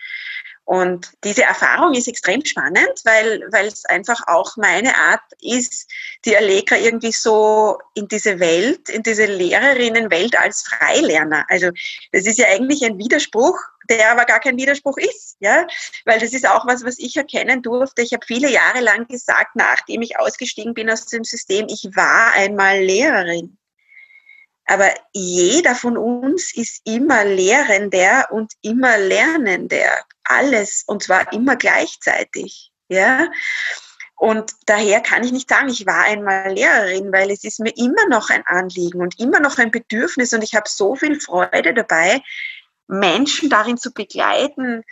Und 0.64 1.12
diese 1.24 1.42
Erfahrung 1.42 1.92
ist 1.92 2.08
extrem 2.08 2.42
spannend, 2.44 3.00
weil, 3.04 3.46
weil 3.50 3.66
es 3.66 3.84
einfach 3.84 4.20
auch 4.26 4.56
meine 4.56 4.96
Art 4.96 5.20
ist, 5.40 5.90
die 6.24 6.36
Allegra 6.36 6.76
irgendwie 6.76 7.12
so 7.12 7.78
in 7.94 8.08
diese 8.08 8.40
Welt, 8.40 8.88
in 8.88 9.02
diese 9.02 9.26
Lehrerinnenwelt 9.26 10.38
als 10.38 10.62
Freilerner. 10.62 11.44
Also 11.48 11.70
das 12.12 12.24
ist 12.24 12.38
ja 12.38 12.46
eigentlich 12.48 12.82
ein 12.82 12.96
Widerspruch, 12.98 13.60
der 13.90 14.10
aber 14.10 14.24
gar 14.24 14.40
kein 14.40 14.56
Widerspruch 14.56 14.96
ist, 14.96 15.36
ja, 15.40 15.66
weil 16.06 16.18
das 16.18 16.32
ist 16.32 16.48
auch 16.48 16.66
was, 16.66 16.82
was 16.82 16.98
ich 16.98 17.14
erkennen 17.16 17.60
durfte. 17.60 18.00
Ich 18.00 18.14
habe 18.14 18.24
viele 18.26 18.50
Jahre 18.50 18.80
lang 18.80 19.06
gesagt, 19.06 19.56
nachdem 19.56 20.00
ich 20.00 20.18
ausgestiegen 20.18 20.72
bin 20.72 20.88
aus 20.88 21.04
dem 21.06 21.24
System, 21.24 21.66
ich 21.68 21.90
war 21.94 22.32
einmal 22.32 22.80
Lehrerin. 22.80 23.58
Aber 24.66 24.90
jeder 25.12 25.74
von 25.74 25.96
uns 25.98 26.54
ist 26.54 26.80
immer 26.84 27.24
Lehrender 27.24 28.28
und 28.30 28.52
immer 28.62 28.96
Lernender. 28.98 30.04
Alles. 30.24 30.84
Und 30.86 31.02
zwar 31.02 31.32
immer 31.32 31.56
gleichzeitig. 31.56 32.72
Ja. 32.88 33.28
Und 34.16 34.52
daher 34.66 35.00
kann 35.00 35.24
ich 35.24 35.32
nicht 35.32 35.50
sagen, 35.50 35.68
ich 35.68 35.86
war 35.86 36.04
einmal 36.04 36.52
Lehrerin, 36.52 37.12
weil 37.12 37.30
es 37.30 37.44
ist 37.44 37.60
mir 37.60 37.76
immer 37.76 38.06
noch 38.08 38.30
ein 38.30 38.44
Anliegen 38.46 39.00
und 39.00 39.18
immer 39.18 39.40
noch 39.40 39.58
ein 39.58 39.70
Bedürfnis 39.70 40.32
und 40.32 40.42
ich 40.42 40.54
habe 40.54 40.68
so 40.68 40.94
viel 40.94 41.20
Freude 41.20 41.74
dabei, 41.74 42.22
Menschen 42.86 43.50
darin 43.50 43.76
zu 43.76 43.92
begleiten, 43.92 44.82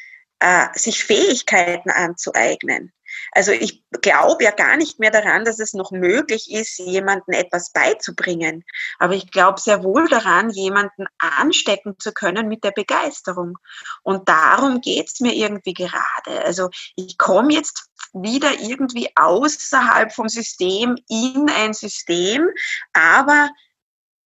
äh, 0.41 0.67
sich 0.75 1.05
Fähigkeiten 1.05 1.91
anzueignen. 1.91 2.93
Also 3.33 3.53
ich 3.53 3.85
glaube 4.01 4.45
ja 4.45 4.51
gar 4.51 4.77
nicht 4.77 4.99
mehr 4.99 5.11
daran, 5.11 5.45
dass 5.45 5.59
es 5.59 5.73
noch 5.75 5.91
möglich 5.91 6.51
ist, 6.53 6.79
jemandem 6.79 7.35
etwas 7.35 7.73
beizubringen. 7.73 8.65
Aber 8.99 9.15
ich 9.15 9.31
glaube 9.31 9.61
sehr 9.61 9.83
wohl 9.83 10.09
daran, 10.09 10.51
jemanden 10.51 11.07
anstecken 11.19 11.97
zu 11.99 12.13
können 12.13 12.49
mit 12.49 12.65
der 12.65 12.73
Begeisterung. 12.73 13.59
Und 14.03 14.29
darum 14.29 14.81
geht's 14.81 15.21
mir 15.21 15.35
irgendwie 15.35 15.75
gerade. 15.75 16.43
Also 16.45 16.71
ich 16.97 17.19
komme 17.19 17.53
jetzt 17.53 17.89
wieder 18.13 18.61
irgendwie 18.61 19.11
außerhalb 19.15 20.13
vom 20.13 20.29
System 20.29 20.97
in 21.09 21.49
ein 21.51 21.73
System, 21.73 22.49
aber 22.93 23.51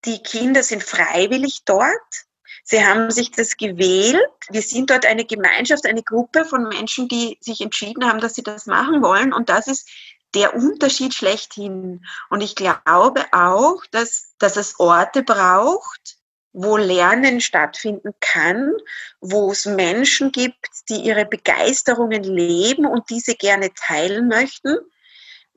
die 0.04 0.22
Kinder 0.22 0.62
sind 0.62 0.82
freiwillig 0.82 1.62
dort 1.64 2.26
Sie 2.68 2.84
haben 2.84 3.12
sich 3.12 3.30
das 3.30 3.56
gewählt. 3.56 4.28
Wir 4.50 4.60
sind 4.60 4.90
dort 4.90 5.06
eine 5.06 5.24
Gemeinschaft, 5.24 5.86
eine 5.86 6.02
Gruppe 6.02 6.44
von 6.44 6.68
Menschen, 6.68 7.06
die 7.06 7.38
sich 7.40 7.60
entschieden 7.60 8.04
haben, 8.08 8.20
dass 8.20 8.34
sie 8.34 8.42
das 8.42 8.66
machen 8.66 9.02
wollen. 9.02 9.32
Und 9.32 9.48
das 9.48 9.68
ist 9.68 9.88
der 10.34 10.52
Unterschied 10.52 11.14
schlechthin. 11.14 12.04
Und 12.28 12.40
ich 12.40 12.56
glaube 12.56 13.24
auch, 13.30 13.84
dass, 13.92 14.34
dass 14.40 14.56
es 14.56 14.80
Orte 14.80 15.22
braucht, 15.22 16.16
wo 16.52 16.76
Lernen 16.76 17.40
stattfinden 17.40 18.14
kann, 18.18 18.72
wo 19.20 19.52
es 19.52 19.64
Menschen 19.64 20.32
gibt, 20.32 20.66
die 20.88 21.02
ihre 21.02 21.24
Begeisterungen 21.24 22.24
leben 22.24 22.84
und 22.84 23.10
diese 23.10 23.36
gerne 23.36 23.70
teilen 23.74 24.26
möchten 24.26 24.76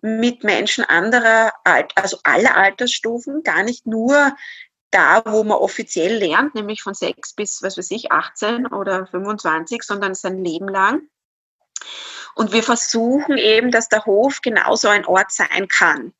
mit 0.01 0.43
Menschen 0.43 0.83
anderer, 0.85 1.53
also 1.95 2.19
aller 2.23 2.55
Altersstufen, 2.55 3.43
gar 3.43 3.63
nicht 3.63 3.87
nur 3.87 4.35
da, 4.91 5.21
wo 5.25 5.43
man 5.43 5.57
offiziell 5.57 6.17
lernt, 6.17 6.55
nämlich 6.55 6.81
von 6.81 6.93
sechs 6.93 7.33
bis, 7.33 7.61
was 7.61 7.77
weiß 7.77 7.91
ich, 7.91 8.11
18 8.11 8.67
oder 8.67 9.07
25, 9.07 9.83
sondern 9.83 10.15
sein 10.15 10.43
Leben 10.43 10.67
lang. 10.67 11.01
Und 12.35 12.53
wir 12.53 12.63
versuchen 12.63 13.37
eben, 13.37 13.71
dass 13.71 13.89
der 13.89 14.05
Hof 14.05 14.41
genauso 14.41 14.87
ein 14.87 15.05
Ort 15.05 15.31
sein 15.31 15.67
kann, 15.67 16.13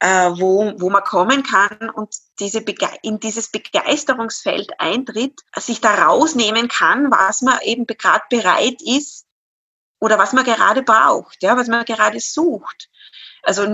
äh, 0.00 0.30
wo, 0.30 0.72
wo 0.78 0.90
man 0.90 1.02
kommen 1.02 1.42
kann 1.42 1.90
und 1.90 2.14
diese 2.38 2.64
in 3.02 3.18
dieses 3.18 3.50
Begeisterungsfeld 3.50 4.72
eintritt, 4.78 5.40
sich 5.56 5.80
da 5.80 6.06
rausnehmen 6.06 6.68
kann, 6.68 7.10
was 7.10 7.42
man 7.42 7.60
eben 7.62 7.86
gerade 7.86 8.24
bereit 8.30 8.80
ist 8.82 9.26
oder 10.00 10.18
was 10.18 10.32
man 10.32 10.44
gerade 10.44 10.82
braucht, 10.82 11.42
ja, 11.42 11.56
was 11.56 11.68
man 11.68 11.84
gerade 11.84 12.20
sucht. 12.20 12.88
Also 13.42 13.66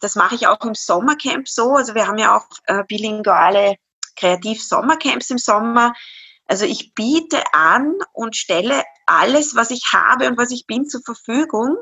das 0.00 0.16
mache 0.16 0.34
ich 0.34 0.46
auch 0.46 0.64
im 0.64 0.74
Sommercamp 0.74 1.48
so. 1.48 1.74
Also 1.74 1.94
wir 1.94 2.06
haben 2.06 2.18
ja 2.18 2.36
auch 2.36 2.46
äh, 2.66 2.84
bilinguale 2.84 3.76
Kreativ-Sommercamps 4.16 5.30
im 5.30 5.38
Sommer. 5.38 5.94
Also 6.46 6.64
ich 6.64 6.94
biete 6.94 7.42
an 7.52 7.94
und 8.12 8.36
stelle 8.36 8.84
alles, 9.06 9.54
was 9.54 9.70
ich 9.70 9.92
habe 9.92 10.28
und 10.28 10.38
was 10.38 10.50
ich 10.50 10.66
bin, 10.66 10.88
zur 10.88 11.02
Verfügung. 11.02 11.76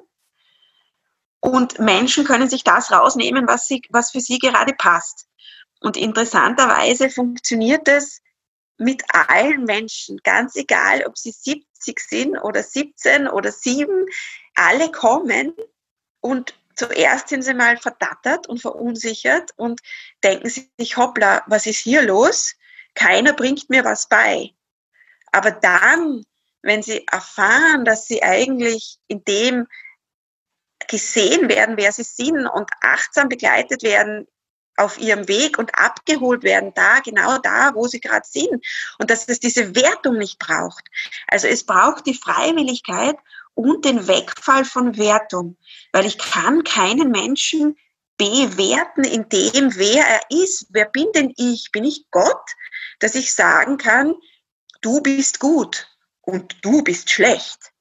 Und 1.41 1.79
Menschen 1.79 2.25
können 2.25 2.49
sich 2.49 2.65
das 2.65 2.91
rausnehmen, 2.91 3.47
was, 3.47 3.67
sie, 3.67 3.83
was 3.91 4.11
für 4.11 4.21
sie 4.21 4.39
gerade 4.39 4.73
passt. 4.73 5.27
Und 5.81 5.99
interessanterweise 5.99 7.11
funktioniert 7.11 7.87
es 7.89 8.23
mit 8.79 9.03
allen 9.09 9.65
Menschen, 9.65 10.19
ganz 10.25 10.57
egal, 10.57 11.05
ob 11.07 11.19
sie 11.19 11.33
70 11.33 12.01
sind 12.01 12.39
oder 12.39 12.63
17 12.63 13.29
oder 13.29 13.53
7, 13.53 14.07
alle 14.55 14.91
kommen 14.91 15.55
und 16.21 16.55
zuerst 16.77 17.29
sind 17.29 17.43
sie 17.43 17.55
mal 17.55 17.77
verdattert 17.77 18.49
und 18.49 18.61
verunsichert 18.61 19.51
und 19.57 19.81
denken 20.23 20.49
sich, 20.49 20.97
hoppla, 20.97 21.43
was 21.47 21.67
ist 21.67 21.79
hier 21.79 22.03
los? 22.03 22.55
Keiner 22.95 23.33
bringt 23.33 23.71
mir 23.71 23.85
was 23.85 24.09
bei. 24.09 24.51
Aber 25.33 25.51
dann, 25.51 26.25
wenn 26.63 26.83
sie 26.83 27.07
erfahren, 27.11 27.85
dass 27.85 28.07
sie 28.07 28.23
eigentlich 28.23 28.99
in 29.09 29.25
dem 29.25 29.67
gesehen 30.89 31.49
werden, 31.49 31.77
wer 31.77 31.93
sie 31.93 32.05
sind 32.05 32.47
und 32.47 32.71
achtsam 32.83 33.29
begleitet 33.29 33.83
werden 33.83 34.27
auf 34.77 34.99
ihrem 34.99 35.29
Weg 35.29 35.59
und 35.59 35.75
abgeholt 35.77 36.43
werden, 36.43 36.73
da, 36.75 37.01
genau 37.01 37.39
da, 37.39 37.75
wo 37.75 37.87
sie 37.87 38.01
gerade 38.01 38.27
sind. 38.29 38.65
Und 38.99 39.11
dass 39.11 39.29
es 39.29 39.41
diese 39.41 39.75
Wertung 39.75 40.19
nicht 40.19 40.39
braucht. 40.39 40.85
Also 41.29 41.47
es 41.47 41.65
braucht 41.65 42.07
die 42.07 42.15
Freiwilligkeit 42.15 43.17
und 43.55 43.85
den 43.85 44.07
Wegfall 44.07 44.65
von 44.65 44.99
Wertung, 44.99 45.57
weil 45.93 46.07
ich 46.07 46.19
kann 46.19 46.65
keinen 46.65 47.11
Menschen 47.11 47.77
bewerten 48.17 49.05
in 49.05 49.29
dem, 49.29 49.77
wer 49.77 50.07
er 50.07 50.21
ist. 50.31 50.67
Wer 50.71 50.87
bin 50.87 51.07
denn 51.15 51.33
ich? 51.37 51.71
Bin 51.73 51.85
ich 51.85 52.07
Gott, 52.11 52.51
dass 53.01 53.15
ich 53.15 53.33
sagen 53.33 53.77
kann, 53.77 54.15
du 54.81 55.01
bist 55.01 55.41
gut 55.41 55.89
und 56.21 56.57
du 56.63 56.83
bist 56.83 57.11
schlecht. 57.11 57.73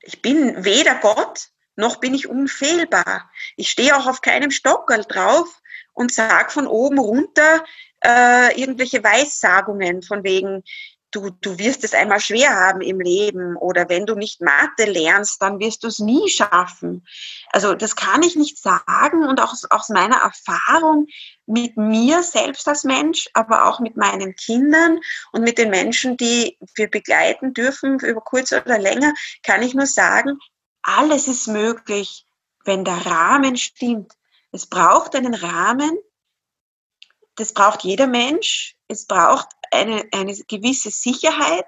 Ich 0.00 0.22
bin 0.22 0.64
weder 0.64 0.96
Gott, 0.96 1.48
noch 1.76 1.96
bin 1.96 2.14
ich 2.14 2.28
unfehlbar. 2.28 3.30
Ich 3.56 3.70
stehe 3.70 3.96
auch 3.96 4.06
auf 4.06 4.20
keinem 4.20 4.50
Stockerl 4.50 5.04
drauf 5.04 5.60
und 5.92 6.12
sag 6.12 6.52
von 6.52 6.66
oben 6.66 6.98
runter 6.98 7.64
äh, 8.04 8.60
irgendwelche 8.60 9.04
Weissagungen 9.04 10.02
von 10.02 10.24
wegen, 10.24 10.64
du, 11.12 11.30
du 11.30 11.58
wirst 11.58 11.84
es 11.84 11.94
einmal 11.94 12.20
schwer 12.20 12.50
haben 12.50 12.80
im 12.80 12.98
Leben 12.98 13.56
oder 13.56 13.88
wenn 13.88 14.06
du 14.06 14.14
nicht 14.14 14.40
Mathe 14.40 14.84
lernst, 14.84 15.40
dann 15.40 15.60
wirst 15.60 15.84
du 15.84 15.88
es 15.88 15.98
nie 15.98 16.28
schaffen. 16.28 17.06
Also 17.52 17.74
das 17.74 17.94
kann 17.94 18.22
ich 18.22 18.34
nicht 18.34 18.58
sagen 18.58 19.28
und 19.28 19.40
auch 19.40 19.54
aus 19.70 19.88
meiner 19.90 20.16
Erfahrung 20.16 21.06
mit 21.46 21.76
mir 21.76 22.22
selbst 22.22 22.66
als 22.66 22.84
Mensch, 22.84 23.28
aber 23.34 23.66
auch 23.68 23.78
mit 23.78 23.96
meinen 23.96 24.34
Kindern 24.34 24.98
und 25.32 25.42
mit 25.42 25.58
den 25.58 25.70
Menschen, 25.70 26.16
die 26.16 26.58
wir 26.74 26.90
begleiten 26.90 27.52
dürfen 27.54 28.00
über 28.00 28.20
kurz 28.20 28.52
oder 28.52 28.78
länger, 28.78 29.12
kann 29.42 29.62
ich 29.62 29.74
nur 29.74 29.86
sagen, 29.86 30.38
alles 30.82 31.28
ist 31.28 31.46
möglich, 31.46 32.26
wenn 32.64 32.84
der 32.84 33.06
Rahmen 33.06 33.56
stimmt. 33.56 34.12
Es 34.50 34.66
braucht 34.66 35.14
einen 35.14 35.34
Rahmen, 35.34 35.96
das 37.36 37.52
braucht 37.52 37.82
jeder 37.84 38.06
Mensch. 38.06 38.76
Es 38.92 39.06
braucht 39.06 39.48
eine, 39.70 40.06
eine 40.12 40.36
gewisse 40.48 40.90
Sicherheit. 40.90 41.66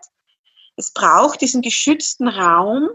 Es 0.76 0.92
braucht 0.92 1.40
diesen 1.40 1.62
geschützten 1.62 2.28
Raum. 2.28 2.90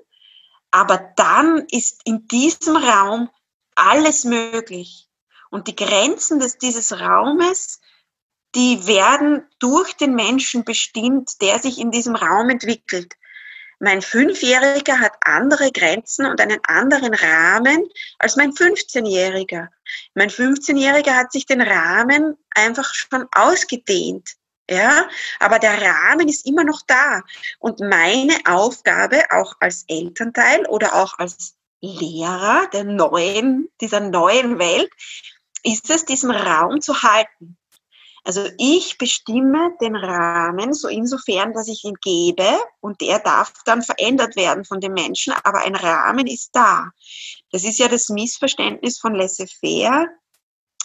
Aber 0.70 0.98
dann 1.16 1.66
ist 1.72 2.02
in 2.06 2.28
diesem 2.28 2.78
Raum 2.78 3.30
alles 3.74 4.26
möglich. 4.26 5.08
Und 5.50 5.68
die 5.68 5.76
Grenzen 5.76 6.40
des, 6.40 6.60
dieses 6.60 7.00
Raumes, 7.00 7.82
die 8.54 8.86
werden 8.86 9.48
durch 9.58 9.94
den 9.94 10.14
Menschen 10.14 10.64
bestimmt, 10.64 11.42
der 11.42 11.58
sich 11.58 11.80
in 11.80 11.90
diesem 11.90 12.16
Raum 12.16 12.52
entwickelt. 12.52 13.16
Mein 13.80 14.02
Fünfjähriger 14.02 15.00
hat 15.00 15.14
andere 15.22 15.72
Grenzen 15.72 16.26
und 16.26 16.42
einen 16.42 16.60
anderen 16.66 17.14
Rahmen 17.14 17.88
als 18.20 18.36
mein 18.36 18.52
15-Jähriger. 18.52 19.70
Mein 20.16 20.30
15-Jähriger 20.30 21.16
hat 21.16 21.32
sich 21.32 21.46
den 21.46 21.62
Rahmen 21.62 22.36
einfach 22.52 22.94
schon 22.94 23.26
ausgedehnt. 23.32 24.36
Ja, 24.70 25.10
aber 25.40 25.58
der 25.58 25.82
Rahmen 25.82 26.28
ist 26.28 26.46
immer 26.46 26.64
noch 26.64 26.82
da. 26.86 27.22
Und 27.58 27.80
meine 27.80 28.38
Aufgabe 28.46 29.24
auch 29.32 29.56
als 29.60 29.86
Elternteil 29.88 30.66
oder 30.68 30.94
auch 30.94 31.18
als 31.18 31.56
Lehrer 31.82 32.68
der 32.72 32.84
neuen, 32.84 33.70
dieser 33.82 34.02
neuen 34.02 34.60
Welt, 34.60 34.92
ist 35.64 35.90
es, 35.90 36.06
diesen 36.06 36.32
Raum 36.32 36.82
zu 36.82 37.02
halten. 37.02 37.58
Also 38.24 38.46
ich 38.58 38.98
bestimme 38.98 39.72
den 39.82 39.96
Rahmen 39.96 40.74
so 40.74 40.88
insofern, 40.88 41.54
dass 41.54 41.68
ich 41.68 41.84
ihn 41.84 41.96
gebe 42.02 42.48
und 42.82 43.02
der 43.02 43.20
darf 43.20 43.54
dann 43.66 43.82
verändert 43.82 44.36
werden 44.36 44.66
von 44.66 44.80
den 44.82 44.94
Menschen, 44.94 45.34
aber 45.44 45.60
ein 45.60 45.76
Rahmen 45.76 46.28
ist 46.28 46.50
da. 46.54 46.92
Das 47.52 47.64
ist 47.64 47.80
ja 47.80 47.88
das 47.88 48.10
Missverständnis 48.10 49.00
von 49.00 49.16
laissez-faire, 49.16 50.08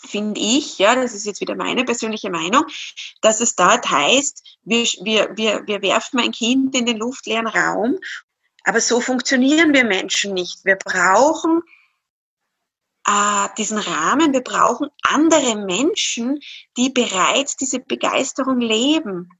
finde 0.06 0.40
ich, 0.40 0.78
ja, 0.78 0.94
das 0.94 1.14
ist 1.14 1.26
jetzt 1.26 1.40
wieder 1.40 1.54
meine 1.54 1.84
persönliche 1.84 2.30
Meinung, 2.30 2.64
dass 3.22 3.40
es 3.40 3.56
dort 3.56 3.90
heißt, 3.90 4.58
wir, 4.62 4.84
wir, 5.02 5.30
wir, 5.36 5.66
wir 5.66 5.82
werfen 5.82 6.20
ein 6.20 6.32
Kind 6.32 6.76
in 6.76 6.86
den 6.86 6.98
luftleeren 6.98 7.46
Raum, 7.46 7.98
aber 8.64 8.80
so 8.80 9.00
funktionieren 9.00 9.74
wir 9.74 9.84
Menschen 9.84 10.34
nicht. 10.34 10.64
Wir 10.64 10.76
brauchen 10.76 11.62
äh, 13.06 13.48
diesen 13.58 13.78
Rahmen, 13.78 14.32
wir 14.32 14.42
brauchen 14.42 14.88
andere 15.02 15.56
Menschen, 15.56 16.40
die 16.76 16.90
bereits 16.90 17.56
diese 17.56 17.80
Begeisterung 17.80 18.60
leben. 18.60 19.30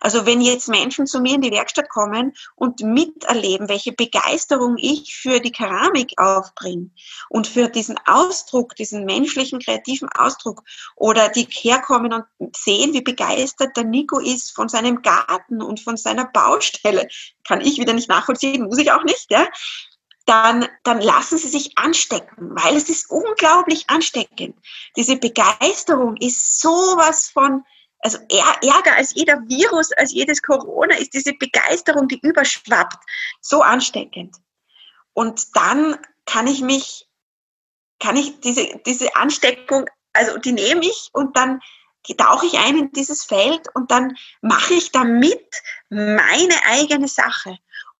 Also 0.00 0.26
wenn 0.26 0.40
jetzt 0.40 0.68
Menschen 0.68 1.06
zu 1.06 1.20
mir 1.20 1.34
in 1.34 1.40
die 1.40 1.50
Werkstatt 1.50 1.88
kommen 1.88 2.32
und 2.54 2.80
miterleben, 2.80 3.68
welche 3.68 3.92
Begeisterung 3.92 4.76
ich 4.78 5.16
für 5.16 5.40
die 5.40 5.50
Keramik 5.50 6.12
aufbringe 6.16 6.90
und 7.28 7.46
für 7.46 7.68
diesen 7.68 7.98
Ausdruck, 8.06 8.76
diesen 8.76 9.04
menschlichen 9.04 9.58
kreativen 9.58 10.08
Ausdruck 10.08 10.62
oder 10.94 11.28
die 11.28 11.48
herkommen 11.50 12.22
und 12.38 12.56
sehen, 12.56 12.92
wie 12.92 13.02
begeistert 13.02 13.76
der 13.76 13.84
Nico 13.84 14.20
ist 14.20 14.54
von 14.54 14.68
seinem 14.68 15.02
Garten 15.02 15.62
und 15.62 15.80
von 15.80 15.96
seiner 15.96 16.26
Baustelle, 16.26 17.08
kann 17.46 17.60
ich 17.60 17.78
wieder 17.78 17.92
nicht 17.92 18.08
nachvollziehen, 18.08 18.64
muss 18.64 18.78
ich 18.78 18.92
auch 18.92 19.04
nicht, 19.04 19.30
ja? 19.30 19.46
Dann, 20.28 20.68
dann 20.82 21.00
lassen 21.00 21.38
sie 21.38 21.48
sich 21.48 21.78
anstecken, 21.78 22.50
weil 22.54 22.76
es 22.76 22.90
ist 22.90 23.10
unglaublich 23.10 23.88
ansteckend. 23.88 24.58
Diese 24.94 25.16
Begeisterung 25.16 26.18
ist 26.18 26.60
sowas 26.60 27.30
von, 27.30 27.64
also 28.00 28.18
ärger 28.28 28.94
als 28.94 29.14
jeder 29.14 29.38
Virus, 29.48 29.90
als 29.92 30.12
jedes 30.12 30.42
Corona 30.42 30.96
ist 30.96 31.14
diese 31.14 31.32
Begeisterung, 31.32 32.08
die 32.08 32.20
überschwappt, 32.20 33.02
so 33.40 33.62
ansteckend. 33.62 34.36
Und 35.14 35.56
dann 35.56 35.96
kann 36.26 36.46
ich 36.46 36.60
mich, 36.60 37.08
kann 37.98 38.16
ich 38.16 38.38
diese, 38.40 38.82
diese 38.84 39.16
Ansteckung, 39.16 39.86
also 40.12 40.36
die 40.36 40.52
nehme 40.52 40.82
ich 40.82 41.08
und 41.14 41.38
dann 41.38 41.62
tauche 42.18 42.44
ich 42.44 42.58
ein 42.58 42.76
in 42.76 42.92
dieses 42.92 43.24
Feld 43.24 43.66
und 43.74 43.90
dann 43.90 44.14
mache 44.42 44.74
ich 44.74 44.92
damit 44.92 45.62
meine 45.88 46.54
eigene 46.66 47.08
Sache. 47.08 47.56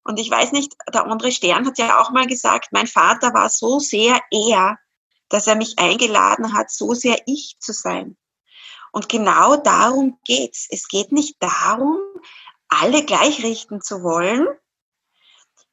Und 0.09 0.19
ich 0.19 0.31
weiß 0.31 0.53
nicht, 0.53 0.75
der 0.95 1.07
André 1.07 1.31
Stern 1.31 1.67
hat 1.67 1.77
ja 1.77 2.01
auch 2.01 2.11
mal 2.13 2.27
gesagt, 2.27 2.73
mein 2.73 2.87
Vater 2.87 3.35
war 3.35 3.51
so 3.51 3.79
sehr 3.79 4.19
er, 4.31 4.79
dass 5.29 5.47
er 5.47 5.55
mich 5.55 5.79
eingeladen 5.79 6.55
hat, 6.55 6.71
so 6.71 6.95
sehr 6.95 7.19
ich 7.27 7.57
zu 7.61 7.75
sein. 7.75 8.17
Und 8.91 9.11
genau 9.11 9.57
darum 9.57 10.19
geht's. 10.25 10.67
Es 10.71 10.89
geht 10.89 11.13
nicht 11.13 11.37
darum, 11.41 11.99
alle 12.69 13.05
gleich 13.05 13.45
richten 13.45 13.83
zu 13.83 14.03
wollen, 14.03 14.47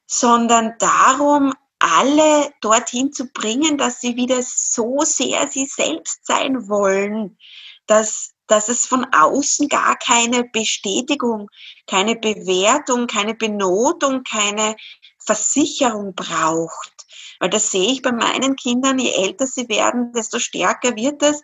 sondern 0.05 0.73
darum, 0.79 1.53
alle 1.79 2.53
dorthin 2.59 3.13
zu 3.13 3.27
bringen, 3.31 3.77
dass 3.77 4.01
sie 4.01 4.17
wieder 4.17 4.43
so 4.43 4.99
sehr 5.03 5.47
sie 5.47 5.65
selbst 5.65 6.27
sein 6.27 6.67
wollen, 6.67 7.37
dass, 7.85 8.33
dass 8.47 8.69
es 8.69 8.85
von 8.85 9.05
außen 9.13 9.67
gar 9.67 9.97
keine 9.97 10.43
Bestätigung, 10.43 11.49
keine 11.87 12.15
Bewertung, 12.15 13.07
keine 13.07 13.35
Benotung, 13.35 14.23
keine 14.23 14.75
Versicherung 15.19 16.13
braucht. 16.15 17.05
Weil 17.39 17.49
das 17.49 17.71
sehe 17.71 17.91
ich 17.91 18.01
bei 18.01 18.11
meinen 18.11 18.55
Kindern, 18.55 18.99
je 18.99 19.11
älter 19.11 19.47
sie 19.47 19.67
werden, 19.69 20.13
desto 20.13 20.39
stärker 20.39 20.95
wird 20.95 21.21
es, 21.23 21.41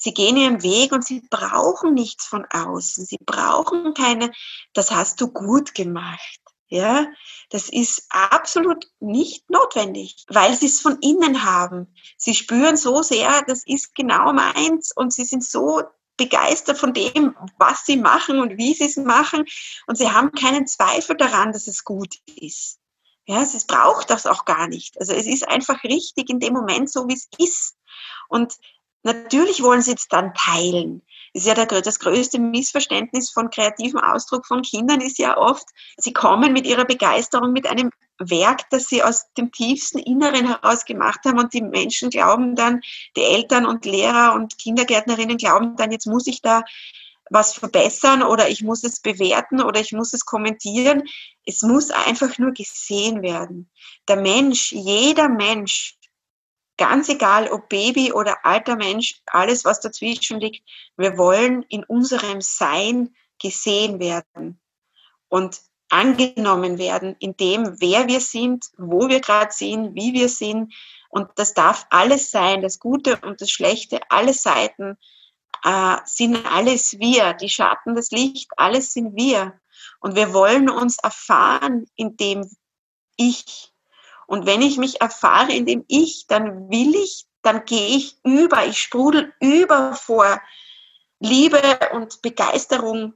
Sie 0.00 0.14
gehen 0.14 0.36
ihren 0.36 0.62
Weg 0.62 0.92
und 0.92 1.04
sie 1.04 1.22
brauchen 1.28 1.92
nichts 1.92 2.24
von 2.24 2.46
außen. 2.48 3.04
Sie 3.04 3.18
brauchen 3.18 3.94
keine, 3.94 4.30
das 4.72 4.92
hast 4.92 5.20
du 5.20 5.26
gut 5.26 5.74
gemacht. 5.74 6.40
Ja, 6.68 7.06
das 7.50 7.68
ist 7.68 8.06
absolut 8.10 8.86
nicht 9.00 9.50
notwendig, 9.50 10.24
weil 10.28 10.54
sie 10.54 10.66
es 10.66 10.80
von 10.80 10.98
innen 11.00 11.42
haben. 11.44 11.92
Sie 12.16 12.34
spüren 12.34 12.76
so 12.76 13.02
sehr, 13.02 13.42
das 13.42 13.62
ist 13.66 13.94
genau 13.94 14.32
meins 14.32 14.92
und 14.94 15.12
sie 15.12 15.24
sind 15.24 15.42
so 15.42 15.82
begeistert 16.18 16.76
von 16.76 16.92
dem, 16.92 17.34
was 17.56 17.86
sie 17.86 17.96
machen 17.96 18.40
und 18.40 18.58
wie 18.58 18.74
sie 18.74 18.84
es 18.84 18.96
machen 18.96 19.46
und 19.86 19.96
sie 19.96 20.10
haben 20.10 20.32
keinen 20.32 20.66
Zweifel 20.66 21.16
daran, 21.16 21.52
dass 21.52 21.66
es 21.66 21.84
gut 21.84 22.16
ist. 22.36 22.78
Ja, 23.24 23.42
es 23.42 23.66
braucht 23.66 24.10
das 24.10 24.26
auch 24.26 24.44
gar 24.44 24.68
nicht. 24.68 24.98
Also 25.00 25.14
es 25.14 25.26
ist 25.26 25.48
einfach 25.48 25.82
richtig 25.84 26.28
in 26.28 26.40
dem 26.40 26.52
Moment 26.52 26.90
so, 26.90 27.08
wie 27.08 27.14
es 27.14 27.28
ist. 27.38 27.76
Und 28.28 28.54
Natürlich 29.02 29.62
wollen 29.62 29.82
sie 29.82 29.94
es 29.94 30.08
dann 30.08 30.34
teilen. 30.34 31.02
Ist 31.32 31.46
ja 31.46 31.54
der, 31.54 31.66
das 31.66 31.98
größte 31.98 32.38
Missverständnis 32.38 33.30
von 33.30 33.50
kreativem 33.50 34.00
Ausdruck 34.00 34.46
von 34.46 34.62
Kindern 34.62 35.00
ist 35.00 35.18
ja 35.18 35.36
oft, 35.36 35.66
sie 35.96 36.12
kommen 36.12 36.52
mit 36.52 36.66
ihrer 36.66 36.84
Begeisterung 36.84 37.52
mit 37.52 37.66
einem 37.66 37.90
Werk, 38.18 38.68
das 38.70 38.86
sie 38.86 39.02
aus 39.02 39.26
dem 39.36 39.52
tiefsten 39.52 39.98
Inneren 39.98 40.46
heraus 40.46 40.84
gemacht 40.84 41.20
haben 41.24 41.38
und 41.38 41.54
die 41.54 41.62
Menschen 41.62 42.10
glauben 42.10 42.56
dann, 42.56 42.80
die 43.16 43.22
Eltern 43.22 43.66
und 43.66 43.84
Lehrer 43.84 44.34
und 44.34 44.58
Kindergärtnerinnen 44.58 45.36
glauben 45.36 45.76
dann, 45.76 45.92
jetzt 45.92 46.06
muss 46.06 46.26
ich 46.26 46.42
da 46.42 46.64
was 47.30 47.52
verbessern 47.52 48.22
oder 48.22 48.48
ich 48.48 48.62
muss 48.62 48.84
es 48.84 49.00
bewerten 49.00 49.62
oder 49.62 49.80
ich 49.80 49.92
muss 49.92 50.12
es 50.12 50.24
kommentieren. 50.24 51.02
Es 51.44 51.62
muss 51.62 51.90
einfach 51.90 52.38
nur 52.38 52.52
gesehen 52.52 53.22
werden. 53.22 53.70
Der 54.08 54.16
Mensch, 54.16 54.72
jeder 54.72 55.28
Mensch 55.28 55.97
Ganz 56.78 57.08
egal, 57.08 57.48
ob 57.50 57.68
Baby 57.68 58.12
oder 58.12 58.46
alter 58.46 58.76
Mensch, 58.76 59.20
alles, 59.26 59.64
was 59.64 59.80
dazwischen 59.80 60.40
liegt, 60.40 60.62
wir 60.96 61.18
wollen 61.18 61.64
in 61.68 61.84
unserem 61.84 62.40
Sein 62.40 63.14
gesehen 63.40 64.00
werden 64.00 64.60
und 65.28 65.60
angenommen 65.90 66.78
werden 66.78 67.16
in 67.18 67.36
dem, 67.36 67.80
wer 67.80 68.06
wir 68.08 68.20
sind, 68.20 68.66
wo 68.76 69.08
wir 69.08 69.20
gerade 69.20 69.52
sind, 69.52 69.94
wie 69.94 70.12
wir 70.12 70.28
sind. 70.28 70.74
Und 71.08 71.30
das 71.36 71.54
darf 71.54 71.86
alles 71.90 72.30
sein, 72.30 72.62
das 72.62 72.78
Gute 72.78 73.18
und 73.22 73.40
das 73.40 73.50
Schlechte, 73.50 74.00
alle 74.10 74.34
Seiten 74.34 74.98
äh, 75.64 75.96
sind 76.04 76.46
alles 76.46 76.98
wir, 76.98 77.34
die 77.34 77.48
Schatten, 77.48 77.94
das 77.94 78.10
Licht, 78.10 78.50
alles 78.56 78.92
sind 78.92 79.16
wir. 79.16 79.58
Und 80.00 80.14
wir 80.14 80.32
wollen 80.32 80.68
uns 80.68 80.98
erfahren 80.98 81.86
in 81.96 82.16
dem 82.16 82.48
Ich, 83.16 83.72
und 84.28 84.44
wenn 84.44 84.60
ich 84.60 84.76
mich 84.76 85.00
erfahre 85.00 85.52
in 85.52 85.64
dem 85.64 85.86
Ich, 85.88 86.26
dann 86.26 86.68
will 86.68 86.94
ich, 86.94 87.24
dann 87.40 87.64
gehe 87.64 87.96
ich 87.96 88.18
über, 88.24 88.66
ich 88.66 88.78
sprudel 88.78 89.32
über 89.40 89.94
vor 89.94 90.40
Liebe 91.18 91.62
und 91.94 92.20
Begeisterung 92.20 93.14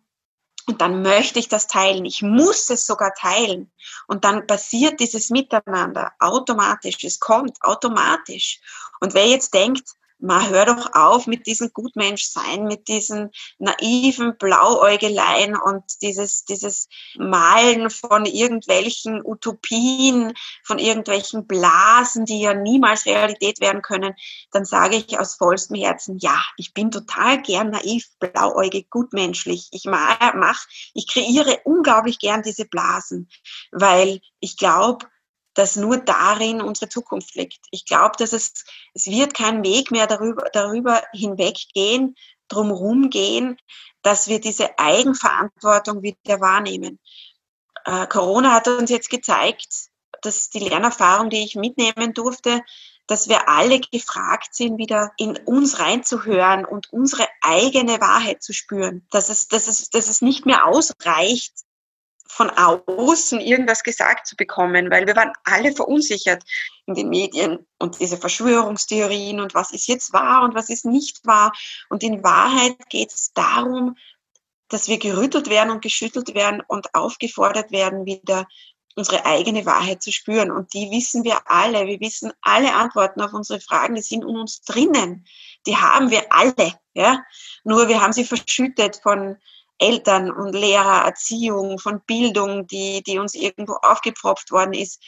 und 0.66 0.80
dann 0.80 1.02
möchte 1.02 1.38
ich 1.38 1.48
das 1.48 1.66
teilen. 1.66 2.06
Ich 2.06 2.22
muss 2.22 2.70
es 2.70 2.86
sogar 2.86 3.12
teilen. 3.12 3.70
Und 4.06 4.24
dann 4.24 4.46
passiert 4.46 5.00
dieses 5.00 5.28
Miteinander 5.28 6.12
automatisch. 6.18 7.04
Es 7.04 7.20
kommt 7.20 7.58
automatisch. 7.60 8.60
Und 9.00 9.12
wer 9.12 9.26
jetzt 9.26 9.52
denkt, 9.52 9.90
ma 10.23 10.47
hör 10.49 10.66
doch 10.66 10.95
auf 10.95 11.27
mit 11.27 11.47
diesem 11.47 11.73
Gutmenschsein, 11.73 12.64
mit 12.64 12.89
diesen 12.89 13.31
naiven 13.59 14.37
Blauäugeleien 14.39 15.57
und 15.57 15.83
dieses, 16.01 16.45
dieses 16.45 16.89
Malen 17.16 17.91
von 17.91 18.25
irgendwelchen 18.25 19.20
Utopien, 19.25 20.33
von 20.64 20.79
irgendwelchen 20.79 21.47
Blasen, 21.47 22.25
die 22.25 22.41
ja 22.41 22.55
niemals 22.55 23.05
Realität 23.05 23.61
werden 23.61 23.83
können, 23.83 24.14
dann 24.53 24.64
sage 24.64 24.97
ich 24.97 25.18
aus 25.18 25.35
vollstem 25.35 25.77
Herzen, 25.77 26.18
ja, 26.18 26.41
ich 26.57 26.73
bin 26.73 26.93
total 26.93 27.43
gern 27.43 27.70
naiv, 27.70 28.07
blauäugig, 28.20 28.91
gutmenschlich. 28.91 29.68
Ich 29.73 29.85
mach, 29.87 30.66
ich 30.95 31.09
kreiere 31.09 31.59
unglaublich 31.64 32.20
gern 32.20 32.43
diese 32.43 32.64
Blasen, 32.64 33.29
weil 33.73 34.20
ich 34.39 34.57
glaube, 34.57 35.07
dass 35.55 35.76
nur 35.76 35.98
darin 35.98 36.62
unsere 36.62 36.88
Zukunft 36.88 37.34
liegt. 37.34 37.66
Ich 37.70 37.84
glaube, 37.84 38.14
dass 38.18 38.32
es, 38.32 38.64
es 38.94 39.07
wird 39.07 39.34
kein 39.34 39.62
Weg 39.62 39.90
mehr 39.90 40.07
darüber, 40.07 40.48
darüber 40.53 41.03
hinweggehen, 41.12 42.16
drumherum 42.48 43.11
gehen, 43.11 43.59
dass 44.03 44.28
wir 44.28 44.40
diese 44.40 44.78
Eigenverantwortung 44.78 46.03
wieder 46.03 46.40
wahrnehmen. 46.40 46.98
Äh, 47.84 48.07
Corona 48.07 48.53
hat 48.53 48.68
uns 48.68 48.90
jetzt 48.90 49.11
gezeigt, 49.11 49.90
dass 50.22 50.50
die 50.50 50.61
Lernerfahrung, 50.61 51.30
die 51.30 51.44
ich 51.44 51.57
mitnehmen 51.57 52.14
durfte, 52.14 52.62
dass 53.07 53.28
wir 53.28 53.48
alle 53.48 53.80
gefragt 53.80 54.55
sind, 54.55 54.78
wieder 54.78 55.12
in 55.16 55.36
uns 55.36 55.80
reinzuhören 55.80 56.64
und 56.64 56.92
unsere 56.92 57.26
eigene 57.40 58.00
Wahrheit 58.00 58.42
zu 58.42 58.53
spüren. 58.53 59.07
Dass 59.11 59.28
es, 59.28 59.48
dass 59.48 59.66
es, 59.66 59.90
dass 59.90 60.09
es 60.09 60.22
nicht 60.22 60.46
mehr 60.46 60.66
ausreicht, 60.66 61.53
von 62.33 62.49
außen 62.49 63.41
irgendwas 63.41 63.83
gesagt 63.83 64.26
zu 64.26 64.37
bekommen, 64.37 64.91
weil 64.91 65.07
wir 65.07 65.14
waren 65.14 65.33
alle 65.45 65.72
verunsichert 65.72 66.43
in 66.87 66.95
den 66.95 67.11
Medien 67.11 67.66
und 67.78 68.01
diese 68.01 68.16
Verschwörungstheorien 68.16 69.39
und 69.39 69.55
was 69.55 69.70
ist 69.70 69.87
jetzt 69.87 70.14
wahr 70.14 70.43
und 70.43 70.55
was 70.55 70.70
ist 70.70 70.87
nicht 70.87 71.26
wahr. 71.26 71.53
Und 71.91 72.03
in 72.03 72.24
Wahrheit 72.24 72.76
geht 72.89 73.12
es 73.12 73.35
darum, 73.35 73.97
dass 74.68 74.89
wir 74.89 74.99
gerüttelt 74.99 75.51
werden 75.51 75.70
und 75.70 75.83
geschüttelt 75.83 76.35
werden 76.35 76.62
und 76.66 76.95
aufgefordert 76.95 77.70
werden, 77.70 78.07
wieder 78.07 78.47
unsere 78.97 79.26
eigene 79.26 79.66
Wahrheit 79.66 80.03
zu 80.03 80.11
spüren. 80.11 80.51
Und 80.51 80.72
die 80.72 80.91
wissen 80.91 81.24
wir 81.24 81.39
alle. 81.51 81.87
Wir 81.87 82.01
wissen 82.01 82.33
alle 82.41 82.72
Antworten 82.72 83.20
auf 83.20 83.35
unsere 83.35 83.61
Fragen, 83.61 83.95
die 83.95 84.01
sind 84.01 84.22
in 84.22 84.37
uns 84.37 84.62
drinnen. 84.62 85.26
Die 85.66 85.76
haben 85.76 86.11
wir 86.11 86.33
alle. 86.33 86.80
Ja? 86.95 87.22
Nur 87.62 87.89
wir 87.89 88.01
haben 88.01 88.14
sie 88.14 88.24
verschüttet 88.24 89.01
von 89.03 89.37
Eltern 89.83 90.30
und 90.30 90.55
Lehrer, 90.55 91.05
Erziehung, 91.05 91.78
von 91.78 92.01
Bildung, 92.07 92.66
die, 92.68 93.03
die 93.03 93.18
uns 93.18 93.35
irgendwo 93.35 93.74
aufgepfropft 93.74 94.53
worden 94.53 94.74
ist. 94.74 95.03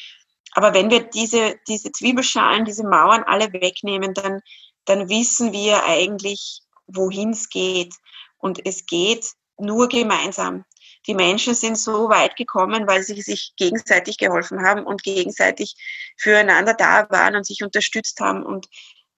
Aber 0.53 0.75
wenn 0.75 0.91
wir 0.91 1.05
diese, 1.05 1.57
diese 1.69 1.93
Zwiebelschalen, 1.93 2.65
diese 2.65 2.85
Mauern 2.85 3.23
alle 3.25 3.53
wegnehmen, 3.53 4.15
dann, 4.15 4.41
dann 4.85 5.09
wissen 5.09 5.53
wir 5.53 5.85
eigentlich, 5.85 6.63
wohin 6.87 7.31
es 7.31 7.49
geht. 7.49 7.95
Und 8.39 8.67
es 8.67 8.87
geht 8.87 9.27
nur 9.57 9.89
gemeinsam. 9.89 10.65
Die 11.07 11.15
Menschen 11.15 11.55
sind 11.55 11.79
so 11.79 12.09
weit 12.09 12.37
gekommen, 12.37 12.87
weil 12.87 13.03
sie 13.03 13.21
sich 13.21 13.53
gegenseitig 13.57 14.19
geholfen 14.19 14.63
haben 14.63 14.85
und 14.85 15.03
gegenseitig 15.03 15.77
füreinander 16.17 16.75
da 16.75 17.09
waren 17.11 17.37
und 17.37 17.47
sich 17.47 17.63
unterstützt 17.63 18.21
haben. 18.21 18.43
Und 18.43 18.69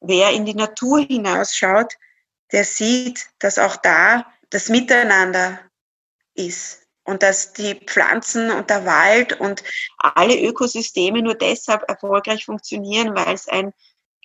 wer 0.00 0.30
in 0.32 0.44
die 0.44 0.54
Natur 0.54 1.00
hinausschaut, 1.00 1.94
der 2.52 2.64
sieht, 2.64 3.28
dass 3.38 3.58
auch 3.58 3.76
da 3.76 4.26
das 4.50 4.68
Miteinander 4.68 5.60
ist 6.34 6.86
und 7.04 7.22
dass 7.22 7.52
die 7.52 7.74
Pflanzen 7.74 8.50
und 8.50 8.68
der 8.68 8.84
Wald 8.84 9.40
und 9.40 9.62
alle 9.98 10.40
Ökosysteme 10.40 11.22
nur 11.22 11.34
deshalb 11.34 11.88
erfolgreich 11.88 12.44
funktionieren, 12.44 13.14
weil 13.14 13.34
es 13.34 13.48
ein 13.48 13.72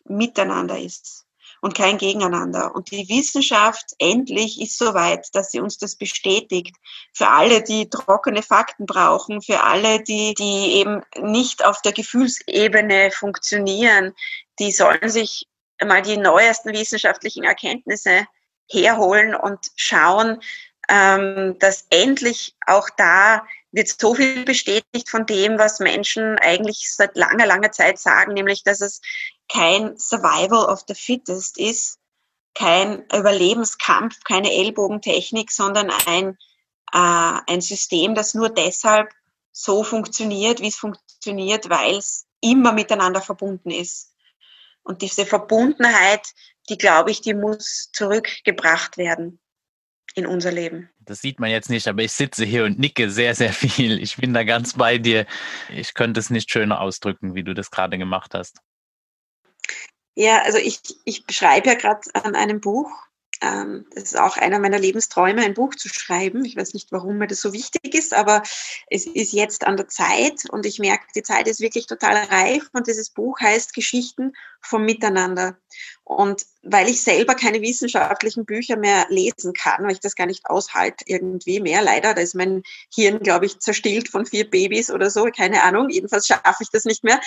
Miteinander 0.06 0.80
ist 0.80 1.26
und 1.62 1.76
kein 1.76 2.00
Gegeneinander. 2.00 2.74
Und 2.76 2.92
die 2.92 3.08
Wissenschaft 3.08 3.94
endlich 4.00 4.60
ist 4.60 4.78
so 4.78 4.94
weit, 4.94 5.28
dass 5.34 5.52
sie 5.52 5.60
uns 5.60 5.78
das 5.78 5.96
bestätigt. 5.96 6.76
Für 7.14 7.30
alle, 7.30 7.62
die 7.62 7.88
trockene 7.88 8.42
Fakten 8.42 8.88
brauchen, 8.88 9.42
für 9.42 9.62
alle, 9.62 10.02
die, 10.04 10.34
die 10.34 10.80
eben 10.80 11.04
nicht 11.20 11.64
auf 11.64 11.82
der 11.84 11.94
Gefühlsebene 11.94 13.12
funktionieren, 13.12 14.14
die 14.60 14.72
sollen 14.72 15.10
sich 15.10 15.48
mal 15.84 16.02
die 16.02 16.18
neuesten 16.18 16.74
wissenschaftlichen 16.74 17.44
Erkenntnisse 17.44 18.26
herholen 18.72 19.36
und 19.36 19.60
schauen, 19.76 20.42
ähm, 20.90 21.58
dass 21.60 21.86
endlich 21.90 22.56
auch 22.66 22.90
da 22.98 23.46
wird 23.72 23.88
so 23.88 24.16
viel 24.16 24.44
bestätigt 24.44 25.10
von 25.10 25.26
dem, 25.26 25.58
was 25.58 25.80
Menschen 25.80 26.38
eigentlich 26.40 26.94
seit 26.94 27.16
langer, 27.16 27.46
langer 27.46 27.72
Zeit 27.72 28.00
sagen, 28.00 28.34
nämlich, 28.34 28.64
dass 28.64 28.82
es 28.82 29.02
kein 29.48 29.98
Survival 29.98 30.66
of 30.66 30.84
the 30.88 30.96
Fittest 30.96 31.58
ist, 31.58 31.98
kein 32.54 33.06
Überlebenskampf, 33.14 34.24
keine 34.24 34.52
Ellbogentechnik, 34.52 35.52
sondern 35.52 35.90
ein, 36.06 36.38
äh, 36.92 37.40
ein 37.48 37.62
System, 37.62 38.14
das 38.16 38.34
nur 38.34 38.50
deshalb 38.50 39.10
so 39.54 39.84
funktioniert, 39.84 40.62
wie 40.62 40.68
es 40.68 40.76
funktioniert, 40.76 41.70
weil 41.70 41.96
es 41.96 42.26
immer 42.42 42.74
miteinander 42.74 43.22
verbunden 43.22 43.72
ist. 43.72 44.11
Und 44.84 45.02
diese 45.02 45.26
Verbundenheit, 45.26 46.28
die 46.70 46.78
glaube 46.78 47.12
ich, 47.12 47.22
die 47.22 47.34
muss 47.34 47.90
zurückgebracht 47.94 48.98
werden 48.98 49.40
in 50.16 50.26
unser 50.26 50.52
Leben. 50.52 50.90
Das 51.00 51.22
sieht 51.22 51.40
man 51.40 51.50
jetzt 51.50 51.70
nicht, 51.70 51.88
aber 51.88 52.02
ich 52.04 52.12
sitze 52.12 52.46
hier 52.46 52.66
und 52.66 52.80
nicke 52.80 53.10
sehr, 53.10 53.36
sehr 53.36 53.54
viel. 53.54 54.02
Ich 54.02 54.18
bin 54.18 54.34
da 54.34 54.44
ganz 54.44 54.74
bei 54.74 54.98
dir. 54.98 55.26
Ich 55.70 55.94
könnte 55.94 56.20
es 56.20 56.30
nicht 56.30 56.52
schöner 56.52 56.82
ausdrücken, 56.82 57.36
wie 57.36 57.44
du 57.44 57.54
das 57.54 57.72
gerade 57.72 57.98
gemacht 57.98 58.34
hast. 58.34 58.62
Ja, 60.16 60.42
also 60.44 60.58
ich, 60.58 60.82
ich 61.06 61.24
schreibe 61.32 61.70
ja 61.70 61.76
gerade 61.76 62.02
an 62.14 62.36
einem 62.36 62.60
Buch 62.60 62.92
ähm, 63.42 63.86
das 63.94 64.04
ist 64.04 64.20
auch 64.20 64.38
einer 64.38 64.60
meiner 64.60 64.78
Lebensträume, 64.78 65.42
ein 65.42 65.56
Buch 65.56 65.74
zu 65.74 65.90
schreiben. 65.90 66.46
Ich 66.46 66.56
weiß 66.56 66.74
nicht, 66.74 66.92
warum 66.92 67.18
mir 67.18 67.28
das 67.28 67.42
so 67.42 67.54
wichtig 67.54 67.96
ist, 67.96 68.14
aber 68.14 68.44
es 68.88 69.08
ist 69.08 69.34
jetzt 69.34 69.66
an 69.66 69.78
der 69.78 69.88
Zeit 69.88 70.48
und 70.50 70.66
ich 70.66 70.78
merke, 70.78 71.06
die 71.16 71.24
Zeit 71.24 71.48
ist 71.48 71.60
wirklich 71.60 71.88
total 71.88 72.16
reif 72.16 72.70
und 72.74 72.86
dieses 72.86 73.10
Buch 73.10 73.40
heißt 73.40 73.74
Geschichten 73.74 74.34
vom 74.62 74.86
Miteinander. 74.86 75.58
Und 76.04 76.46
weil 76.62 76.88
ich 76.88 77.02
selber 77.02 77.34
keine 77.34 77.62
wissenschaftlichen 77.62 78.46
Bücher 78.46 78.78
mehr 78.78 79.08
lesen 79.10 79.54
kann, 79.54 79.84
weil 79.84 79.94
ich 79.94 80.00
das 80.00 80.16
gar 80.16 80.28
nicht 80.28 80.46
aushalte 80.46 81.04
irgendwie 81.08 81.60
mehr, 81.60 81.82
leider, 81.82 82.14
da 82.14 82.22
ist 82.22 82.36
mein 82.36 82.62
Hirn, 82.94 83.20
glaube 83.20 83.48
ich, 83.48 83.60
zerstillt 83.60 84.08
von 84.08 84.28
vier 84.28 84.48
Babys 84.48 84.92
oder 84.92 85.10
so, 85.10 85.26
keine 85.36 85.64
Ahnung, 85.64 85.90
jedenfalls 85.90 86.28
schaffe 86.28 86.62
ich 86.62 86.70
das 86.70 86.86
nicht 86.86 87.04
mehr, 87.04 87.20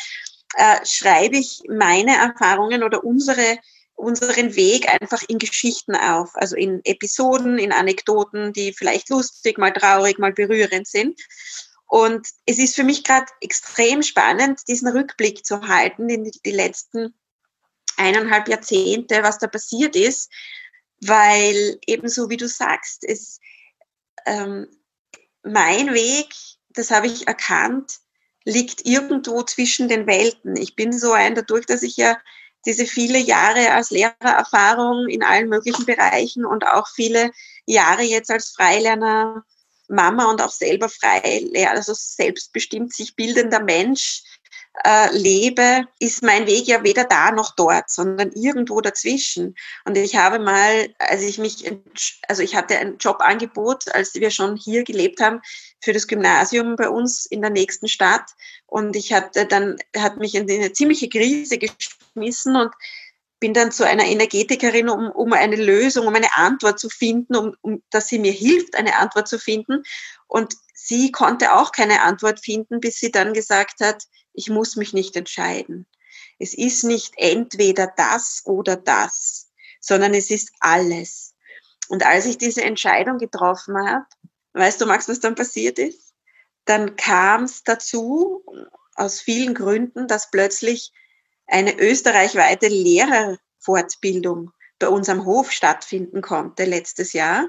äh, 0.56 0.86
schreibe 0.86 1.36
ich 1.36 1.62
meine 1.68 2.16
Erfahrungen 2.16 2.84
oder 2.84 3.02
unsere 3.02 3.58
unseren 3.94 4.56
Weg 4.56 4.88
einfach 4.92 5.22
in 5.28 5.38
Geschichten 5.38 5.94
auf, 5.94 6.30
also 6.34 6.56
in 6.56 6.80
Episoden, 6.84 7.58
in 7.58 7.72
Anekdoten, 7.72 8.52
die 8.52 8.72
vielleicht 8.72 9.08
lustig, 9.08 9.58
mal 9.58 9.72
traurig, 9.72 10.18
mal 10.18 10.32
berührend 10.32 10.86
sind. 10.86 11.20
Und 11.86 12.26
es 12.46 12.58
ist 12.58 12.74
für 12.74 12.82
mich 12.82 13.04
gerade 13.04 13.26
extrem 13.40 14.02
spannend, 14.02 14.60
diesen 14.68 14.88
Rückblick 14.88 15.44
zu 15.46 15.68
halten 15.68 16.08
in 16.08 16.30
die 16.44 16.50
letzten 16.50 17.14
eineinhalb 17.96 18.48
Jahrzehnte, 18.48 19.22
was 19.22 19.38
da 19.38 19.46
passiert 19.46 19.94
ist, 19.94 20.30
weil 21.00 21.78
ebenso 21.86 22.30
wie 22.30 22.36
du 22.36 22.48
sagst, 22.48 23.04
es, 23.04 23.38
ähm, 24.26 24.66
mein 25.42 25.92
Weg, 25.92 26.34
das 26.70 26.90
habe 26.90 27.06
ich 27.06 27.28
erkannt, 27.28 27.98
liegt 28.44 28.86
irgendwo 28.86 29.42
zwischen 29.42 29.88
den 29.88 30.06
Welten. 30.06 30.56
Ich 30.56 30.74
bin 30.74 30.92
so 30.92 31.12
ein, 31.12 31.34
dadurch, 31.34 31.66
dass 31.66 31.82
ich 31.82 31.96
ja 31.96 32.18
diese 32.66 32.86
viele 32.86 33.18
Jahre 33.18 33.72
als 33.72 33.90
Lehrererfahrung 33.90 35.08
in 35.08 35.22
allen 35.22 35.48
möglichen 35.48 35.86
Bereichen 35.86 36.44
und 36.44 36.66
auch 36.66 36.88
viele 36.88 37.30
Jahre 37.66 38.02
jetzt 38.02 38.30
als 38.30 38.50
Freilerner 38.50 39.44
Mama 39.88 40.30
und 40.30 40.40
auch 40.40 40.50
selber 40.50 40.88
Freilehrer, 40.88 41.72
also 41.72 41.92
selbstbestimmt 41.94 42.94
sich 42.94 43.16
bildender 43.16 43.60
Mensch 43.60 44.22
äh, 44.82 45.16
lebe, 45.16 45.86
ist 46.00 46.22
mein 46.22 46.46
Weg 46.46 46.66
ja 46.66 46.82
weder 46.82 47.04
da 47.04 47.30
noch 47.30 47.54
dort, 47.54 47.90
sondern 47.90 48.32
irgendwo 48.32 48.80
dazwischen. 48.80 49.54
Und 49.84 49.96
ich 49.96 50.16
habe 50.16 50.38
mal, 50.38 50.92
als 50.98 51.22
ich 51.22 51.38
mich, 51.38 51.70
also 52.28 52.42
ich 52.42 52.56
hatte 52.56 52.78
ein 52.78 52.96
Jobangebot, 52.98 53.94
als 53.94 54.14
wir 54.14 54.30
schon 54.30 54.56
hier 54.56 54.82
gelebt 54.82 55.20
haben, 55.20 55.40
für 55.80 55.92
das 55.92 56.08
Gymnasium 56.08 56.76
bei 56.76 56.88
uns 56.88 57.26
in 57.26 57.40
der 57.40 57.50
nächsten 57.50 57.88
Stadt. 57.88 58.30
Und 58.66 58.96
ich 58.96 59.12
hatte 59.12 59.46
dann, 59.46 59.76
hat 59.96 60.16
mich 60.16 60.34
in 60.34 60.50
eine 60.50 60.72
ziemliche 60.72 61.08
Krise 61.08 61.58
geschmissen 62.14 62.56
und 62.56 62.72
bin 63.40 63.52
dann 63.52 63.72
zu 63.72 63.86
einer 63.86 64.04
Energetikerin, 64.04 64.88
um, 64.88 65.10
um 65.10 65.32
eine 65.32 65.56
Lösung, 65.56 66.06
um 66.06 66.14
eine 66.14 66.34
Antwort 66.36 66.78
zu 66.78 66.88
finden, 66.88 67.36
um, 67.36 67.56
um, 67.60 67.82
dass 67.90 68.08
sie 68.08 68.18
mir 68.18 68.32
hilft, 68.32 68.74
eine 68.74 68.96
Antwort 68.96 69.28
zu 69.28 69.38
finden. 69.38 69.82
Und 70.26 70.54
sie 70.72 71.12
konnte 71.12 71.52
auch 71.52 71.72
keine 71.72 72.02
Antwort 72.02 72.40
finden, 72.40 72.80
bis 72.80 72.98
sie 72.98 73.10
dann 73.10 73.34
gesagt 73.34 73.80
hat, 73.80 74.04
ich 74.32 74.48
muss 74.48 74.76
mich 74.76 74.94
nicht 74.94 75.14
entscheiden. 75.16 75.86
Es 76.38 76.54
ist 76.54 76.84
nicht 76.84 77.14
entweder 77.16 77.92
das 77.96 78.42
oder 78.44 78.76
das, 78.76 79.50
sondern 79.80 80.14
es 80.14 80.30
ist 80.30 80.50
alles. 80.60 81.34
Und 81.88 82.04
als 82.06 82.24
ich 82.24 82.38
diese 82.38 82.62
Entscheidung 82.62 83.18
getroffen 83.18 83.76
habe, 83.76 84.06
weißt 84.54 84.80
du, 84.80 84.86
Max, 84.86 85.08
was 85.08 85.20
dann 85.20 85.34
passiert 85.34 85.78
ist? 85.78 86.14
Dann 86.64 86.96
kam 86.96 87.44
es 87.44 87.62
dazu, 87.62 88.42
aus 88.94 89.20
vielen 89.20 89.54
Gründen, 89.54 90.08
dass 90.08 90.30
plötzlich 90.30 90.92
eine 91.46 91.78
österreichweite 91.78 92.68
Lehrerfortbildung 92.68 94.50
bei 94.78 94.88
uns 94.88 95.08
am 95.08 95.24
Hof 95.24 95.50
stattfinden 95.50 96.20
konnte 96.20 96.64
letztes 96.64 97.12
Jahr. 97.12 97.46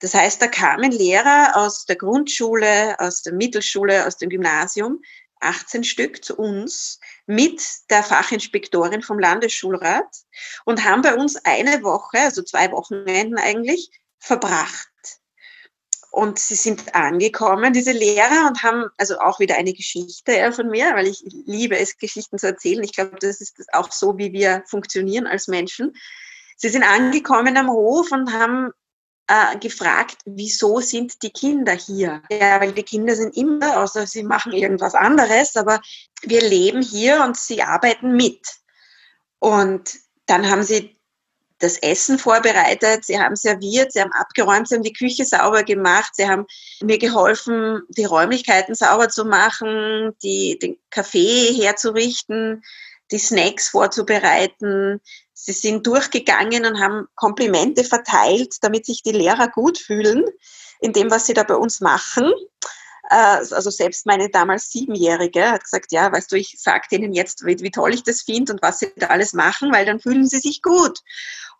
Das 0.00 0.14
heißt, 0.14 0.40
da 0.40 0.46
kamen 0.46 0.92
Lehrer 0.92 1.56
aus 1.56 1.84
der 1.84 1.96
Grundschule, 1.96 2.98
aus 3.00 3.22
der 3.22 3.32
Mittelschule, 3.32 4.06
aus 4.06 4.16
dem 4.16 4.30
Gymnasium, 4.30 5.00
18 5.40 5.84
Stück 5.84 6.24
zu 6.24 6.36
uns 6.36 7.00
mit 7.26 7.62
der 7.90 8.02
Fachinspektorin 8.02 9.02
vom 9.02 9.18
Landesschulrat 9.18 10.08
und 10.64 10.84
haben 10.84 11.02
bei 11.02 11.14
uns 11.14 11.36
eine 11.44 11.82
Woche, 11.82 12.18
also 12.18 12.42
zwei 12.42 12.70
Wochenenden 12.72 13.38
eigentlich, 13.38 13.90
verbracht. 14.18 14.87
Und 16.10 16.38
sie 16.38 16.54
sind 16.54 16.94
angekommen, 16.94 17.72
diese 17.72 17.92
Lehrer, 17.92 18.48
und 18.48 18.62
haben 18.62 18.86
also 18.96 19.18
auch 19.18 19.40
wieder 19.40 19.56
eine 19.56 19.72
Geschichte 19.72 20.52
von 20.52 20.68
mir, 20.68 20.94
weil 20.94 21.06
ich 21.06 21.22
liebe 21.24 21.78
es, 21.78 21.98
Geschichten 21.98 22.38
zu 22.38 22.46
erzählen. 22.46 22.82
Ich 22.82 22.92
glaube, 22.92 23.16
das 23.20 23.40
ist 23.40 23.62
auch 23.72 23.92
so, 23.92 24.16
wie 24.16 24.32
wir 24.32 24.62
funktionieren 24.66 25.26
als 25.26 25.48
Menschen. 25.48 25.94
Sie 26.56 26.70
sind 26.70 26.82
angekommen 26.82 27.56
am 27.56 27.70
Hof 27.70 28.10
und 28.10 28.32
haben 28.32 28.72
äh, 29.28 29.58
gefragt, 29.58 30.16
wieso 30.24 30.80
sind 30.80 31.22
die 31.22 31.30
Kinder 31.30 31.72
hier? 31.72 32.22
Ja, 32.30 32.60
weil 32.60 32.72
die 32.72 32.82
Kinder 32.82 33.14
sind 33.14 33.36
immer, 33.36 33.78
außer 33.82 34.06
sie 34.06 34.22
machen 34.22 34.52
irgendwas 34.52 34.94
anderes, 34.94 35.54
aber 35.56 35.80
wir 36.22 36.40
leben 36.40 36.82
hier 36.82 37.22
und 37.22 37.36
sie 37.36 37.62
arbeiten 37.62 38.16
mit. 38.16 38.44
Und 39.38 39.94
dann 40.26 40.50
haben 40.50 40.62
sie 40.62 40.97
das 41.58 41.78
Essen 41.78 42.18
vorbereitet, 42.18 43.04
sie 43.04 43.18
haben 43.18 43.36
serviert, 43.36 43.92
sie 43.92 44.00
haben 44.00 44.12
abgeräumt, 44.12 44.68
sie 44.68 44.76
haben 44.76 44.82
die 44.82 44.92
Küche 44.92 45.24
sauber 45.24 45.64
gemacht, 45.64 46.12
sie 46.14 46.28
haben 46.28 46.46
mir 46.82 46.98
geholfen, 46.98 47.82
die 47.88 48.04
Räumlichkeiten 48.04 48.74
sauber 48.74 49.08
zu 49.08 49.24
machen, 49.24 50.14
die, 50.22 50.58
den 50.58 50.78
Kaffee 50.90 51.52
herzurichten, 51.52 52.62
die 53.10 53.18
Snacks 53.18 53.68
vorzubereiten. 53.70 55.00
Sie 55.34 55.52
sind 55.52 55.86
durchgegangen 55.86 56.66
und 56.66 56.80
haben 56.80 57.06
Komplimente 57.16 57.84
verteilt, 57.84 58.56
damit 58.62 58.86
sich 58.86 59.02
die 59.02 59.12
Lehrer 59.12 59.48
gut 59.48 59.78
fühlen 59.78 60.24
in 60.80 60.92
dem, 60.92 61.10
was 61.10 61.26
sie 61.26 61.34
da 61.34 61.42
bei 61.42 61.54
uns 61.54 61.80
machen. 61.80 62.32
Äh, 63.10 63.14
also 63.14 63.70
selbst 63.70 64.06
meine 64.06 64.28
damals 64.28 64.70
Siebenjährige 64.70 65.50
hat 65.50 65.64
gesagt, 65.64 65.92
ja, 65.92 66.12
weißt 66.12 66.30
du, 66.30 66.36
ich 66.36 66.56
sage 66.58 66.86
denen 66.90 67.12
jetzt, 67.12 67.44
wie, 67.44 67.58
wie 67.60 67.70
toll 67.70 67.94
ich 67.94 68.02
das 68.02 68.22
finde 68.22 68.52
und 68.52 68.62
was 68.62 68.80
sie 68.80 68.92
da 68.96 69.08
alles 69.08 69.32
machen, 69.32 69.72
weil 69.72 69.86
dann 69.86 70.00
fühlen 70.00 70.26
sie 70.26 70.38
sich 70.38 70.62
gut. 70.62 71.00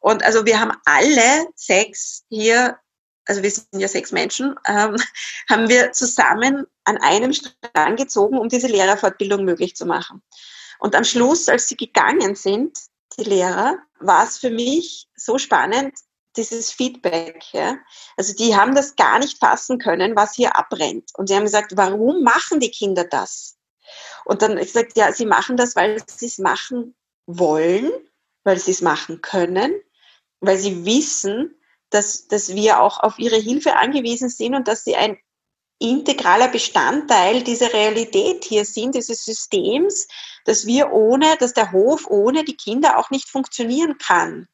Und 0.00 0.22
also 0.24 0.46
wir 0.46 0.60
haben 0.60 0.72
alle 0.84 1.48
sechs 1.54 2.24
hier, 2.28 2.78
also 3.26 3.42
wir 3.42 3.50
sind 3.50 3.66
ja 3.72 3.88
sechs 3.88 4.12
Menschen, 4.12 4.54
ähm, 4.66 4.96
haben 5.50 5.68
wir 5.68 5.92
zusammen 5.92 6.66
an 6.84 6.98
einem 6.98 7.32
Strang 7.32 7.96
gezogen, 7.96 8.38
um 8.38 8.48
diese 8.48 8.68
Lehrerfortbildung 8.68 9.44
möglich 9.44 9.76
zu 9.76 9.86
machen. 9.86 10.22
Und 10.78 10.94
am 10.94 11.04
Schluss, 11.04 11.48
als 11.48 11.68
sie 11.68 11.76
gegangen 11.76 12.34
sind, 12.34 12.78
die 13.18 13.24
Lehrer, 13.24 13.78
war 14.00 14.24
es 14.24 14.38
für 14.38 14.50
mich 14.50 15.08
so 15.16 15.38
spannend, 15.38 15.98
dieses 16.36 16.70
Feedback. 16.70 17.42
Ja? 17.52 17.78
Also 18.16 18.32
die 18.34 18.56
haben 18.56 18.74
das 18.74 18.96
gar 18.96 19.18
nicht 19.18 19.38
fassen 19.38 19.78
können, 19.78 20.16
was 20.16 20.34
hier 20.34 20.56
abbrennt. 20.56 21.10
Und 21.14 21.28
sie 21.28 21.34
haben 21.34 21.44
gesagt, 21.44 21.72
warum 21.76 22.22
machen 22.22 22.60
die 22.60 22.70
Kinder 22.70 23.04
das? 23.04 23.56
Und 24.24 24.42
dann 24.42 24.58
ich 24.58 24.72
gesagt, 24.72 24.96
ja, 24.96 25.12
sie 25.12 25.26
machen 25.26 25.56
das, 25.56 25.74
weil 25.74 26.02
sie 26.06 26.26
es 26.26 26.38
machen 26.38 26.94
wollen, 27.26 27.90
weil 28.44 28.58
sie 28.58 28.70
es 28.70 28.82
machen 28.82 29.20
können, 29.20 29.74
weil 30.40 30.58
sie 30.58 30.84
wissen, 30.84 31.54
dass, 31.90 32.28
dass 32.28 32.54
wir 32.54 32.80
auch 32.80 33.00
auf 33.00 33.18
ihre 33.18 33.36
Hilfe 33.36 33.76
angewiesen 33.76 34.28
sind 34.28 34.54
und 34.54 34.68
dass 34.68 34.84
sie 34.84 34.96
ein 34.96 35.18
integraler 35.78 36.48
Bestandteil 36.48 37.42
dieser 37.42 37.72
Realität 37.72 38.44
hier 38.44 38.64
sind, 38.64 38.94
dieses 38.94 39.24
Systems, 39.24 40.08
dass 40.44 40.66
wir 40.66 40.92
ohne, 40.92 41.36
dass 41.38 41.54
der 41.54 41.72
Hof 41.72 42.06
ohne 42.08 42.44
die 42.44 42.56
Kinder 42.56 42.98
auch 42.98 43.10
nicht 43.10 43.28
funktionieren 43.28 43.96
kann. 43.98 44.48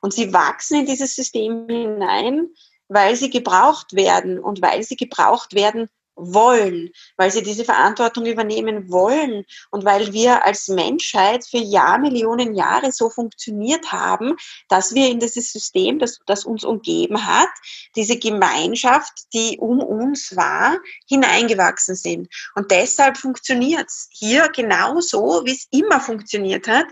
Und 0.00 0.14
sie 0.14 0.32
wachsen 0.32 0.80
in 0.80 0.86
dieses 0.86 1.14
System 1.14 1.68
hinein, 1.68 2.48
weil 2.88 3.14
sie 3.14 3.30
gebraucht 3.30 3.94
werden 3.94 4.38
und 4.38 4.62
weil 4.62 4.82
sie 4.82 4.96
gebraucht 4.96 5.54
werden 5.54 5.88
wollen, 6.20 6.90
weil 7.16 7.30
sie 7.30 7.42
diese 7.42 7.64
Verantwortung 7.64 8.26
übernehmen 8.26 8.90
wollen 8.90 9.44
und 9.70 9.84
weil 9.84 10.12
wir 10.12 10.44
als 10.44 10.68
Menschheit 10.68 11.46
für 11.46 11.58
Jahrmillionen 11.58 12.54
Jahre 12.54 12.92
so 12.92 13.10
funktioniert 13.10 13.92
haben, 13.92 14.36
dass 14.68 14.94
wir 14.94 15.08
in 15.08 15.20
dieses 15.20 15.52
System, 15.52 15.98
das, 15.98 16.20
das 16.26 16.44
uns 16.44 16.64
umgeben 16.64 17.26
hat, 17.26 17.48
diese 17.96 18.18
Gemeinschaft, 18.18 19.12
die 19.32 19.58
um 19.58 19.80
uns 19.80 20.36
war, 20.36 20.78
hineingewachsen 21.08 21.94
sind. 21.94 22.28
Und 22.54 22.70
deshalb 22.70 23.16
funktioniert 23.16 23.88
es 23.88 24.08
hier 24.12 24.48
genauso, 24.48 25.42
wie 25.44 25.52
es 25.52 25.66
immer 25.70 26.00
funktioniert 26.00 26.68
hat. 26.68 26.86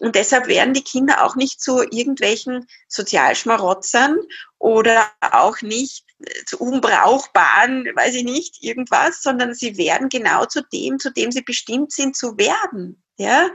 Und 0.00 0.14
deshalb 0.14 0.46
werden 0.46 0.74
die 0.74 0.82
Kinder 0.82 1.24
auch 1.24 1.36
nicht 1.36 1.60
zu 1.60 1.82
irgendwelchen 1.82 2.66
Sozialschmarotzern 2.88 4.18
oder 4.58 5.10
auch 5.20 5.62
nicht 5.62 6.04
zu 6.46 6.58
unbrauchbaren, 6.58 7.86
weiß 7.94 8.14
ich 8.14 8.24
nicht, 8.24 8.62
irgendwas, 8.62 9.22
sondern 9.22 9.54
sie 9.54 9.76
werden 9.76 10.08
genau 10.08 10.46
zu 10.46 10.62
dem, 10.62 10.98
zu 10.98 11.10
dem 11.10 11.30
sie 11.32 11.42
bestimmt 11.42 11.92
sind 11.92 12.16
zu 12.16 12.36
werden. 12.38 13.02
Ja, 13.18 13.48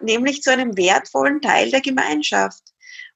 nämlich 0.00 0.42
zu 0.42 0.52
einem 0.52 0.76
wertvollen 0.76 1.40
Teil 1.40 1.70
der 1.70 1.80
Gemeinschaft. 1.80 2.62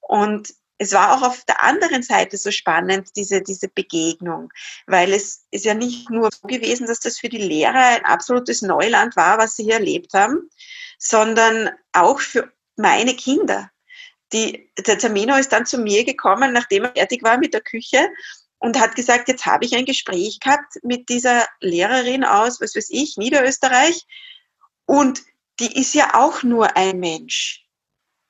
Und 0.00 0.48
es 0.78 0.92
war 0.94 1.14
auch 1.14 1.22
auf 1.22 1.44
der 1.44 1.62
anderen 1.62 2.02
Seite 2.02 2.38
so 2.38 2.50
spannend, 2.50 3.10
diese, 3.14 3.42
diese 3.42 3.68
Begegnung, 3.68 4.50
weil 4.86 5.12
es 5.12 5.44
ist 5.50 5.66
ja 5.66 5.74
nicht 5.74 6.08
nur 6.08 6.30
so 6.32 6.48
gewesen, 6.48 6.86
dass 6.86 7.00
das 7.00 7.18
für 7.18 7.28
die 7.28 7.36
Lehrer 7.36 7.96
ein 7.96 8.04
absolutes 8.06 8.62
Neuland 8.62 9.14
war, 9.14 9.36
was 9.36 9.56
sie 9.56 9.64
hier 9.64 9.74
erlebt 9.74 10.14
haben, 10.14 10.48
sondern 10.98 11.68
auch 11.92 12.20
für 12.20 12.50
meine 12.80 13.14
Kinder. 13.14 13.70
Die, 14.32 14.70
der 14.86 14.98
Termino 14.98 15.36
ist 15.36 15.52
dann 15.52 15.66
zu 15.66 15.78
mir 15.78 16.04
gekommen, 16.04 16.52
nachdem 16.52 16.84
er 16.84 16.92
fertig 16.92 17.22
war 17.22 17.38
mit 17.38 17.52
der 17.52 17.60
Küche 17.60 18.08
und 18.58 18.78
hat 18.78 18.94
gesagt, 18.94 19.28
jetzt 19.28 19.46
habe 19.46 19.64
ich 19.64 19.74
ein 19.74 19.86
Gespräch 19.86 20.38
gehabt 20.38 20.74
mit 20.82 21.08
dieser 21.08 21.46
Lehrerin 21.60 22.24
aus, 22.24 22.60
was 22.60 22.76
weiß 22.76 22.90
ich, 22.90 23.16
Niederösterreich. 23.16 24.06
Und 24.86 25.22
die 25.58 25.78
ist 25.78 25.94
ja 25.94 26.14
auch 26.14 26.42
nur 26.42 26.76
ein 26.76 27.00
Mensch. 27.00 27.64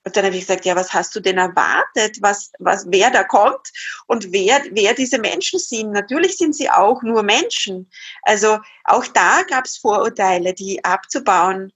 Und 0.05 0.17
dann 0.17 0.25
habe 0.25 0.35
ich 0.35 0.43
gesagt, 0.43 0.65
ja, 0.65 0.75
was 0.77 0.95
hast 0.95 1.15
du 1.15 1.21
denn 1.21 1.37
erwartet, 1.37 2.17
was, 2.23 2.51
was, 2.59 2.87
wer 2.89 3.11
da 3.11 3.23
kommt 3.23 3.69
und 4.07 4.33
wer, 4.33 4.63
wer 4.71 4.95
diese 4.95 5.19
Menschen 5.19 5.59
sind? 5.59 5.93
Natürlich 5.93 6.39
sind 6.39 6.55
sie 6.57 6.71
auch 6.71 7.03
nur 7.03 7.23
Menschen. 7.23 7.91
Also 8.23 8.59
auch 8.85 9.07
da 9.09 9.43
gab 9.43 9.67
es 9.67 9.77
Vorurteile, 9.77 10.55
die 10.55 10.83
abzubauen, 10.85 11.73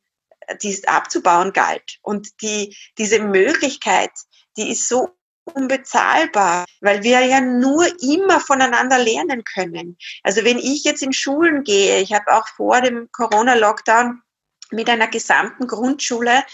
die 0.63 0.87
abzubauen 0.87 1.53
galt. 1.53 1.99
Und 2.03 2.29
die, 2.43 2.77
diese 2.99 3.21
Möglichkeit, 3.21 4.11
die 4.57 4.71
ist 4.71 4.89
so 4.89 5.11
unbezahlbar, 5.45 6.65
weil 6.81 7.03
wir 7.03 7.21
ja 7.21 7.41
nur 7.41 7.87
immer 8.03 8.41
voneinander 8.41 8.99
lernen 8.99 9.45
können. 9.45 9.99
Also 10.23 10.45
wenn 10.45 10.59
ich 10.59 10.85
jetzt 10.85 11.03
in 11.03 11.13
Schulen 11.13 11.65
gehe, 11.65 12.01
ich 12.01 12.13
habe 12.13 12.33
auch 12.33 12.49
vor 12.49 12.81
dem 12.81 13.09
Corona-Lockdown 13.13 14.23
mit 14.71 14.89
einer 14.89 15.09
gesamten 15.09 15.67
Grundschule 15.67 16.45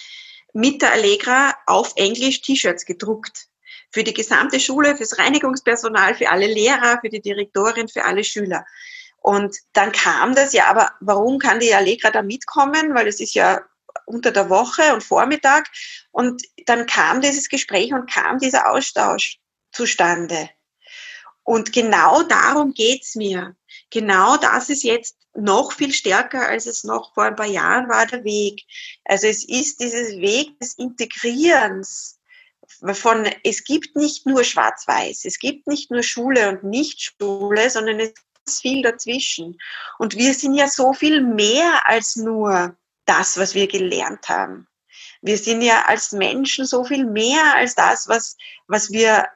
mit 0.52 0.82
der 0.82 0.92
Allegra 0.92 1.54
auf 1.66 1.92
Englisch 1.96 2.42
T-Shirts 2.42 2.84
gedruckt. 2.84 3.46
Für 3.92 4.04
die 4.04 4.14
gesamte 4.14 4.60
Schule, 4.60 4.96
fürs 4.96 5.18
Reinigungspersonal, 5.18 6.14
für 6.14 6.30
alle 6.30 6.46
Lehrer, 6.46 6.98
für 7.00 7.08
die 7.08 7.20
Direktorin, 7.20 7.88
für 7.88 8.04
alle 8.04 8.24
Schüler. 8.24 8.64
Und 9.18 9.56
dann 9.72 9.92
kam 9.92 10.34
das, 10.34 10.52
ja, 10.52 10.66
aber 10.66 10.92
warum 11.00 11.38
kann 11.38 11.60
die 11.60 11.74
Allegra 11.74 12.10
da 12.10 12.22
mitkommen? 12.22 12.94
Weil 12.94 13.08
es 13.08 13.20
ist 13.20 13.34
ja 13.34 13.60
unter 14.10 14.30
der 14.30 14.50
Woche 14.50 14.92
und 14.92 15.02
Vormittag. 15.02 15.68
Und 16.10 16.42
dann 16.66 16.86
kam 16.86 17.20
dieses 17.20 17.48
Gespräch 17.48 17.92
und 17.92 18.10
kam 18.10 18.38
dieser 18.38 18.70
Austausch 18.70 19.38
zustande. 19.72 20.50
Und 21.44 21.72
genau 21.72 22.22
darum 22.22 22.74
geht's 22.74 23.14
mir. 23.14 23.56
Genau 23.90 24.36
das 24.36 24.68
ist 24.68 24.82
jetzt 24.82 25.16
noch 25.34 25.72
viel 25.72 25.92
stärker, 25.92 26.48
als 26.48 26.66
es 26.66 26.84
noch 26.84 27.14
vor 27.14 27.24
ein 27.24 27.36
paar 27.36 27.46
Jahren 27.46 27.88
war, 27.88 28.06
der 28.06 28.24
Weg. 28.24 28.62
Also 29.04 29.26
es 29.26 29.48
ist 29.48 29.80
dieses 29.80 30.16
Weg 30.18 30.58
des 30.60 30.74
Integrierens 30.74 32.18
von, 32.92 33.28
es 33.44 33.64
gibt 33.64 33.96
nicht 33.96 34.26
nur 34.26 34.44
Schwarz-Weiß, 34.44 35.24
es 35.24 35.38
gibt 35.38 35.66
nicht 35.66 35.90
nur 35.90 36.02
Schule 36.02 36.50
und 36.50 36.64
Nicht-Schule, 36.64 37.68
sondern 37.68 38.00
es 38.00 38.12
ist 38.46 38.60
viel 38.60 38.82
dazwischen. 38.82 39.58
Und 39.98 40.16
wir 40.16 40.34
sind 40.34 40.54
ja 40.54 40.68
so 40.68 40.92
viel 40.92 41.20
mehr 41.20 41.82
als 41.84 42.16
nur 42.16 42.76
das, 43.10 43.36
was 43.38 43.54
wir 43.54 43.66
gelernt 43.66 44.28
haben. 44.28 44.68
Wir 45.20 45.36
sind 45.36 45.62
ja 45.62 45.82
als 45.86 46.12
Menschen 46.12 46.64
so 46.64 46.84
viel 46.84 47.04
mehr 47.04 47.54
als 47.56 47.74
das, 47.74 48.08
was, 48.08 48.36
was 48.68 48.90
wir 48.90 49.26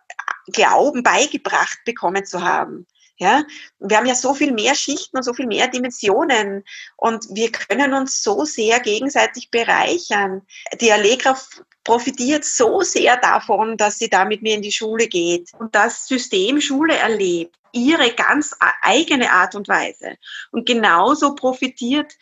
glauben, 0.52 1.02
beigebracht 1.02 1.78
bekommen 1.84 2.24
zu 2.24 2.42
haben. 2.42 2.86
Ja, 3.16 3.44
wir 3.78 3.96
haben 3.96 4.06
ja 4.06 4.14
so 4.16 4.34
viel 4.34 4.52
mehr 4.52 4.74
Schichten 4.74 5.16
und 5.16 5.22
so 5.22 5.34
viel 5.34 5.46
mehr 5.46 5.68
Dimensionen 5.68 6.64
und 6.96 7.24
wir 7.30 7.52
können 7.52 7.94
uns 7.94 8.24
so 8.24 8.44
sehr 8.44 8.80
gegenseitig 8.80 9.50
bereichern. 9.52 10.42
Die 10.80 10.90
Allegra 10.90 11.38
profitiert 11.84 12.44
so 12.44 12.80
sehr 12.80 13.16
davon, 13.16 13.76
dass 13.76 13.98
sie 13.98 14.08
da 14.08 14.24
mit 14.24 14.42
mir 14.42 14.54
in 14.54 14.62
die 14.62 14.72
Schule 14.72 15.06
geht 15.06 15.52
und 15.60 15.76
das 15.76 16.08
System 16.08 16.60
Schule 16.60 16.96
erlebt, 16.96 17.54
ihre 17.70 18.12
ganz 18.14 18.56
eigene 18.82 19.30
Art 19.30 19.54
und 19.54 19.68
Weise. 19.68 20.16
Und 20.50 20.66
genauso 20.66 21.36
profitiert 21.36 22.14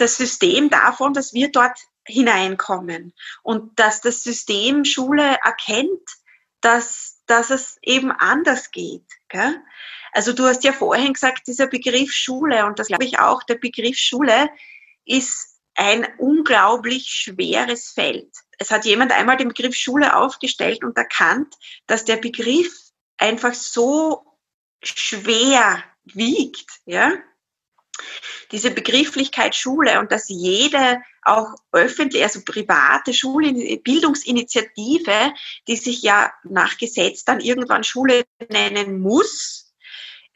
das 0.00 0.16
System 0.16 0.70
davon, 0.70 1.12
dass 1.12 1.32
wir 1.32 1.50
dort 1.50 1.78
hineinkommen 2.06 3.12
und 3.42 3.78
dass 3.78 4.00
das 4.00 4.22
System 4.22 4.84
Schule 4.84 5.38
erkennt, 5.44 6.08
dass, 6.60 7.22
dass 7.26 7.50
es 7.50 7.78
eben 7.82 8.10
anders 8.10 8.70
geht. 8.70 9.06
Gell? 9.28 9.60
Also 10.12 10.32
du 10.32 10.44
hast 10.44 10.64
ja 10.64 10.72
vorhin 10.72 11.12
gesagt, 11.12 11.46
dieser 11.46 11.66
Begriff 11.66 12.12
Schule 12.12 12.66
und 12.66 12.78
das 12.78 12.88
glaube 12.88 13.04
ich 13.04 13.18
auch, 13.18 13.42
der 13.42 13.56
Begriff 13.56 13.96
Schule 13.96 14.50
ist 15.04 15.60
ein 15.74 16.06
unglaublich 16.18 17.08
schweres 17.08 17.90
Feld. 17.90 18.30
Es 18.58 18.70
hat 18.70 18.84
jemand 18.84 19.12
einmal 19.12 19.36
den 19.36 19.48
Begriff 19.48 19.74
Schule 19.74 20.14
aufgestellt 20.16 20.84
und 20.84 20.96
erkannt, 20.96 21.54
dass 21.86 22.04
der 22.04 22.16
Begriff 22.16 22.72
einfach 23.16 23.54
so 23.54 24.26
schwer 24.82 25.82
wiegt, 26.04 26.70
ja, 26.84 27.12
diese 28.52 28.70
Begrifflichkeit 28.70 29.54
Schule 29.54 30.00
und 30.00 30.12
dass 30.12 30.28
jede 30.28 31.00
auch 31.22 31.54
öffentliche, 31.72 32.24
also 32.24 32.40
private 32.44 33.12
Schule, 33.12 33.52
Bildungsinitiative, 33.78 35.32
die 35.68 35.76
sich 35.76 36.02
ja 36.02 36.32
nach 36.44 36.78
Gesetz 36.78 37.24
dann 37.24 37.40
irgendwann 37.40 37.84
Schule 37.84 38.24
nennen 38.48 39.00
muss, 39.00 39.70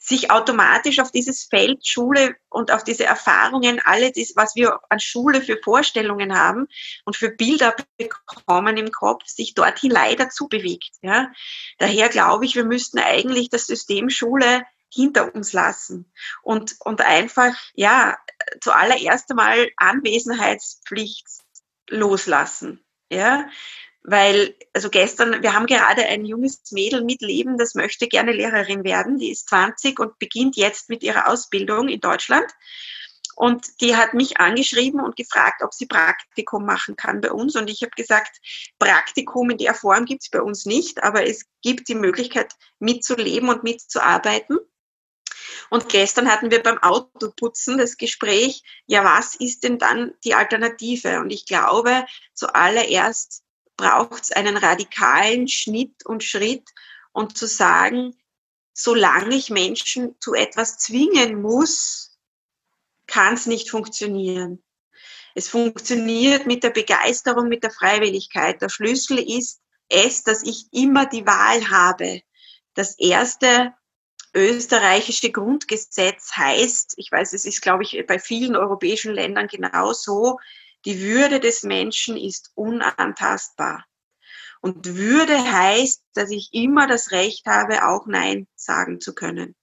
sich 0.04 0.30
automatisch 0.30 0.98
auf 0.98 1.10
dieses 1.10 1.44
Feld 1.44 1.86
Schule 1.86 2.36
und 2.50 2.70
auf 2.70 2.84
diese 2.84 3.04
Erfahrungen, 3.04 3.80
alle 3.82 4.12
das, 4.12 4.34
was 4.36 4.54
wir 4.54 4.78
an 4.90 5.00
Schule 5.00 5.40
für 5.40 5.58
Vorstellungen 5.64 6.38
haben 6.38 6.66
und 7.06 7.16
für 7.16 7.30
Bilder 7.30 7.74
bekommen 7.96 8.76
im 8.76 8.92
Kopf, 8.92 9.26
sich 9.26 9.54
dorthin 9.54 9.90
leider 9.90 10.28
zubewegt. 10.28 10.90
Ja. 11.00 11.32
Daher 11.78 12.10
glaube 12.10 12.44
ich, 12.44 12.54
wir 12.54 12.66
müssten 12.66 12.98
eigentlich 12.98 13.48
das 13.48 13.66
System 13.66 14.10
Schule 14.10 14.64
hinter 14.94 15.34
uns 15.34 15.52
lassen 15.52 16.10
und, 16.42 16.76
und 16.80 17.00
einfach, 17.00 17.54
ja, 17.74 18.16
zuallererst 18.60 19.30
einmal 19.30 19.70
Anwesenheitspflicht 19.76 21.26
loslassen. 21.88 22.84
Ja, 23.10 23.48
Weil, 24.02 24.54
also 24.72 24.90
gestern, 24.90 25.42
wir 25.42 25.54
haben 25.54 25.66
gerade 25.66 26.04
ein 26.06 26.24
junges 26.24 26.60
Mädel 26.72 27.04
mitleben, 27.04 27.58
das 27.58 27.74
möchte 27.74 28.08
gerne 28.08 28.32
Lehrerin 28.32 28.84
werden. 28.84 29.18
Die 29.18 29.30
ist 29.30 29.48
20 29.48 29.98
und 29.98 30.18
beginnt 30.18 30.56
jetzt 30.56 30.88
mit 30.88 31.02
ihrer 31.02 31.28
Ausbildung 31.28 31.88
in 31.88 32.00
Deutschland. 32.00 32.50
Und 33.36 33.80
die 33.80 33.96
hat 33.96 34.14
mich 34.14 34.38
angeschrieben 34.38 35.00
und 35.00 35.16
gefragt, 35.16 35.62
ob 35.62 35.74
sie 35.74 35.86
Praktikum 35.86 36.64
machen 36.64 36.96
kann 36.96 37.20
bei 37.20 37.32
uns. 37.32 37.56
Und 37.56 37.68
ich 37.68 37.82
habe 37.82 37.90
gesagt, 37.96 38.38
Praktikum 38.78 39.50
in 39.50 39.58
der 39.58 39.74
Form 39.74 40.04
gibt 40.04 40.22
es 40.22 40.30
bei 40.30 40.40
uns 40.40 40.66
nicht, 40.66 41.02
aber 41.02 41.26
es 41.26 41.44
gibt 41.62 41.88
die 41.88 41.96
Möglichkeit, 41.96 42.52
mitzuleben 42.78 43.48
und 43.48 43.64
mitzuarbeiten. 43.64 44.58
Und 45.70 45.88
gestern 45.88 46.30
hatten 46.30 46.50
wir 46.50 46.62
beim 46.62 46.78
Autoputzen 46.78 47.78
das 47.78 47.96
Gespräch, 47.96 48.62
ja, 48.86 49.04
was 49.04 49.34
ist 49.34 49.64
denn 49.64 49.78
dann 49.78 50.12
die 50.24 50.34
Alternative? 50.34 51.20
Und 51.20 51.30
ich 51.30 51.46
glaube, 51.46 52.06
zuallererst 52.34 53.42
braucht 53.76 54.24
es 54.24 54.32
einen 54.32 54.56
radikalen 54.56 55.48
Schnitt 55.48 56.04
und 56.04 56.22
Schritt 56.22 56.68
und 57.12 57.36
zu 57.36 57.46
sagen, 57.46 58.14
solange 58.72 59.36
ich 59.36 59.50
Menschen 59.50 60.16
zu 60.20 60.34
etwas 60.34 60.78
zwingen 60.78 61.40
muss, 61.40 62.18
kann 63.06 63.34
es 63.34 63.46
nicht 63.46 63.70
funktionieren. 63.70 64.62
Es 65.34 65.48
funktioniert 65.48 66.46
mit 66.46 66.62
der 66.62 66.70
Begeisterung, 66.70 67.48
mit 67.48 67.64
der 67.64 67.70
Freiwilligkeit. 67.70 68.62
Der 68.62 68.68
Schlüssel 68.68 69.18
ist 69.18 69.60
es, 69.88 70.22
dass 70.22 70.42
ich 70.42 70.66
immer 70.72 71.06
die 71.06 71.26
Wahl 71.26 71.70
habe. 71.70 72.22
Das 72.74 72.98
erste 72.98 73.74
österreichische 74.34 75.30
Grundgesetz 75.30 76.32
heißt, 76.36 76.94
ich 76.96 77.10
weiß, 77.10 77.32
es 77.32 77.44
ist, 77.44 77.62
glaube 77.62 77.84
ich, 77.84 78.04
bei 78.06 78.18
vielen 78.18 78.56
europäischen 78.56 79.12
Ländern 79.12 79.46
genauso, 79.46 80.38
die 80.84 81.00
Würde 81.00 81.40
des 81.40 81.62
Menschen 81.62 82.16
ist 82.16 82.50
unantastbar. 82.54 83.84
Und 84.60 84.96
Würde 84.96 85.36
heißt, 85.36 86.02
dass 86.14 86.30
ich 86.30 86.50
immer 86.52 86.86
das 86.86 87.10
Recht 87.10 87.46
habe, 87.46 87.86
auch 87.86 88.06
Nein 88.06 88.46
sagen 88.54 89.00
zu 89.00 89.14
können. 89.14 89.54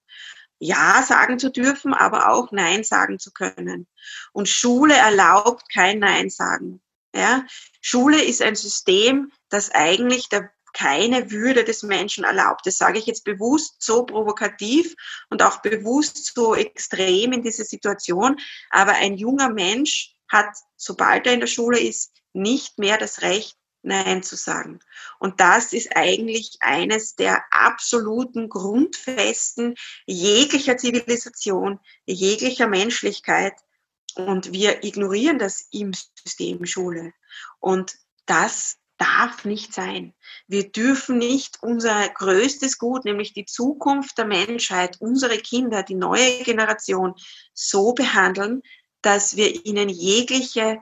Ja 0.58 1.02
sagen 1.02 1.40
zu 1.40 1.50
dürfen, 1.50 1.92
aber 1.92 2.30
auch 2.30 2.52
Nein 2.52 2.84
sagen 2.84 3.18
zu 3.18 3.32
können. 3.32 3.88
Und 4.32 4.48
Schule 4.48 4.94
erlaubt 4.94 5.64
kein 5.72 5.98
Nein 5.98 6.30
sagen. 6.30 6.80
Ja? 7.12 7.44
Schule 7.80 8.22
ist 8.22 8.42
ein 8.42 8.54
System, 8.54 9.32
das 9.48 9.72
eigentlich 9.72 10.28
der 10.28 10.52
keine 10.72 11.30
Würde 11.30 11.64
des 11.64 11.82
Menschen 11.82 12.24
erlaubt. 12.24 12.66
Das 12.66 12.78
sage 12.78 12.98
ich 12.98 13.06
jetzt 13.06 13.24
bewusst 13.24 13.76
so 13.82 14.04
provokativ 14.04 14.94
und 15.30 15.42
auch 15.42 15.60
bewusst 15.62 16.34
so 16.34 16.54
extrem 16.54 17.32
in 17.32 17.42
dieser 17.42 17.64
Situation. 17.64 18.36
Aber 18.70 18.92
ein 18.92 19.16
junger 19.16 19.50
Mensch 19.50 20.14
hat, 20.28 20.54
sobald 20.76 21.26
er 21.26 21.34
in 21.34 21.40
der 21.40 21.46
Schule 21.46 21.78
ist, 21.78 22.12
nicht 22.32 22.78
mehr 22.78 22.98
das 22.98 23.22
Recht, 23.22 23.56
Nein 23.82 24.22
zu 24.22 24.36
sagen. 24.36 24.78
Und 25.18 25.40
das 25.40 25.72
ist 25.72 25.96
eigentlich 25.96 26.58
eines 26.60 27.16
der 27.16 27.42
absoluten 27.50 28.48
Grundfesten 28.48 29.74
jeglicher 30.06 30.76
Zivilisation, 30.76 31.80
jeglicher 32.06 32.68
Menschlichkeit. 32.68 33.54
Und 34.14 34.52
wir 34.52 34.84
ignorieren 34.84 35.38
das 35.38 35.66
im 35.72 35.92
System 35.92 36.64
Schule. 36.64 37.12
Und 37.58 37.96
das 38.26 38.76
darf 38.98 39.44
nicht 39.44 39.74
sein. 39.74 40.14
Wir 40.46 40.70
dürfen 40.70 41.18
nicht 41.18 41.58
unser 41.62 42.08
größtes 42.08 42.78
Gut, 42.78 43.04
nämlich 43.04 43.32
die 43.32 43.46
Zukunft 43.46 44.18
der 44.18 44.26
Menschheit, 44.26 45.00
unsere 45.00 45.38
Kinder, 45.38 45.82
die 45.82 45.94
neue 45.94 46.42
Generation 46.44 47.14
so 47.52 47.92
behandeln, 47.92 48.62
dass 49.00 49.36
wir 49.36 49.66
ihnen 49.66 49.88
jegliche 49.88 50.80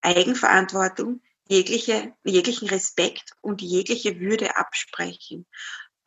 Eigenverantwortung, 0.00 1.20
jegliche, 1.48 2.14
jeglichen 2.24 2.68
Respekt 2.68 3.32
und 3.40 3.62
jegliche 3.62 4.20
Würde 4.20 4.56
absprechen. 4.56 5.46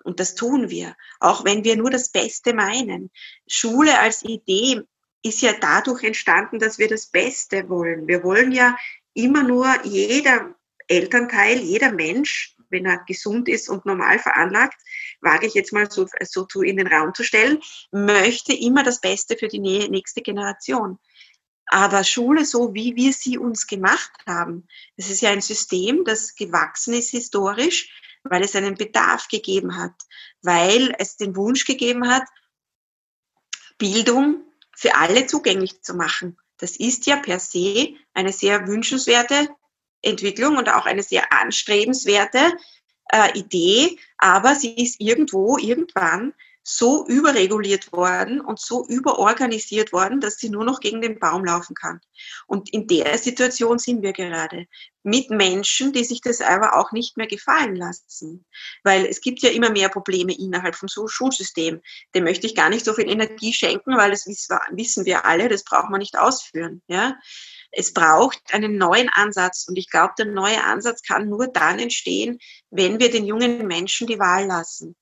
Und 0.03 0.19
das 0.19 0.35
tun 0.35 0.69
wir, 0.69 0.95
auch 1.19 1.45
wenn 1.45 1.63
wir 1.63 1.75
nur 1.75 1.91
das 1.91 2.09
Beste 2.09 2.53
meinen. 2.53 3.11
Schule 3.47 3.99
als 3.99 4.23
Idee 4.23 4.81
ist 5.23 5.41
ja 5.41 5.53
dadurch 5.53 6.03
entstanden, 6.03 6.59
dass 6.59 6.79
wir 6.79 6.87
das 6.87 7.07
Beste 7.07 7.69
wollen. 7.69 8.07
Wir 8.07 8.23
wollen 8.23 8.51
ja 8.51 8.75
immer 9.13 9.43
nur, 9.43 9.67
jeder 9.85 10.55
Elternteil, 10.91 11.59
jeder 11.59 11.91
Mensch, 11.91 12.55
wenn 12.69 12.85
er 12.85 13.03
gesund 13.05 13.47
ist 13.47 13.69
und 13.69 13.85
normal 13.85 14.19
veranlagt, 14.19 14.77
wage 15.21 15.47
ich 15.47 15.53
jetzt 15.53 15.73
mal 15.73 15.89
so, 15.89 16.07
so 16.21 16.61
in 16.61 16.77
den 16.77 16.87
Raum 16.87 17.13
zu 17.13 17.23
stellen, 17.23 17.61
möchte 17.91 18.53
immer 18.53 18.83
das 18.83 18.99
Beste 18.99 19.37
für 19.37 19.47
die 19.47 19.59
nächste 19.59 20.21
Generation. 20.21 20.99
Aber 21.67 22.03
Schule, 22.03 22.43
so 22.45 22.73
wie 22.73 22.95
wir 22.95 23.13
sie 23.13 23.37
uns 23.37 23.67
gemacht 23.67 24.11
haben, 24.27 24.67
das 24.97 25.09
ist 25.09 25.21
ja 25.21 25.29
ein 25.29 25.41
System, 25.41 26.03
das 26.03 26.35
gewachsen 26.35 26.93
ist 26.93 27.11
historisch, 27.11 27.89
weil 28.23 28.43
es 28.43 28.55
einen 28.55 28.75
Bedarf 28.75 29.29
gegeben 29.29 29.77
hat, 29.77 29.95
weil 30.41 30.93
es 30.99 31.15
den 31.15 31.35
Wunsch 31.35 31.65
gegeben 31.65 32.09
hat, 32.09 32.23
Bildung 33.77 34.43
für 34.75 34.95
alle 34.95 35.25
zugänglich 35.25 35.81
zu 35.81 35.93
machen. 35.93 36.37
Das 36.57 36.75
ist 36.75 37.05
ja 37.05 37.15
per 37.17 37.39
se 37.39 37.95
eine 38.13 38.33
sehr 38.33 38.67
wünschenswerte 38.67 39.47
Entwicklung 40.01 40.57
und 40.57 40.69
auch 40.69 40.85
eine 40.85 41.03
sehr 41.03 41.31
anstrebenswerte 41.33 42.39
äh, 43.11 43.37
Idee, 43.37 43.97
aber 44.17 44.55
sie 44.55 44.75
ist 44.75 44.99
irgendwo, 44.99 45.57
irgendwann 45.57 46.33
so 46.63 47.07
überreguliert 47.07 47.91
worden 47.91 48.39
und 48.39 48.59
so 48.59 48.85
überorganisiert 48.87 49.91
worden, 49.93 50.19
dass 50.19 50.37
sie 50.37 50.49
nur 50.49 50.63
noch 50.63 50.79
gegen 50.79 51.01
den 51.01 51.17
Baum 51.19 51.43
laufen 51.43 51.75
kann. 51.75 51.99
Und 52.45 52.71
in 52.71 52.87
der 52.87 53.17
Situation 53.17 53.79
sind 53.79 54.03
wir 54.03 54.13
gerade. 54.13 54.67
Mit 55.03 55.31
Menschen, 55.31 55.91
die 55.91 56.03
sich 56.03 56.21
das 56.21 56.41
aber 56.41 56.77
auch 56.77 56.91
nicht 56.91 57.17
mehr 57.17 57.25
gefallen 57.25 57.75
lassen. 57.75 58.45
Weil 58.83 59.07
es 59.07 59.21
gibt 59.21 59.41
ja 59.41 59.49
immer 59.49 59.71
mehr 59.71 59.89
Probleme 59.89 60.37
innerhalb 60.37 60.75
vom 60.75 60.87
Schulsystem. 60.87 61.81
Dem 62.13 62.23
möchte 62.23 62.45
ich 62.45 62.53
gar 62.53 62.69
nicht 62.69 62.85
so 62.85 62.93
viel 62.93 63.09
Energie 63.09 63.53
schenken, 63.53 63.97
weil 63.97 64.11
das 64.11 64.27
wissen 64.27 65.05
wir 65.05 65.25
alle, 65.25 65.49
das 65.49 65.63
braucht 65.63 65.89
man 65.89 65.99
nicht 65.99 66.19
ausführen. 66.19 66.83
Ja? 66.87 67.15
Es 67.71 67.93
braucht 67.93 68.39
einen 68.51 68.77
neuen 68.77 69.09
Ansatz 69.09 69.65
und 69.67 69.77
ich 69.77 69.89
glaube, 69.89 70.13
der 70.17 70.25
neue 70.25 70.63
Ansatz 70.63 71.01
kann 71.03 71.29
nur 71.29 71.47
dann 71.47 71.79
entstehen, 71.79 72.39
wenn 72.69 72.99
wir 72.99 73.09
den 73.09 73.25
jungen 73.25 73.65
Menschen 73.67 74.07
die 74.07 74.19
Wahl 74.19 74.45
lassen 74.45 74.95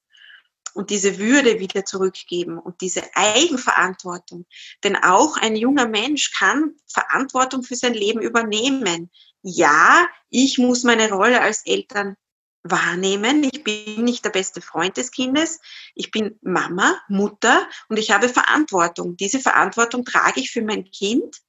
und 0.74 0.92
diese 0.92 1.18
Würde 1.18 1.60
wieder 1.60 1.84
zurückgeben 1.86 2.60
und 2.60 2.82
diese 2.82 3.04
Eigenverantwortung. 3.16 4.46
Denn 4.84 4.96
auch 4.96 5.38
ein 5.38 5.56
junger 5.56 5.88
Mensch 5.88 6.32
kann 6.38 6.76
Verantwortung 6.88 7.64
für 7.64 7.76
sein 7.76 7.94
Leben 7.94 8.22
übernehmen. 8.22 9.10
Ja, 9.42 10.08
ich 10.30 10.58
muss 10.58 10.84
meine 10.84 11.12
Rolle 11.12 11.42
als 11.42 11.66
Eltern 11.66 12.16
wahrnehmen. 12.64 13.44
Ich 13.44 13.64
bin 13.64 14.04
nicht 14.04 14.26
der 14.26 14.32
beste 14.32 14.62
Freund 14.62 14.98
des 14.98 15.12
Kindes. 15.12 15.60
Ich 15.96 16.12
bin 16.12 16.38
Mama, 16.42 17.00
Mutter 17.08 17.68
und 17.88 17.98
ich 17.98 18.12
habe 18.12 18.30
Verantwortung. 18.30 19.18
Diese 19.18 19.40
Verantwortung 19.40 20.06
trage 20.06 20.40
ich 20.40 20.52
für 20.52 20.62
mein 20.62 20.86
Kind 20.86 21.42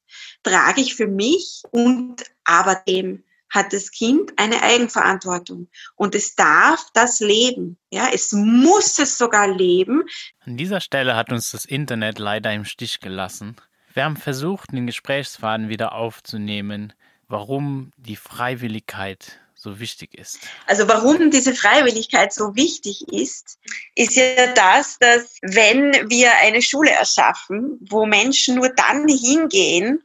trage 0.42 0.80
ich 0.80 0.94
für 0.94 1.06
mich 1.06 1.62
und 1.70 2.22
aber 2.44 2.82
dem 2.86 3.24
hat 3.50 3.72
das 3.72 3.90
Kind 3.90 4.32
eine 4.36 4.62
Eigenverantwortung 4.62 5.68
und 5.96 6.14
es 6.14 6.36
darf 6.36 6.86
das 6.94 7.20
leben. 7.20 7.78
Ja, 7.90 8.08
es 8.12 8.32
muss 8.32 8.98
es 8.98 9.18
sogar 9.18 9.48
leben. 9.48 10.04
An 10.40 10.56
dieser 10.56 10.80
Stelle 10.80 11.16
hat 11.16 11.32
uns 11.32 11.50
das 11.50 11.64
Internet 11.64 12.18
leider 12.18 12.52
im 12.52 12.64
Stich 12.64 13.00
gelassen. 13.00 13.56
Wir 13.92 14.04
haben 14.04 14.16
versucht, 14.16 14.72
den 14.72 14.86
Gesprächsfaden 14.86 15.68
wieder 15.68 15.92
aufzunehmen, 15.92 16.92
warum 17.26 17.92
die 17.96 18.16
Freiwilligkeit 18.16 19.40
so 19.60 19.78
wichtig 19.78 20.14
ist. 20.14 20.40
Also 20.66 20.88
warum 20.88 21.30
diese 21.30 21.54
Freiwilligkeit 21.54 22.32
so 22.32 22.56
wichtig 22.56 23.06
ist, 23.12 23.58
ist 23.94 24.16
ja 24.16 24.54
das, 24.54 24.98
dass 24.98 25.36
wenn 25.42 25.92
wir 26.08 26.32
eine 26.38 26.62
Schule 26.62 26.90
erschaffen, 26.90 27.78
wo 27.90 28.06
Menschen 28.06 28.54
nur 28.54 28.70
dann 28.70 29.06
hingehen, 29.06 30.02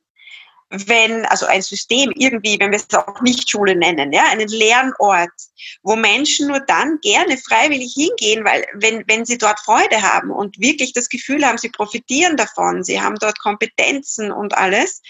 wenn, 0.70 1.26
also 1.26 1.46
ein 1.46 1.62
System 1.62 2.12
irgendwie, 2.16 2.60
wenn 2.60 2.72
wir 2.72 2.80
es 2.80 2.94
auch 2.94 3.22
nicht 3.22 3.50
Schule 3.50 3.76
nennen, 3.76 4.12
ja, 4.12 4.24
einen 4.30 4.48
Lernort, 4.48 5.30
wo 5.84 5.96
Menschen 5.96 6.48
nur 6.48 6.60
dann 6.60 7.00
gerne 7.02 7.38
freiwillig 7.38 7.94
hingehen, 7.94 8.44
weil 8.44 8.66
wenn, 8.74 9.04
wenn 9.08 9.26
sie 9.26 9.38
dort 9.38 9.60
Freude 9.60 10.02
haben 10.02 10.32
und 10.32 10.60
wirklich 10.60 10.94
das 10.94 11.10
Gefühl 11.10 11.46
haben, 11.46 11.58
sie 11.58 11.70
profitieren 11.70 12.36
davon, 12.36 12.84
sie 12.84 13.00
haben 13.00 13.16
dort 13.20 13.40
Kompetenzen 13.40 14.32
und 14.32 14.58
alles, 14.58 15.02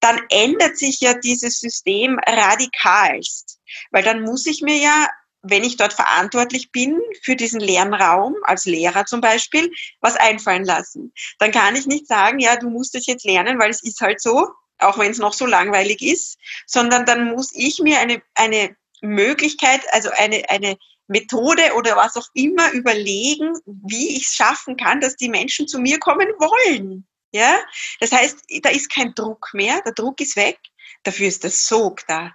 dann 0.00 0.20
ändert 0.30 0.76
sich 0.76 1.00
ja 1.00 1.14
dieses 1.14 1.60
System 1.60 2.18
radikalst. 2.26 3.58
Weil 3.90 4.02
dann 4.02 4.22
muss 4.22 4.46
ich 4.46 4.62
mir 4.62 4.76
ja 4.76 5.08
wenn 5.42 5.64
ich 5.64 5.76
dort 5.76 5.94
verantwortlich 5.94 6.70
bin 6.70 7.00
für 7.22 7.34
diesen 7.34 7.60
Lernraum, 7.60 8.36
als 8.42 8.66
Lehrer 8.66 9.06
zum 9.06 9.20
Beispiel, 9.20 9.70
was 10.00 10.16
einfallen 10.16 10.64
lassen. 10.64 11.12
Dann 11.38 11.50
kann 11.50 11.76
ich 11.76 11.86
nicht 11.86 12.06
sagen, 12.06 12.40
ja, 12.40 12.56
du 12.56 12.68
musst 12.68 12.94
es 12.94 13.06
jetzt 13.06 13.24
lernen, 13.24 13.58
weil 13.58 13.70
es 13.70 13.82
ist 13.82 14.00
halt 14.00 14.20
so, 14.20 14.48
auch 14.80 14.98
wenn 14.98 15.10
es 15.10 15.18
noch 15.18 15.32
so 15.32 15.46
langweilig 15.46 16.02
ist, 16.02 16.38
sondern 16.66 17.06
dann 17.06 17.30
muss 17.30 17.52
ich 17.54 17.80
mir 17.80 17.98
eine, 18.00 18.22
eine 18.34 18.76
Möglichkeit, 19.00 19.82
also 19.92 20.10
eine, 20.10 20.48
eine 20.50 20.76
Methode 21.08 21.74
oder 21.74 21.96
was 21.96 22.16
auch 22.16 22.28
immer 22.34 22.70
überlegen, 22.72 23.52
wie 23.66 24.16
ich 24.16 24.26
es 24.26 24.34
schaffen 24.34 24.76
kann, 24.76 25.00
dass 25.00 25.16
die 25.16 25.28
Menschen 25.28 25.66
zu 25.66 25.78
mir 25.78 25.98
kommen 25.98 26.28
wollen. 26.38 27.06
Ja, 27.32 27.60
das 28.00 28.12
heißt, 28.12 28.38
da 28.62 28.70
ist 28.70 28.92
kein 28.92 29.14
Druck 29.14 29.50
mehr, 29.52 29.80
der 29.82 29.92
Druck 29.92 30.20
ist 30.20 30.36
weg, 30.36 30.58
dafür 31.04 31.28
ist 31.28 31.44
der 31.44 31.50
Sog 31.50 32.06
da. 32.08 32.32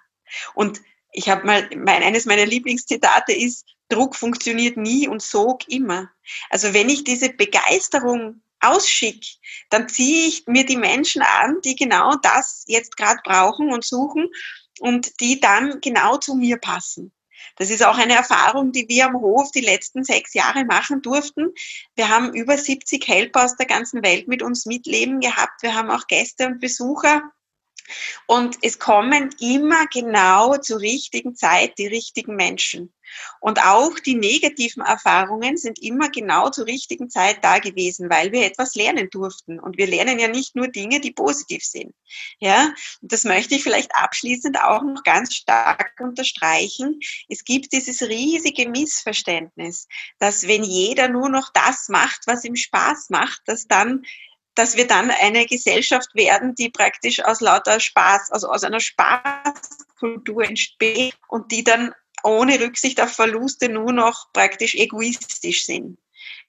Und 0.54 0.82
ich 1.12 1.30
habe 1.30 1.46
mal, 1.46 1.70
mein, 1.76 2.04
eines 2.04 2.26
meiner 2.26 2.46
Lieblingszitate 2.46 3.34
ist, 3.34 3.66
Druck 3.90 4.16
funktioniert 4.16 4.78
nie 4.78 5.08
und 5.08 5.22
Sog 5.22 5.68
immer. 5.68 6.10
Also 6.50 6.74
wenn 6.74 6.90
ich 6.90 7.04
diese 7.04 7.30
Begeisterung 7.30 8.42
ausschicke, 8.60 9.28
dann 9.70 9.90
ziehe 9.90 10.28
ich 10.28 10.48
mir 10.48 10.66
die 10.66 10.78
Menschen 10.78 11.22
an, 11.22 11.62
die 11.64 11.76
genau 11.76 12.16
das 12.22 12.64
jetzt 12.68 12.98
gerade 12.98 13.20
brauchen 13.24 13.72
und 13.72 13.84
suchen 13.84 14.30
und 14.80 15.20
die 15.20 15.40
dann 15.40 15.82
genau 15.82 16.18
zu 16.18 16.36
mir 16.36 16.58
passen. 16.58 17.12
Das 17.58 17.70
ist 17.70 17.84
auch 17.84 17.98
eine 17.98 18.16
Erfahrung, 18.16 18.72
die 18.72 18.88
wir 18.90 19.06
am 19.06 19.16
Hof 19.16 19.52
die 19.52 19.62
letzten 19.62 20.04
sechs 20.04 20.34
Jahre 20.34 20.66
machen 20.66 21.02
durften. 21.02 21.54
Wir 21.96 22.10
haben 22.10 22.34
über 22.34 22.58
70 22.58 23.08
Helper 23.08 23.46
aus 23.46 23.56
der 23.56 23.66
ganzen 23.66 24.04
Welt 24.04 24.28
mit 24.28 24.42
uns 24.42 24.66
mitleben 24.66 25.20
gehabt. 25.20 25.62
Wir 25.62 25.76
haben 25.76 25.92
auch 25.92 26.08
Gäste 26.08 26.48
und 26.48 26.60
Besucher 26.60 27.22
und 28.28 28.58
es 28.62 28.80
kommen 28.80 29.34
immer 29.40 29.86
genau 29.88 30.58
zur 30.58 30.80
richtigen 30.80 31.36
Zeit 31.36 31.78
die 31.78 31.88
richtigen 31.88 32.36
Menschen. 32.36 32.94
Und 33.40 33.64
auch 33.64 34.00
die 34.00 34.16
negativen 34.16 34.84
Erfahrungen 34.84 35.58
sind 35.58 35.80
immer 35.80 36.10
genau 36.10 36.50
zur 36.50 36.66
richtigen 36.66 37.10
Zeit 37.10 37.44
da 37.44 37.60
gewesen, 37.60 38.10
weil 38.10 38.32
wir 38.32 38.46
etwas 38.46 38.76
lernen 38.76 39.10
durften. 39.10 39.60
Und 39.60 39.78
wir 39.78 39.88
lernen 39.88 40.20
ja 40.20 40.28
nicht 40.28 40.56
nur 40.56 40.68
Dinge, 40.68 41.00
die 41.00 41.12
positiv 41.12 41.64
sind. 41.64 41.94
Ja, 42.40 42.74
und 43.02 43.12
das 43.12 43.24
möchte 43.24 43.56
ich 43.56 43.64
vielleicht 43.64 43.96
abschließend 43.96 44.62
auch 44.62 44.82
noch 44.82 45.04
ganz 45.04 45.36
stark 45.36 45.94
unterstreichen. 46.00 47.00
Es 47.30 47.44
gibt 47.44 47.74
dieses 47.74 48.02
riesige 48.02 48.70
Missverständnis, 48.70 49.88
dass 50.20 50.48
wenn 50.48 50.64
jeder 50.64 51.08
nur 51.08 51.30
noch 51.30 51.52
das 51.54 51.90
macht, 51.90 52.22
was 52.26 52.44
ihm 52.44 52.56
Spaß 52.56 53.10
macht, 53.10 53.42
dass 53.46 53.68
dann 53.68 54.04
dass 54.56 54.78
wir 54.78 54.88
dann 54.88 55.12
eine 55.12 55.46
Gesellschaft 55.46 56.16
werden, 56.16 56.56
die 56.56 56.70
praktisch 56.70 57.24
aus 57.24 57.42
lauter 57.42 57.80
Spaß, 57.80 58.32
also 58.32 58.50
aus 58.50 58.64
einer 58.64 58.80
Spaßkultur 58.80 60.46
entsteht 60.46 61.16
und 61.28 61.52
die 61.52 61.64
dann 61.64 61.94
ohne 62.24 62.60
Rücksicht 62.60 63.00
auf 63.02 63.12
Verluste 63.12 63.70
nur 63.70 63.94
noch 63.94 64.32
praktisch 64.34 64.76
egoistisch 64.76 65.66
sind. 65.66 65.98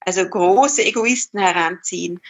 Also 0.01 0.27
große 0.27 0.85
Egoisten 0.85 1.39
heranziehen. 1.41 2.21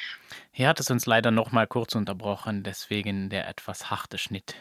Hier 0.51 0.69
hat 0.69 0.81
es 0.81 0.91
uns 0.91 1.07
leider 1.07 1.31
noch 1.31 1.53
mal 1.53 1.67
kurz 1.67 1.95
unterbrochen, 1.95 2.63
deswegen 2.63 3.29
der 3.29 3.47
etwas 3.47 3.91
harte 3.91 4.19
Schnitt. 4.19 4.55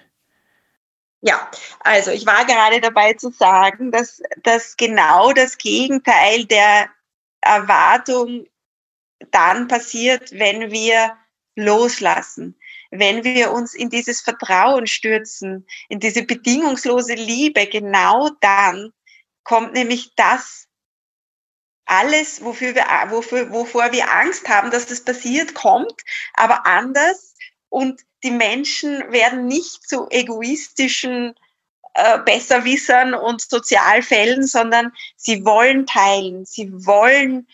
Ja, 1.21 1.49
also 1.79 2.11
ich 2.11 2.25
war 2.25 2.45
gerade 2.45 2.81
dabei 2.81 3.13
zu 3.13 3.31
sagen, 3.31 3.91
dass, 3.91 4.21
dass 4.43 4.77
genau 4.77 5.31
das 5.31 5.57
Gegenteil 5.57 6.45
der 6.45 6.89
Erwartung 7.41 8.45
dann 9.31 9.67
passiert, 9.67 10.31
wenn 10.31 10.71
wir 10.71 11.17
loslassen, 11.55 12.59
wenn 12.91 13.23
wir 13.23 13.51
uns 13.51 13.73
in 13.73 13.89
dieses 13.89 14.21
Vertrauen 14.21 14.87
stürzen, 14.87 15.65
in 15.89 15.99
diese 15.99 16.23
bedingungslose 16.23 17.13
Liebe, 17.13 17.67
genau 17.67 18.29
dann 18.41 18.91
kommt 19.43 19.73
nämlich 19.73 20.13
das 20.15 20.67
alles, 21.85 22.43
wofür 22.43 22.75
wir, 22.75 22.85
wofür, 23.09 23.51
wovor 23.51 23.91
wir 23.91 24.11
Angst 24.11 24.49
haben, 24.49 24.71
dass 24.71 24.87
das 24.87 25.01
passiert, 25.01 25.53
kommt, 25.53 26.01
aber 26.33 26.65
anders. 26.65 27.35
Und 27.69 28.01
die 28.23 28.31
Menschen 28.31 29.11
werden 29.11 29.45
nicht 29.45 29.87
zu 29.87 30.07
egoistischen 30.09 31.35
äh, 31.93 32.19
Besserwissern 32.19 33.13
und 33.13 33.41
Sozialfällen, 33.41 34.47
sondern 34.47 34.91
sie 35.15 35.45
wollen 35.45 35.85
teilen, 35.85 36.45
sie 36.45 36.71
wollen 36.85 37.47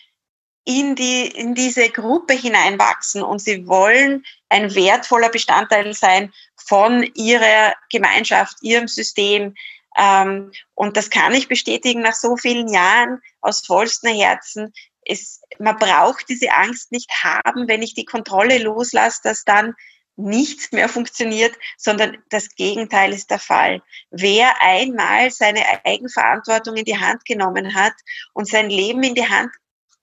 in, 0.63 0.95
die, 0.95 1.27
in 1.27 1.55
diese 1.55 1.89
Gruppe 1.89 2.33
hineinwachsen 2.33 3.23
und 3.23 3.39
sie 3.39 3.67
wollen 3.67 4.23
ein 4.49 4.73
wertvoller 4.75 5.29
Bestandteil 5.29 5.93
sein 5.93 6.31
von 6.55 7.03
ihrer 7.15 7.73
Gemeinschaft, 7.89 8.57
ihrem 8.61 8.87
System. 8.87 9.55
Ähm, 9.97 10.51
und 10.75 10.97
das 10.97 11.09
kann 11.09 11.33
ich 11.33 11.47
bestätigen 11.47 12.01
nach 12.01 12.13
so 12.13 12.37
vielen 12.37 12.67
Jahren 12.67 13.21
aus 13.41 13.65
vollstem 13.65 14.15
Herzen. 14.15 14.71
Es, 15.03 15.41
man 15.57 15.77
braucht 15.77 16.29
diese 16.29 16.51
Angst 16.51 16.91
nicht 16.91 17.09
haben, 17.23 17.67
wenn 17.67 17.81
ich 17.81 17.95
die 17.95 18.05
Kontrolle 18.05 18.59
loslasse, 18.59 19.21
dass 19.23 19.43
dann 19.43 19.73
nichts 20.15 20.71
mehr 20.71 20.89
funktioniert, 20.89 21.55
sondern 21.77 22.17
das 22.29 22.49
Gegenteil 22.55 23.11
ist 23.13 23.31
der 23.31 23.39
Fall. 23.39 23.81
Wer 24.11 24.61
einmal 24.61 25.31
seine 25.31 25.63
Eigenverantwortung 25.83 26.75
in 26.75 26.85
die 26.85 26.99
Hand 26.99 27.25
genommen 27.25 27.73
hat 27.73 27.93
und 28.33 28.47
sein 28.47 28.69
Leben 28.69 29.01
in 29.03 29.15
die 29.15 29.27
Hand 29.27 29.51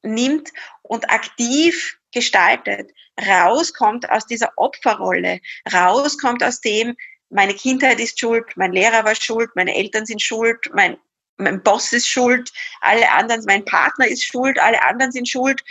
nimmt 0.02 0.50
und 0.82 1.10
aktiv 1.10 1.98
gestaltet, 2.12 2.90
rauskommt 3.26 4.08
aus 4.10 4.26
dieser 4.26 4.52
Opferrolle, 4.56 5.40
rauskommt 5.72 6.42
aus 6.42 6.60
dem, 6.60 6.96
meine 7.30 7.54
Kindheit 7.54 8.00
ist 8.00 8.18
schuld, 8.18 8.56
mein 8.56 8.72
Lehrer 8.72 9.04
war 9.04 9.14
schuld, 9.14 9.50
meine 9.54 9.74
Eltern 9.74 10.06
sind 10.06 10.22
schuld, 10.22 10.70
mein, 10.72 10.96
mein 11.36 11.62
Boss 11.62 11.92
ist 11.92 12.08
schuld, 12.08 12.50
alle 12.80 13.10
anderen, 13.12 13.44
mein 13.46 13.64
Partner 13.64 14.08
ist 14.08 14.24
schuld, 14.24 14.58
alle 14.58 14.82
anderen 14.82 15.12
sind 15.12 15.28
schuld. 15.28 15.62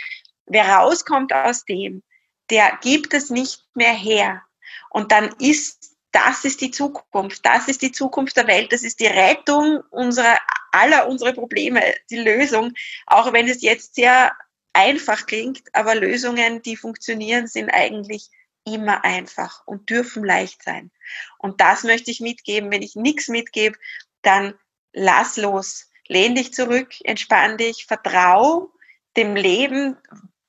Wer 0.46 0.68
rauskommt 0.68 1.32
aus 1.32 1.64
dem, 1.64 2.02
der 2.50 2.78
gibt 2.80 3.12
es 3.12 3.30
nicht 3.30 3.64
mehr 3.74 3.92
her. 3.92 4.42
Und 4.90 5.12
dann 5.12 5.34
ist, 5.38 5.96
das 6.18 6.44
ist 6.44 6.60
die 6.60 6.70
Zukunft, 6.70 7.44
das 7.44 7.68
ist 7.68 7.82
die 7.82 7.92
Zukunft 7.92 8.36
der 8.36 8.46
Welt, 8.46 8.72
das 8.72 8.82
ist 8.82 9.00
die 9.00 9.06
Rettung 9.06 9.80
unserer 9.90 10.38
aller 10.72 11.08
unsere 11.08 11.32
Probleme 11.32 11.82
die 12.10 12.18
Lösung, 12.18 12.72
auch 13.06 13.32
wenn 13.32 13.48
es 13.48 13.62
jetzt 13.62 13.94
sehr 13.94 14.32
einfach 14.72 15.26
klingt, 15.26 15.62
aber 15.72 15.94
Lösungen, 15.94 16.62
die 16.62 16.76
funktionieren, 16.76 17.46
sind 17.46 17.70
eigentlich 17.70 18.30
immer 18.64 19.04
einfach 19.04 19.66
und 19.66 19.88
dürfen 19.90 20.24
leicht 20.24 20.62
sein. 20.62 20.90
Und 21.38 21.60
das 21.60 21.84
möchte 21.84 22.10
ich 22.10 22.20
mitgeben. 22.20 22.70
Wenn 22.70 22.82
ich 22.82 22.96
nichts 22.96 23.28
mitgebe, 23.28 23.78
dann 24.22 24.54
lass 24.92 25.36
los, 25.36 25.88
lehn 26.06 26.34
dich 26.34 26.52
zurück, 26.52 26.92
entspann 27.04 27.56
dich, 27.56 27.86
vertrau 27.86 28.72
dem 29.16 29.36
Leben, 29.36 29.96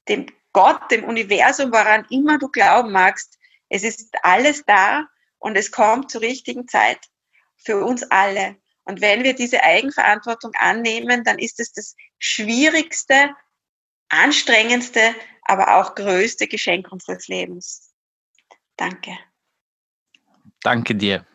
dem 0.10 0.26
Gott, 0.52 0.92
dem 0.92 1.06
Universum, 1.06 1.72
woran 1.72 2.06
immer 2.10 2.40
du 2.40 2.50
glauben 2.50 2.92
magst. 2.92 3.38
Es 3.70 3.84
ist 3.84 4.16
alles 4.24 4.66
da 4.66 5.08
und 5.40 5.58
es 5.58 5.72
kommt 5.72 6.12
zur 6.12 6.22
richtigen 6.22 6.68
Zeit 6.68 7.00
für 7.58 7.84
uns 7.84 8.04
alle. 8.04 8.58
Und 8.84 9.02
wenn 9.02 9.24
wir 9.24 9.34
diese 9.34 9.64
Eigenverantwortung 9.64 10.52
annehmen, 10.58 11.24
dann 11.24 11.40
ist 11.40 11.60
es 11.60 11.72
das 11.74 11.96
schwierigste, 12.18 13.36
anstrengendste, 14.10 15.16
aber 15.44 15.76
auch 15.76 15.96
größte 15.96 16.48
Geschenk 16.48 16.92
unseres 16.92 17.28
Lebens. 17.28 17.94
Danke. 18.78 19.18
Danke 20.62 20.96
dir. 20.96 21.26